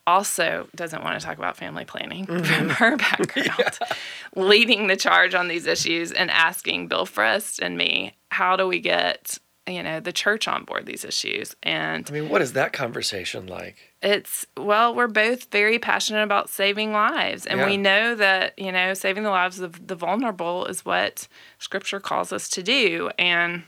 also 0.06 0.68
doesn't 0.76 1.04
want 1.04 1.20
to 1.20 1.26
talk 1.26 1.38
about 1.38 1.58
family 1.58 1.86
planning 1.86 2.26
mm-hmm. 2.26 2.44
from 2.44 2.70
her 2.70 2.98
background, 2.98 3.80
leading 4.36 4.88
the 4.88 4.96
charge 4.96 5.34
on 5.34 5.48
these 5.48 5.66
issues 5.66 6.12
and 6.12 6.30
asking 6.32 6.88
Bill 6.88 7.06
Frist 7.06 7.60
and 7.62 7.78
me, 7.78 8.14
how 8.30 8.56
do 8.56 8.68
we 8.68 8.80
get, 8.80 9.38
you 9.68 9.82
know, 9.82 10.00
the 10.00 10.12
church 10.12 10.48
on 10.48 10.66
board 10.66 10.86
these 10.86 11.06
issues? 11.06 11.56
And 11.64 12.06
I 12.10 12.14
mean, 12.14 12.30
what 12.30 12.42
is 12.42 12.54
that 12.54 12.74
conversation 12.74 13.48
like? 13.48 13.78
it's 14.04 14.46
well 14.58 14.94
we're 14.94 15.08
both 15.08 15.50
very 15.50 15.80
passionate 15.80 16.24
about 16.24 16.50
saving 16.50 16.92
lives 16.92 17.46
and 17.46 17.60
Yeah. 17.62 17.66
we 17.66 17.78
know 17.78 18.16
that 18.16 18.60
you 18.60 18.72
know 18.72 18.94
saving 18.94 19.24
the 19.24 19.30
lives 19.30 19.62
of 19.62 19.88
the 19.88 19.96
vulnerable 19.96 20.66
is 20.66 20.84
what 20.84 21.28
scripture 21.58 22.02
calls 22.02 22.34
us 22.34 22.50
to 22.50 22.62
do 22.62 23.10
and 23.18 23.64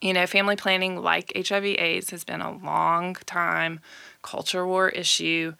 you 0.00 0.12
know 0.12 0.26
family 0.26 0.54
planning 0.54 1.02
like 1.02 1.32
hiv 1.48 1.64
aids 1.64 2.10
has 2.10 2.22
been 2.22 2.40
a 2.40 2.52
long 2.52 3.14
time 3.26 3.80
culture 4.30 4.66
war 4.66 4.88
issue 4.90 5.54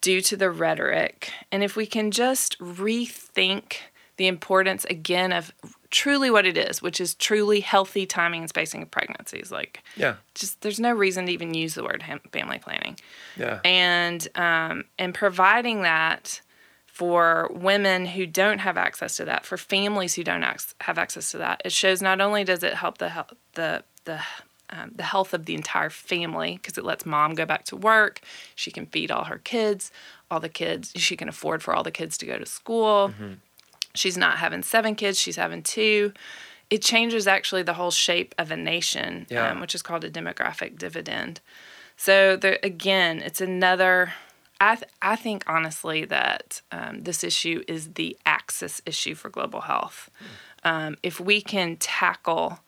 due 0.00 0.20
to 0.20 0.36
the 0.36 0.50
rhetoric 0.50 1.30
and 1.50 1.62
if 1.62 1.76
we 1.76 1.86
can 1.86 2.10
just 2.10 2.58
rethink 2.58 3.74
the 4.16 4.26
importance 4.26 4.84
again 4.86 5.32
of 5.32 5.52
truly 5.90 6.30
what 6.30 6.44
it 6.46 6.56
is 6.56 6.82
which 6.82 7.00
is 7.00 7.14
truly 7.14 7.60
healthy 7.60 8.04
timing 8.06 8.40
and 8.42 8.48
spacing 8.48 8.82
of 8.82 8.90
pregnancies 8.90 9.50
like 9.50 9.82
Yeah. 9.96 10.16
just 10.34 10.60
there's 10.62 10.80
no 10.80 10.92
reason 10.92 11.26
to 11.26 11.32
even 11.32 11.54
use 11.54 11.74
the 11.74 11.82
word 11.82 12.02
family 12.32 12.58
planning 12.58 12.96
Yeah. 13.36 13.60
and 13.64 14.26
um, 14.34 14.84
and 14.98 15.14
providing 15.14 15.82
that 15.82 16.40
for 16.86 17.48
women 17.54 18.04
who 18.04 18.26
don't 18.26 18.58
have 18.58 18.76
access 18.76 19.16
to 19.16 19.24
that, 19.24 19.46
for 19.46 19.56
families 19.56 20.12
who 20.14 20.22
don't 20.22 20.44
have 20.82 20.98
access 20.98 21.30
to 21.30 21.38
that, 21.38 21.62
it 21.64 21.72
shows 21.72 22.02
not 22.02 22.20
only 22.20 22.44
does 22.44 22.62
it 22.62 22.74
help 22.74 22.98
the 22.98 23.08
health 23.08 23.32
the 23.54 23.82
the 24.04 24.20
um, 24.72 24.90
the 24.96 25.02
health 25.04 25.32
of 25.34 25.44
the 25.44 25.54
entire 25.54 25.90
family 25.90 26.56
because 26.56 26.76
it 26.78 26.84
lets 26.84 27.04
mom 27.06 27.34
go 27.34 27.44
back 27.46 27.64
to 27.66 27.76
work, 27.76 28.20
she 28.54 28.70
can 28.70 28.86
feed 28.86 29.10
all 29.10 29.24
her 29.24 29.38
kids, 29.38 29.92
all 30.30 30.40
the 30.40 30.48
kids 30.48 30.92
she 30.96 31.16
can 31.16 31.28
afford 31.28 31.62
for 31.62 31.74
all 31.74 31.82
the 31.82 31.90
kids 31.90 32.16
to 32.18 32.26
go 32.26 32.38
to 32.38 32.46
school. 32.46 33.12
She's 33.94 34.16
not 34.16 34.38
having 34.38 34.62
seven 34.62 34.94
kids; 34.94 35.18
she's 35.20 35.36
having 35.36 35.62
two. 35.62 36.12
It 36.70 36.80
changes 36.80 37.26
actually 37.28 37.62
the 37.64 37.74
whole 37.74 37.90
shape 37.90 38.34
of 38.38 38.50
a 38.50 38.56
nation, 38.56 39.26
Yeah. 39.28 39.50
um, 39.50 39.60
which 39.60 39.74
is 39.74 39.82
called 39.82 40.04
a 40.04 40.10
demographic 40.10 40.78
dividend. 40.78 41.40
So 41.98 42.36
there 42.36 42.58
again, 42.62 43.20
it's 43.20 43.40
another. 43.42 44.14
I 44.58 44.76
th- 44.76 44.90
I 45.02 45.16
think 45.16 45.44
honestly 45.46 46.04
that 46.06 46.62
um, 46.70 47.02
this 47.02 47.22
issue 47.24 47.62
is 47.68 47.92
the 47.94 48.16
axis 48.24 48.80
issue 48.86 49.14
for 49.14 49.28
global 49.28 49.62
health. 49.62 50.08
Um, 50.64 50.96
if 51.02 51.18
we 51.20 51.42
can 51.42 51.76
tackle 51.76 52.60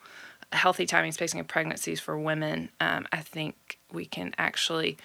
healthy 0.54 0.86
timing 0.86 1.12
spacing 1.12 1.40
of 1.40 1.48
pregnancies 1.48 2.00
for 2.00 2.18
women, 2.18 2.70
um, 2.80 3.06
I 3.12 3.18
think 3.20 3.78
we 3.92 4.06
can 4.06 4.34
actually 4.38 4.96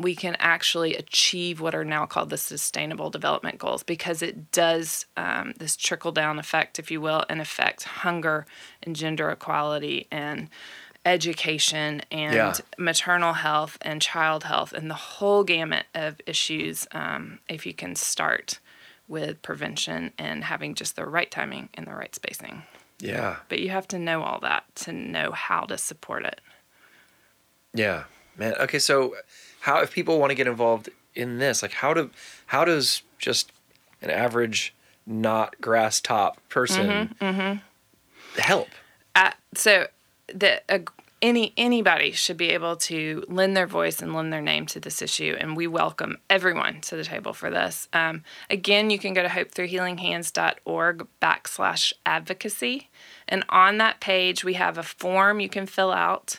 we 0.00 0.16
can 0.16 0.34
actually 0.40 0.96
achieve 0.96 1.60
what 1.60 1.76
are 1.76 1.84
now 1.84 2.06
called 2.06 2.28
the 2.30 2.36
sustainable 2.36 3.08
development 3.08 3.58
goals 3.58 3.84
because 3.84 4.20
it 4.20 4.50
does 4.50 5.06
um, 5.16 5.54
this 5.58 5.76
trickle 5.76 6.10
down 6.10 6.40
effect, 6.40 6.80
if 6.80 6.90
you 6.90 7.00
will, 7.00 7.24
and 7.28 7.40
affect 7.40 7.84
hunger 7.84 8.46
and 8.82 8.96
gender 8.96 9.30
equality 9.30 10.08
and 10.10 10.48
education 11.06 12.02
and 12.10 12.34
Yeah. 12.34 12.54
maternal 12.78 13.34
health 13.34 13.78
and 13.82 14.02
child 14.02 14.44
health 14.44 14.72
and 14.72 14.90
the 14.90 14.94
whole 14.94 15.44
gamut 15.44 15.86
of 15.94 16.20
issues 16.26 16.88
um, 16.90 17.38
if 17.48 17.64
you 17.64 17.74
can 17.74 17.94
start 17.94 18.58
with 19.06 19.40
prevention 19.42 20.12
and 20.18 20.44
having 20.44 20.74
just 20.74 20.96
the 20.96 21.06
right 21.06 21.30
timing 21.30 21.68
and 21.74 21.86
the 21.86 21.94
right 21.94 22.14
spacing. 22.14 22.62
Yeah. 23.00 23.36
But 23.48 23.60
you 23.60 23.70
have 23.70 23.88
to 23.88 23.98
know 23.98 24.22
all 24.22 24.40
that 24.40 24.64
to 24.76 24.92
know 24.92 25.32
how 25.32 25.62
to 25.62 25.76
support 25.78 26.24
it. 26.24 26.40
Yeah. 27.74 28.04
Man. 28.36 28.54
Okay. 28.60 28.78
So, 28.78 29.14
how 29.60 29.80
if 29.80 29.92
people 29.92 30.18
want 30.18 30.30
to 30.30 30.34
get 30.34 30.46
involved 30.46 30.88
in 31.14 31.38
this, 31.38 31.62
like 31.62 31.72
how 31.72 31.94
do 31.94 32.10
how 32.46 32.64
does 32.64 33.02
just 33.18 33.52
an 34.02 34.10
average 34.10 34.74
not 35.06 35.60
grass 35.60 36.00
top 36.00 36.38
person 36.48 37.14
Mm-hmm, 37.20 38.40
help? 38.40 38.68
uh, 39.14 39.30
so 39.54 39.86
the 40.28 40.60
uh, 40.68 40.78
any 41.24 41.54
anybody 41.56 42.12
should 42.12 42.36
be 42.36 42.50
able 42.50 42.76
to 42.76 43.24
lend 43.28 43.56
their 43.56 43.66
voice 43.66 44.02
and 44.02 44.14
lend 44.14 44.30
their 44.30 44.42
name 44.42 44.66
to 44.66 44.78
this 44.78 45.00
issue, 45.00 45.34
and 45.40 45.56
we 45.56 45.66
welcome 45.66 46.18
everyone 46.28 46.82
to 46.82 46.96
the 46.96 47.02
table 47.02 47.32
for 47.32 47.48
this. 47.48 47.88
Um, 47.94 48.22
again, 48.50 48.90
you 48.90 48.98
can 48.98 49.14
go 49.14 49.22
to 49.22 49.28
hopethroughhealinghands.org 49.28 51.06
backslash 51.22 51.94
advocacy, 52.04 52.90
and 53.26 53.42
on 53.48 53.78
that 53.78 54.00
page 54.00 54.44
we 54.44 54.52
have 54.54 54.76
a 54.76 54.82
form 54.82 55.40
you 55.40 55.48
can 55.48 55.66
fill 55.66 55.90
out. 55.90 56.38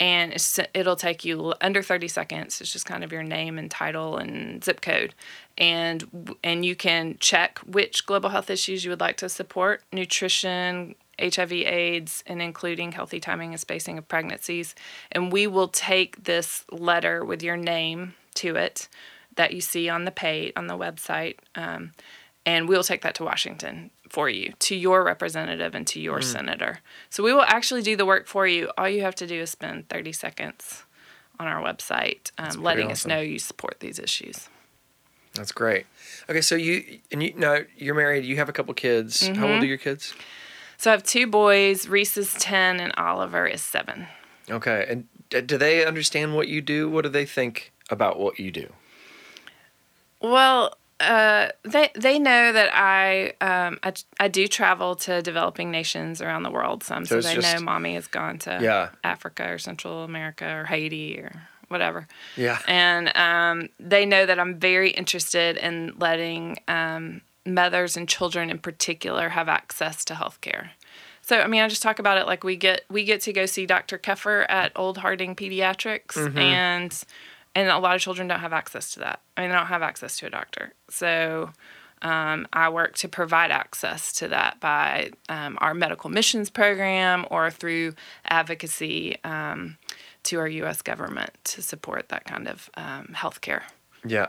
And 0.00 0.34
it'll 0.74 0.96
take 0.96 1.24
you 1.24 1.54
under 1.60 1.80
30 1.80 2.08
seconds. 2.08 2.60
It's 2.60 2.72
just 2.72 2.84
kind 2.84 3.04
of 3.04 3.12
your 3.12 3.22
name 3.22 3.58
and 3.58 3.70
title 3.70 4.16
and 4.16 4.62
zip 4.62 4.80
code. 4.80 5.14
And, 5.56 6.36
and 6.42 6.66
you 6.66 6.74
can 6.74 7.16
check 7.20 7.60
which 7.60 8.04
global 8.04 8.30
health 8.30 8.50
issues 8.50 8.84
you 8.84 8.90
would 8.90 9.00
like 9.00 9.16
to 9.18 9.28
support 9.28 9.84
nutrition, 9.92 10.96
HIV, 11.20 11.52
AIDS, 11.52 12.24
and 12.26 12.42
including 12.42 12.92
healthy 12.92 13.20
timing 13.20 13.52
and 13.52 13.60
spacing 13.60 13.98
of 13.98 14.08
pregnancies. 14.08 14.74
And 15.12 15.32
we 15.32 15.46
will 15.46 15.68
take 15.68 16.24
this 16.24 16.64
letter 16.70 17.24
with 17.24 17.42
your 17.42 17.56
name 17.56 18.14
to 18.34 18.56
it 18.56 18.88
that 19.36 19.52
you 19.52 19.60
see 19.60 19.88
on 19.88 20.04
the 20.04 20.10
page 20.10 20.52
on 20.56 20.66
the 20.66 20.78
website, 20.78 21.36
um, 21.54 21.92
and 22.46 22.68
we'll 22.68 22.84
take 22.84 23.02
that 23.02 23.14
to 23.16 23.24
Washington 23.24 23.90
for 24.08 24.28
you, 24.28 24.52
to 24.60 24.76
your 24.76 25.02
representative 25.02 25.74
and 25.74 25.86
to 25.88 26.00
your 26.00 26.20
senator. 26.20 26.80
So 27.10 27.22
we 27.22 27.32
will 27.32 27.42
actually 27.42 27.82
do 27.82 27.96
the 27.96 28.06
work 28.06 28.26
for 28.26 28.46
you. 28.46 28.70
All 28.78 28.88
you 28.88 29.00
have 29.02 29.14
to 29.16 29.26
do 29.26 29.40
is 29.40 29.50
spend 29.50 29.88
30 29.88 30.12
seconds 30.12 30.84
on 31.40 31.48
our 31.48 31.62
website, 31.62 32.30
um, 32.38 32.62
letting 32.62 32.92
us 32.92 33.06
know 33.06 33.20
you 33.20 33.38
support 33.38 33.80
these 33.80 33.98
issues. 33.98 34.48
That's 35.34 35.50
great. 35.50 35.86
Okay, 36.30 36.42
so 36.42 36.54
you 36.54 37.00
and 37.10 37.22
you 37.22 37.34
now 37.36 37.58
you're 37.76 37.96
married. 37.96 38.24
You 38.24 38.36
have 38.36 38.48
a 38.48 38.52
couple 38.52 38.72
kids. 38.74 39.22
Mm-hmm. 39.22 39.34
How 39.34 39.48
old 39.48 39.62
are 39.62 39.66
your 39.66 39.78
kids? 39.78 40.14
So 40.84 40.90
I 40.90 40.92
have 40.92 41.02
two 41.02 41.26
boys. 41.26 41.88
Reese 41.88 42.18
is 42.18 42.34
ten, 42.34 42.78
and 42.78 42.92
Oliver 42.98 43.46
is 43.46 43.62
seven. 43.62 44.06
Okay, 44.50 44.84
and 44.86 45.46
do 45.46 45.56
they 45.56 45.82
understand 45.82 46.34
what 46.34 46.46
you 46.46 46.60
do? 46.60 46.90
What 46.90 47.04
do 47.04 47.08
they 47.08 47.24
think 47.24 47.72
about 47.88 48.20
what 48.20 48.38
you 48.38 48.50
do? 48.50 48.70
Well, 50.20 50.76
uh, 51.00 51.48
they 51.62 51.88
they 51.94 52.18
know 52.18 52.52
that 52.52 52.68
I, 52.74 53.32
um, 53.40 53.78
I 53.82 53.94
I 54.20 54.28
do 54.28 54.46
travel 54.46 54.94
to 54.96 55.22
developing 55.22 55.70
nations 55.70 56.20
around 56.20 56.42
the 56.42 56.50
world 56.50 56.82
some, 56.84 57.06
so, 57.06 57.18
so 57.18 57.28
they 57.28 57.36
just, 57.36 57.56
know 57.56 57.62
mommy 57.62 57.94
has 57.94 58.06
gone 58.06 58.38
to 58.40 58.58
yeah. 58.60 58.90
Africa 59.02 59.52
or 59.52 59.58
Central 59.58 60.04
America 60.04 60.46
or 60.46 60.64
Haiti 60.64 61.18
or 61.18 61.48
whatever. 61.68 62.06
Yeah. 62.36 62.58
And 62.68 63.10
um, 63.16 63.70
they 63.80 64.04
know 64.04 64.26
that 64.26 64.38
I'm 64.38 64.60
very 64.60 64.90
interested 64.90 65.56
in 65.56 65.94
letting 65.98 66.58
um, 66.68 67.22
mothers 67.46 67.96
and 67.96 68.08
children 68.08 68.50
in 68.50 68.58
particular 68.58 69.30
have 69.30 69.48
access 69.48 70.04
to 70.06 70.14
health 70.14 70.40
care. 70.40 70.72
So 71.20 71.40
I 71.40 71.46
mean, 71.46 71.62
I 71.62 71.68
just 71.68 71.82
talk 71.82 71.98
about 71.98 72.18
it 72.18 72.26
like 72.26 72.44
we 72.44 72.56
get 72.56 72.84
we 72.90 73.04
get 73.04 73.22
to 73.22 73.32
go 73.32 73.46
see 73.46 73.66
Dr. 73.66 73.98
Keffer 73.98 74.44
at 74.48 74.72
Old 74.76 74.98
Harding 74.98 75.34
Pediatrics, 75.34 76.14
mm-hmm. 76.14 76.38
and 76.38 77.04
and 77.54 77.68
a 77.68 77.78
lot 77.78 77.94
of 77.94 78.00
children 78.00 78.28
don't 78.28 78.40
have 78.40 78.52
access 78.52 78.92
to 78.94 79.00
that. 79.00 79.20
I 79.36 79.42
mean, 79.42 79.50
they 79.50 79.56
don't 79.56 79.66
have 79.66 79.82
access 79.82 80.18
to 80.18 80.26
a 80.26 80.30
doctor. 80.30 80.74
So 80.90 81.50
um, 82.02 82.46
I 82.52 82.68
work 82.68 82.96
to 82.96 83.08
provide 83.08 83.50
access 83.50 84.12
to 84.14 84.28
that 84.28 84.60
by 84.60 85.10
um, 85.28 85.56
our 85.60 85.72
medical 85.72 86.10
missions 86.10 86.50
program 86.50 87.26
or 87.30 87.50
through 87.50 87.94
advocacy 88.26 89.16
um, 89.24 89.78
to 90.24 90.38
our 90.38 90.48
U.S. 90.48 90.82
government 90.82 91.30
to 91.44 91.62
support 91.62 92.10
that 92.10 92.24
kind 92.24 92.48
of 92.48 92.68
um, 92.76 93.14
health 93.14 93.40
care. 93.40 93.62
Yeah, 94.04 94.26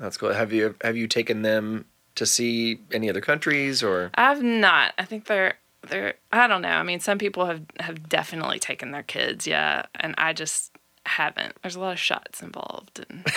that's 0.00 0.16
cool. 0.16 0.32
Have 0.32 0.52
you 0.52 0.74
have 0.80 0.96
you 0.96 1.06
taken 1.06 1.42
them 1.42 1.84
to 2.16 2.26
see 2.26 2.80
any 2.92 3.08
other 3.08 3.20
countries 3.20 3.82
or? 3.82 4.10
I've 4.14 4.42
not. 4.42 4.94
I 4.98 5.04
think 5.04 5.26
they're 5.26 5.54
they're. 5.88 6.14
I 6.32 6.46
don't 6.46 6.62
know. 6.62 6.68
I 6.68 6.82
mean, 6.82 7.00
some 7.00 7.18
people 7.18 7.46
have 7.46 7.62
have 7.80 8.08
definitely 8.08 8.58
taken 8.58 8.90
their 8.90 9.02
kids. 9.02 9.46
Yeah, 9.46 9.86
and 9.96 10.14
I 10.18 10.32
just 10.32 10.72
haven't. 11.06 11.54
There's 11.62 11.76
a 11.76 11.80
lot 11.80 11.92
of 11.92 11.98
shots 11.98 12.42
involved, 12.42 13.04
and 13.08 13.24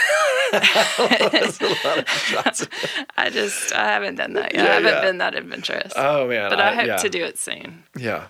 There's 1.31 1.61
a 1.61 1.87
lot 1.87 1.99
of 1.99 2.09
shots. 2.09 2.67
I 3.17 3.29
just 3.29 3.73
I 3.73 3.85
haven't 3.85 4.15
done 4.15 4.33
that 4.33 4.53
yet. 4.53 4.63
Yeah, 4.63 4.71
I 4.71 4.73
haven't 4.75 4.93
yeah. 4.93 5.01
been 5.01 5.17
that 5.19 5.35
adventurous. 5.35 5.93
Oh 5.95 6.27
man! 6.27 6.49
But 6.49 6.59
I, 6.59 6.71
I 6.71 6.75
hope 6.75 6.87
yeah. 6.87 6.97
to 6.97 7.09
do 7.09 7.23
it 7.23 7.37
soon. 7.37 7.83
Yeah. 7.97 8.27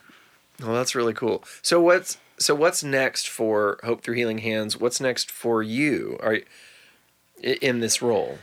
Well, 0.61 0.73
that's 0.73 0.95
really 0.95 1.13
cool. 1.13 1.43
So 1.61 1.79
what's 1.79 2.17
so 2.39 2.55
what's 2.55 2.83
next 2.83 3.27
for 3.27 3.79
Hope 3.83 4.01
Through 4.01 4.15
Healing 4.15 4.39
Hands? 4.39 4.75
What's 4.79 4.99
next 4.99 5.29
for 5.29 5.61
you? 5.61 6.17
Are 6.21 6.39
in 7.41 7.79
this 7.79 8.01
role? 8.01 8.39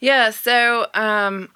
Yeah. 0.00 0.30
So 0.30 0.86
um, 0.94 1.50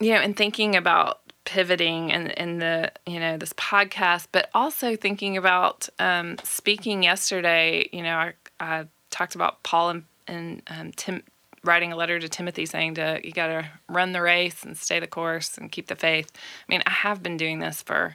you 0.00 0.12
know, 0.12 0.20
in 0.20 0.34
thinking 0.34 0.76
about 0.76 1.20
pivoting 1.44 2.12
and 2.12 2.30
in, 2.32 2.50
in 2.50 2.58
the 2.58 2.92
you 3.06 3.20
know 3.20 3.36
this 3.36 3.52
podcast, 3.54 4.28
but 4.32 4.50
also 4.54 4.96
thinking 4.96 5.36
about 5.36 5.88
um, 5.98 6.36
speaking 6.42 7.02
yesterday. 7.02 7.88
You 7.92 8.02
know, 8.02 8.16
I, 8.16 8.32
I 8.60 8.86
talked 9.10 9.34
about 9.34 9.62
Paul 9.62 9.90
and, 9.90 10.04
and 10.26 10.62
um, 10.68 10.92
Tim 10.92 11.22
writing 11.64 11.92
a 11.92 11.96
letter 11.96 12.18
to 12.18 12.28
Timothy 12.28 12.66
saying 12.66 12.94
to 12.94 13.20
you 13.22 13.32
got 13.32 13.46
to 13.46 13.68
run 13.88 14.12
the 14.12 14.22
race 14.22 14.64
and 14.64 14.76
stay 14.76 14.98
the 14.98 15.06
course 15.06 15.56
and 15.56 15.70
keep 15.70 15.86
the 15.86 15.96
faith. 15.96 16.30
I 16.34 16.38
mean, 16.68 16.82
I 16.86 16.90
have 16.90 17.22
been 17.22 17.36
doing 17.36 17.60
this 17.60 17.82
for 17.82 18.14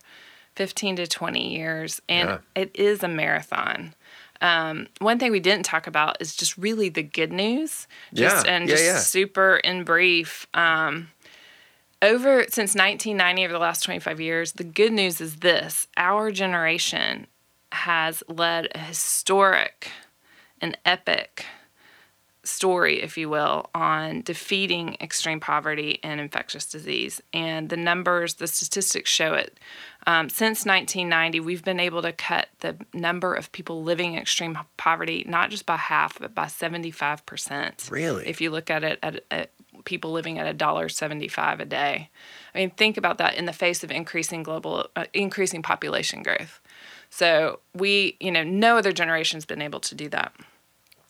15 0.55 0.97
to 0.97 1.07
20 1.07 1.53
years, 1.53 2.01
and 2.09 2.29
yeah. 2.29 2.37
it 2.55 2.71
is 2.73 3.03
a 3.03 3.07
marathon. 3.07 3.93
Um, 4.41 4.87
one 4.99 5.19
thing 5.19 5.31
we 5.31 5.39
didn't 5.39 5.65
talk 5.65 5.87
about 5.87 6.17
is 6.21 6.35
just 6.35 6.57
really 6.57 6.89
the 6.89 7.03
good 7.03 7.31
news. 7.31 7.87
Just, 8.13 8.45
yeah. 8.45 8.51
And 8.51 8.67
just 8.67 8.83
yeah, 8.83 8.93
yeah. 8.93 8.99
super 8.99 9.57
in 9.57 9.83
brief. 9.83 10.47
Um, 10.53 11.09
over 12.01 12.43
since 12.43 12.75
1990, 12.75 13.45
over 13.45 13.53
the 13.53 13.59
last 13.59 13.83
25 13.83 14.19
years, 14.19 14.53
the 14.53 14.63
good 14.63 14.93
news 14.93 15.19
is 15.19 15.37
this 15.37 15.87
our 15.97 16.31
generation 16.31 17.27
has 17.71 18.23
led 18.27 18.67
a 18.73 18.79
historic 18.79 19.89
and 20.61 20.77
epic 20.85 21.45
story, 22.47 23.01
if 23.01 23.17
you 23.17 23.29
will, 23.29 23.69
on 23.75 24.21
defeating 24.21 24.97
extreme 25.01 25.39
poverty 25.39 25.99
and 26.03 26.19
infectious 26.19 26.65
disease. 26.65 27.21
And 27.33 27.69
the 27.69 27.77
numbers, 27.77 28.35
the 28.35 28.47
statistics 28.47 29.09
show 29.09 29.33
it. 29.33 29.59
Um, 30.05 30.29
since 30.29 30.65
1990, 30.65 31.41
we've 31.41 31.63
been 31.63 31.79
able 31.79 32.01
to 32.01 32.13
cut 32.13 32.47
the 32.59 32.77
number 32.93 33.33
of 33.33 33.51
people 33.51 33.83
living 33.83 34.13
in 34.13 34.19
extreme 34.19 34.57
poverty 34.77 35.25
not 35.27 35.49
just 35.49 35.65
by 35.65 35.77
half, 35.77 36.17
but 36.19 36.33
by 36.33 36.45
75%. 36.45 37.91
Really? 37.91 38.27
If 38.27 38.39
you 38.39 38.49
look 38.49 38.69
at 38.69 38.83
it 38.83 38.99
at, 39.03 39.23
at 39.29 39.51
people 39.87 40.11
living 40.11 40.37
at 40.37 40.45
a 40.45 40.53
dollar 40.53 40.89
75 40.89 41.59
a 41.59 41.65
day. 41.65 42.09
I 42.53 42.57
mean, 42.57 42.71
think 42.71 42.97
about 42.97 43.17
that 43.19 43.35
in 43.35 43.45
the 43.45 43.53
face 43.53 43.83
of 43.83 43.91
increasing 43.91 44.43
global, 44.43 44.87
uh, 44.95 45.05
increasing 45.13 45.61
population 45.61 46.23
growth. 46.23 46.59
So 47.09 47.59
we, 47.73 48.17
you 48.19 48.31
know, 48.31 48.43
no 48.43 48.77
other 48.77 48.91
generation's 48.91 49.45
been 49.45 49.61
able 49.61 49.79
to 49.79 49.95
do 49.95 50.09
that. 50.09 50.33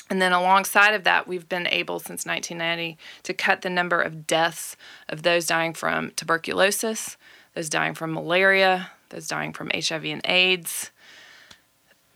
And 0.10 0.22
then 0.22 0.32
alongside 0.32 0.94
of 0.94 1.04
that, 1.04 1.28
we've 1.28 1.50
been 1.50 1.68
able 1.68 2.00
since 2.00 2.26
1990 2.26 2.98
to 3.24 3.34
cut 3.34 3.62
the 3.62 3.70
number 3.70 4.02
of 4.02 4.26
deaths 4.26 4.78
of 5.10 5.24
those 5.24 5.46
dying 5.46 5.74
from 5.74 6.12
tuberculosis, 6.12 7.18
those 7.54 7.70
dying 7.70 7.94
from 7.94 8.14
malaria, 8.14 8.92
those 9.10 9.28
dying 9.28 9.54
from 9.54 9.70
HIV 9.74 10.06
and 10.06 10.22
AIDS 10.26 10.92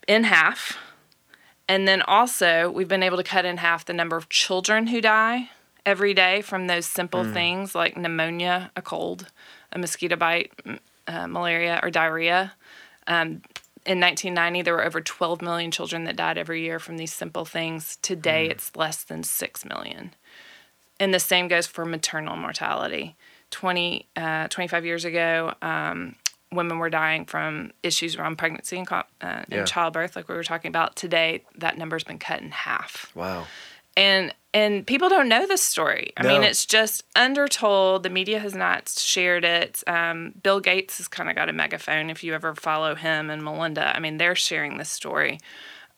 in 0.07 0.23
half. 0.23 0.77
And 1.67 1.87
then 1.87 2.01
also, 2.01 2.69
we've 2.69 2.87
been 2.87 3.03
able 3.03 3.17
to 3.17 3.23
cut 3.23 3.45
in 3.45 3.57
half 3.57 3.85
the 3.85 3.93
number 3.93 4.17
of 4.17 4.29
children 4.29 4.87
who 4.87 5.01
die 5.01 5.49
every 5.85 6.13
day 6.13 6.41
from 6.41 6.67
those 6.67 6.85
simple 6.85 7.23
mm. 7.23 7.33
things 7.33 7.73
like 7.75 7.97
pneumonia, 7.97 8.71
a 8.75 8.81
cold, 8.81 9.27
a 9.71 9.79
mosquito 9.79 10.15
bite, 10.15 10.51
uh, 11.07 11.27
malaria, 11.27 11.79
or 11.81 11.89
diarrhea. 11.89 12.53
Um, 13.07 13.41
in 13.85 13.99
1990, 13.99 14.61
there 14.61 14.75
were 14.75 14.83
over 14.83 15.01
12 15.01 15.41
million 15.41 15.71
children 15.71 16.03
that 16.03 16.15
died 16.15 16.37
every 16.37 16.61
year 16.61 16.79
from 16.79 16.97
these 16.97 17.13
simple 17.13 17.45
things. 17.45 17.97
Today, 18.01 18.47
mm. 18.47 18.51
it's 18.51 18.75
less 18.75 19.03
than 19.03 19.23
6 19.23 19.65
million. 19.65 20.13
And 20.99 21.13
the 21.13 21.19
same 21.19 21.47
goes 21.47 21.65
for 21.65 21.83
maternal 21.83 22.35
mortality. 22.35 23.15
20, 23.49 24.07
uh, 24.15 24.47
25 24.49 24.85
years 24.85 25.03
ago, 25.03 25.53
um, 25.61 26.15
women 26.51 26.77
were 26.77 26.89
dying 26.89 27.25
from 27.25 27.71
issues 27.81 28.15
around 28.15 28.37
pregnancy 28.37 28.77
and, 28.77 28.91
uh, 28.91 29.03
and 29.21 29.45
yeah. 29.49 29.65
childbirth, 29.65 30.15
like 30.15 30.29
we 30.29 30.35
were 30.35 30.43
talking 30.43 30.69
about. 30.69 30.95
Today, 30.95 31.43
that 31.57 31.77
number's 31.77 32.03
been 32.03 32.19
cut 32.19 32.41
in 32.41 32.51
half. 32.51 33.11
Wow. 33.15 33.47
And 33.97 34.33
and 34.53 34.85
people 34.85 35.07
don't 35.07 35.29
know 35.29 35.47
this 35.47 35.61
story. 35.61 36.11
I 36.17 36.23
no. 36.23 36.29
mean, 36.29 36.43
it's 36.43 36.65
just 36.65 37.03
undertold. 37.15 38.03
The 38.03 38.09
media 38.09 38.39
has 38.39 38.53
not 38.53 38.89
shared 38.89 39.45
it. 39.45 39.83
Um, 39.87 40.33
Bill 40.43 40.59
Gates 40.59 40.97
has 40.97 41.07
kind 41.07 41.29
of 41.29 41.35
got 41.35 41.49
a 41.49 41.53
megaphone. 41.53 42.09
If 42.09 42.23
you 42.23 42.33
ever 42.33 42.53
follow 42.55 42.95
him 42.95 43.29
and 43.29 43.43
Melinda, 43.43 43.95
I 43.95 43.99
mean, 43.99 44.17
they're 44.17 44.35
sharing 44.35 44.77
this 44.77 44.89
story. 44.89 45.39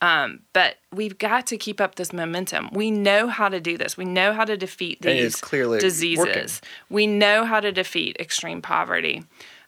Um, 0.00 0.40
but 0.52 0.76
we've 0.92 1.18
got 1.18 1.46
to 1.48 1.56
keep 1.56 1.80
up 1.80 1.94
this 1.94 2.12
momentum. 2.12 2.68
We 2.72 2.90
know 2.90 3.28
how 3.28 3.48
to 3.48 3.60
do 3.60 3.78
this. 3.78 3.96
We 3.96 4.04
know 4.04 4.32
how 4.32 4.44
to 4.44 4.56
defeat 4.56 5.00
these 5.00 5.40
diseases. 5.40 6.26
Working. 6.26 6.48
We 6.90 7.06
know 7.06 7.44
how 7.44 7.60
to 7.60 7.72
defeat 7.72 8.18
extreme 8.20 8.60
poverty. 8.60 9.24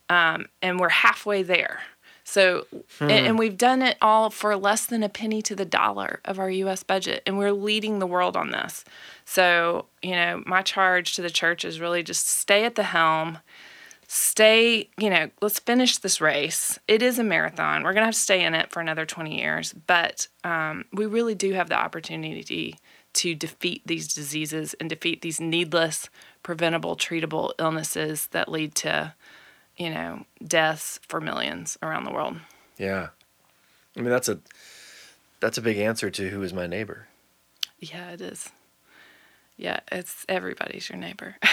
Um, 0.09 0.47
and 0.62 0.78
we're 0.78 0.91
halfway 0.91 1.43
there. 1.43 1.80
So, 2.29 2.66
hmm. 2.99 3.05
and, 3.05 3.27
and, 3.27 3.39
we've 3.39 3.57
done 3.57 3.83
it 3.83 3.97
all 4.03 4.31
for 4.31 4.57
less 4.57 4.85
than 4.85 5.05
a 5.05 5.09
penny 5.09 5.43
to 5.43 5.55
the 5.55 5.64
dollar 5.64 6.18
of 6.24 6.41
our 6.41 6.51
U.S. 6.51 6.83
budget, 6.83 7.22
and 7.24 7.39
we're 7.39 7.53
leading 7.53 8.01
the 8.01 8.07
world 8.07 8.37
on 8.37 8.51
this. 8.51 8.85
So, 9.24 9.87
you 10.03 10.11
know, 10.11 10.43
my 10.45 10.62
charge 10.62 11.14
to 11.14 11.22
the 11.22 11.31
church 11.31 11.64
is 11.64 11.79
really 11.79 12.03
just 12.03 12.27
stay 12.27 12.64
at 12.64 12.74
the 12.74 12.83
helm, 12.83 13.39
stay, 14.09 14.91
you 14.99 15.09
know, 15.09 15.31
let's 15.41 15.61
finish 15.61 15.99
this 15.99 16.20
race. 16.20 16.81
It 16.89 17.01
is 17.01 17.20
a 17.20 17.24
marathon. 17.24 17.85
We're 17.85 17.93
going 17.93 18.03
to 18.03 18.07
have 18.07 18.14
to 18.14 18.20
stay 18.20 18.45
in 18.45 18.55
it 18.55 18.72
for 18.72 18.81
another 18.81 19.07
20 19.07 19.39
years, 19.39 19.72
but 19.87 20.27
um, 20.43 20.85
we 20.93 21.07
really 21.07 21.37
do 21.37 21.53
have 21.53 21.68
the 21.68 21.79
opportunity 21.79 22.77
to 23.12 23.35
defeat 23.37 23.83
these 23.87 24.12
diseases 24.12 24.74
and 24.81 24.91
defeat 24.91 25.22
these 25.22 25.41
needless, 25.41 26.11
preventable, 26.43 26.97
treatable 26.97 27.53
illnesses 27.61 28.27
that 28.33 28.51
lead 28.51 28.74
to, 28.74 29.14
you 29.77 29.91
know, 29.91 30.24
deaths 30.45 31.01
for 31.07 31.20
millions 31.20 31.77
around 31.83 32.05
the 32.05 32.12
world. 32.12 32.37
Yeah. 32.79 33.09
I 33.97 34.01
mean, 34.01 34.11
that's 34.11 34.29
a 34.29 34.39
that's 35.41 35.59
a 35.59 35.62
big 35.62 35.79
answer 35.79 36.11
to 36.11 36.29
who 36.29 36.43
is 36.43 36.53
my 36.53 36.66
neighbor. 36.66 37.09
Yeah, 37.79 38.11
it 38.11 38.20
is. 38.20 38.51
Yeah, 39.57 39.81
it's 39.91 40.24
everybody's 40.29 40.89
your 40.89 40.99
neighbor. 40.99 41.37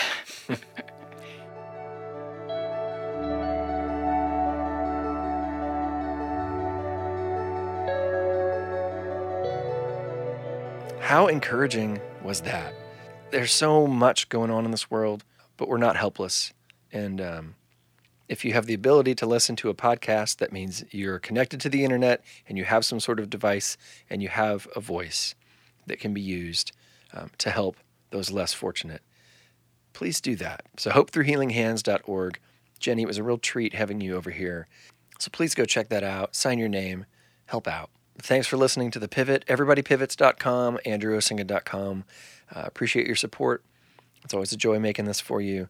How 10.99 11.27
encouraging 11.27 12.01
was 12.23 12.41
that? 12.41 12.73
There's 13.31 13.51
so 13.51 13.85
much 13.85 14.29
going 14.29 14.49
on 14.49 14.65
in 14.65 14.71
this 14.71 14.89
world, 14.89 15.23
but 15.57 15.67
we're 15.67 15.77
not 15.77 15.95
helpless. 15.95 16.53
And 16.91 17.21
um, 17.21 17.55
If 18.33 18.43
you 18.43 18.53
have 18.53 18.65
the 18.65 18.73
ability 18.73 19.13
to 19.13 19.27
listen 19.27 19.55
to 19.57 19.69
a 19.69 19.75
podcast, 19.75 20.37
that 20.37 20.51
means 20.51 20.83
you're 20.89 21.19
connected 21.19 21.61
to 21.61 21.69
the 21.69 21.83
internet 21.83 22.25
and 22.49 22.57
you 22.57 22.63
have 22.63 22.83
some 22.83 22.99
sort 22.99 23.19
of 23.19 23.29
device 23.29 23.77
and 24.09 24.23
you 24.23 24.29
have 24.29 24.67
a 24.75 24.79
voice 24.79 25.35
that 25.85 25.99
can 25.99 26.15
be 26.15 26.21
used 26.21 26.71
um, 27.13 27.29
to 27.37 27.51
help 27.51 27.77
those 28.09 28.31
less 28.31 28.51
fortunate. 28.51 29.03
Please 29.93 30.19
do 30.19 30.35
that. 30.37 30.65
So, 30.77 30.89
hopethroughhealinghands.org. 30.89 32.39
Jenny, 32.79 33.03
it 33.03 33.07
was 33.07 33.19
a 33.19 33.23
real 33.23 33.37
treat 33.37 33.75
having 33.75 34.01
you 34.01 34.15
over 34.15 34.31
here. 34.31 34.67
So, 35.19 35.29
please 35.31 35.53
go 35.53 35.63
check 35.63 35.89
that 35.89 36.03
out, 36.03 36.35
sign 36.35 36.57
your 36.57 36.69
name, 36.69 37.05
help 37.45 37.67
out. 37.67 37.91
Thanks 38.17 38.47
for 38.47 38.57
listening 38.57 38.89
to 38.89 38.99
The 38.99 39.07
Pivot. 39.07 39.45
EverybodyPivots.com, 39.45 40.79
AndrewOsenga.com. 40.83 42.03
Uh, 42.51 42.63
appreciate 42.65 43.05
your 43.05 43.15
support. 43.15 43.63
It's 44.23 44.33
always 44.33 44.51
a 44.51 44.57
joy 44.57 44.79
making 44.79 45.05
this 45.05 45.19
for 45.19 45.39
you. 45.39 45.69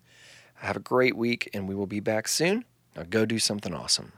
Have 0.63 0.77
a 0.77 0.79
great 0.79 1.17
week, 1.17 1.49
and 1.53 1.67
we 1.67 1.75
will 1.75 1.87
be 1.87 1.99
back 1.99 2.25
soon. 2.25 2.63
Now 2.95 3.03
go 3.03 3.25
do 3.25 3.37
something 3.37 3.73
awesome. 3.73 4.13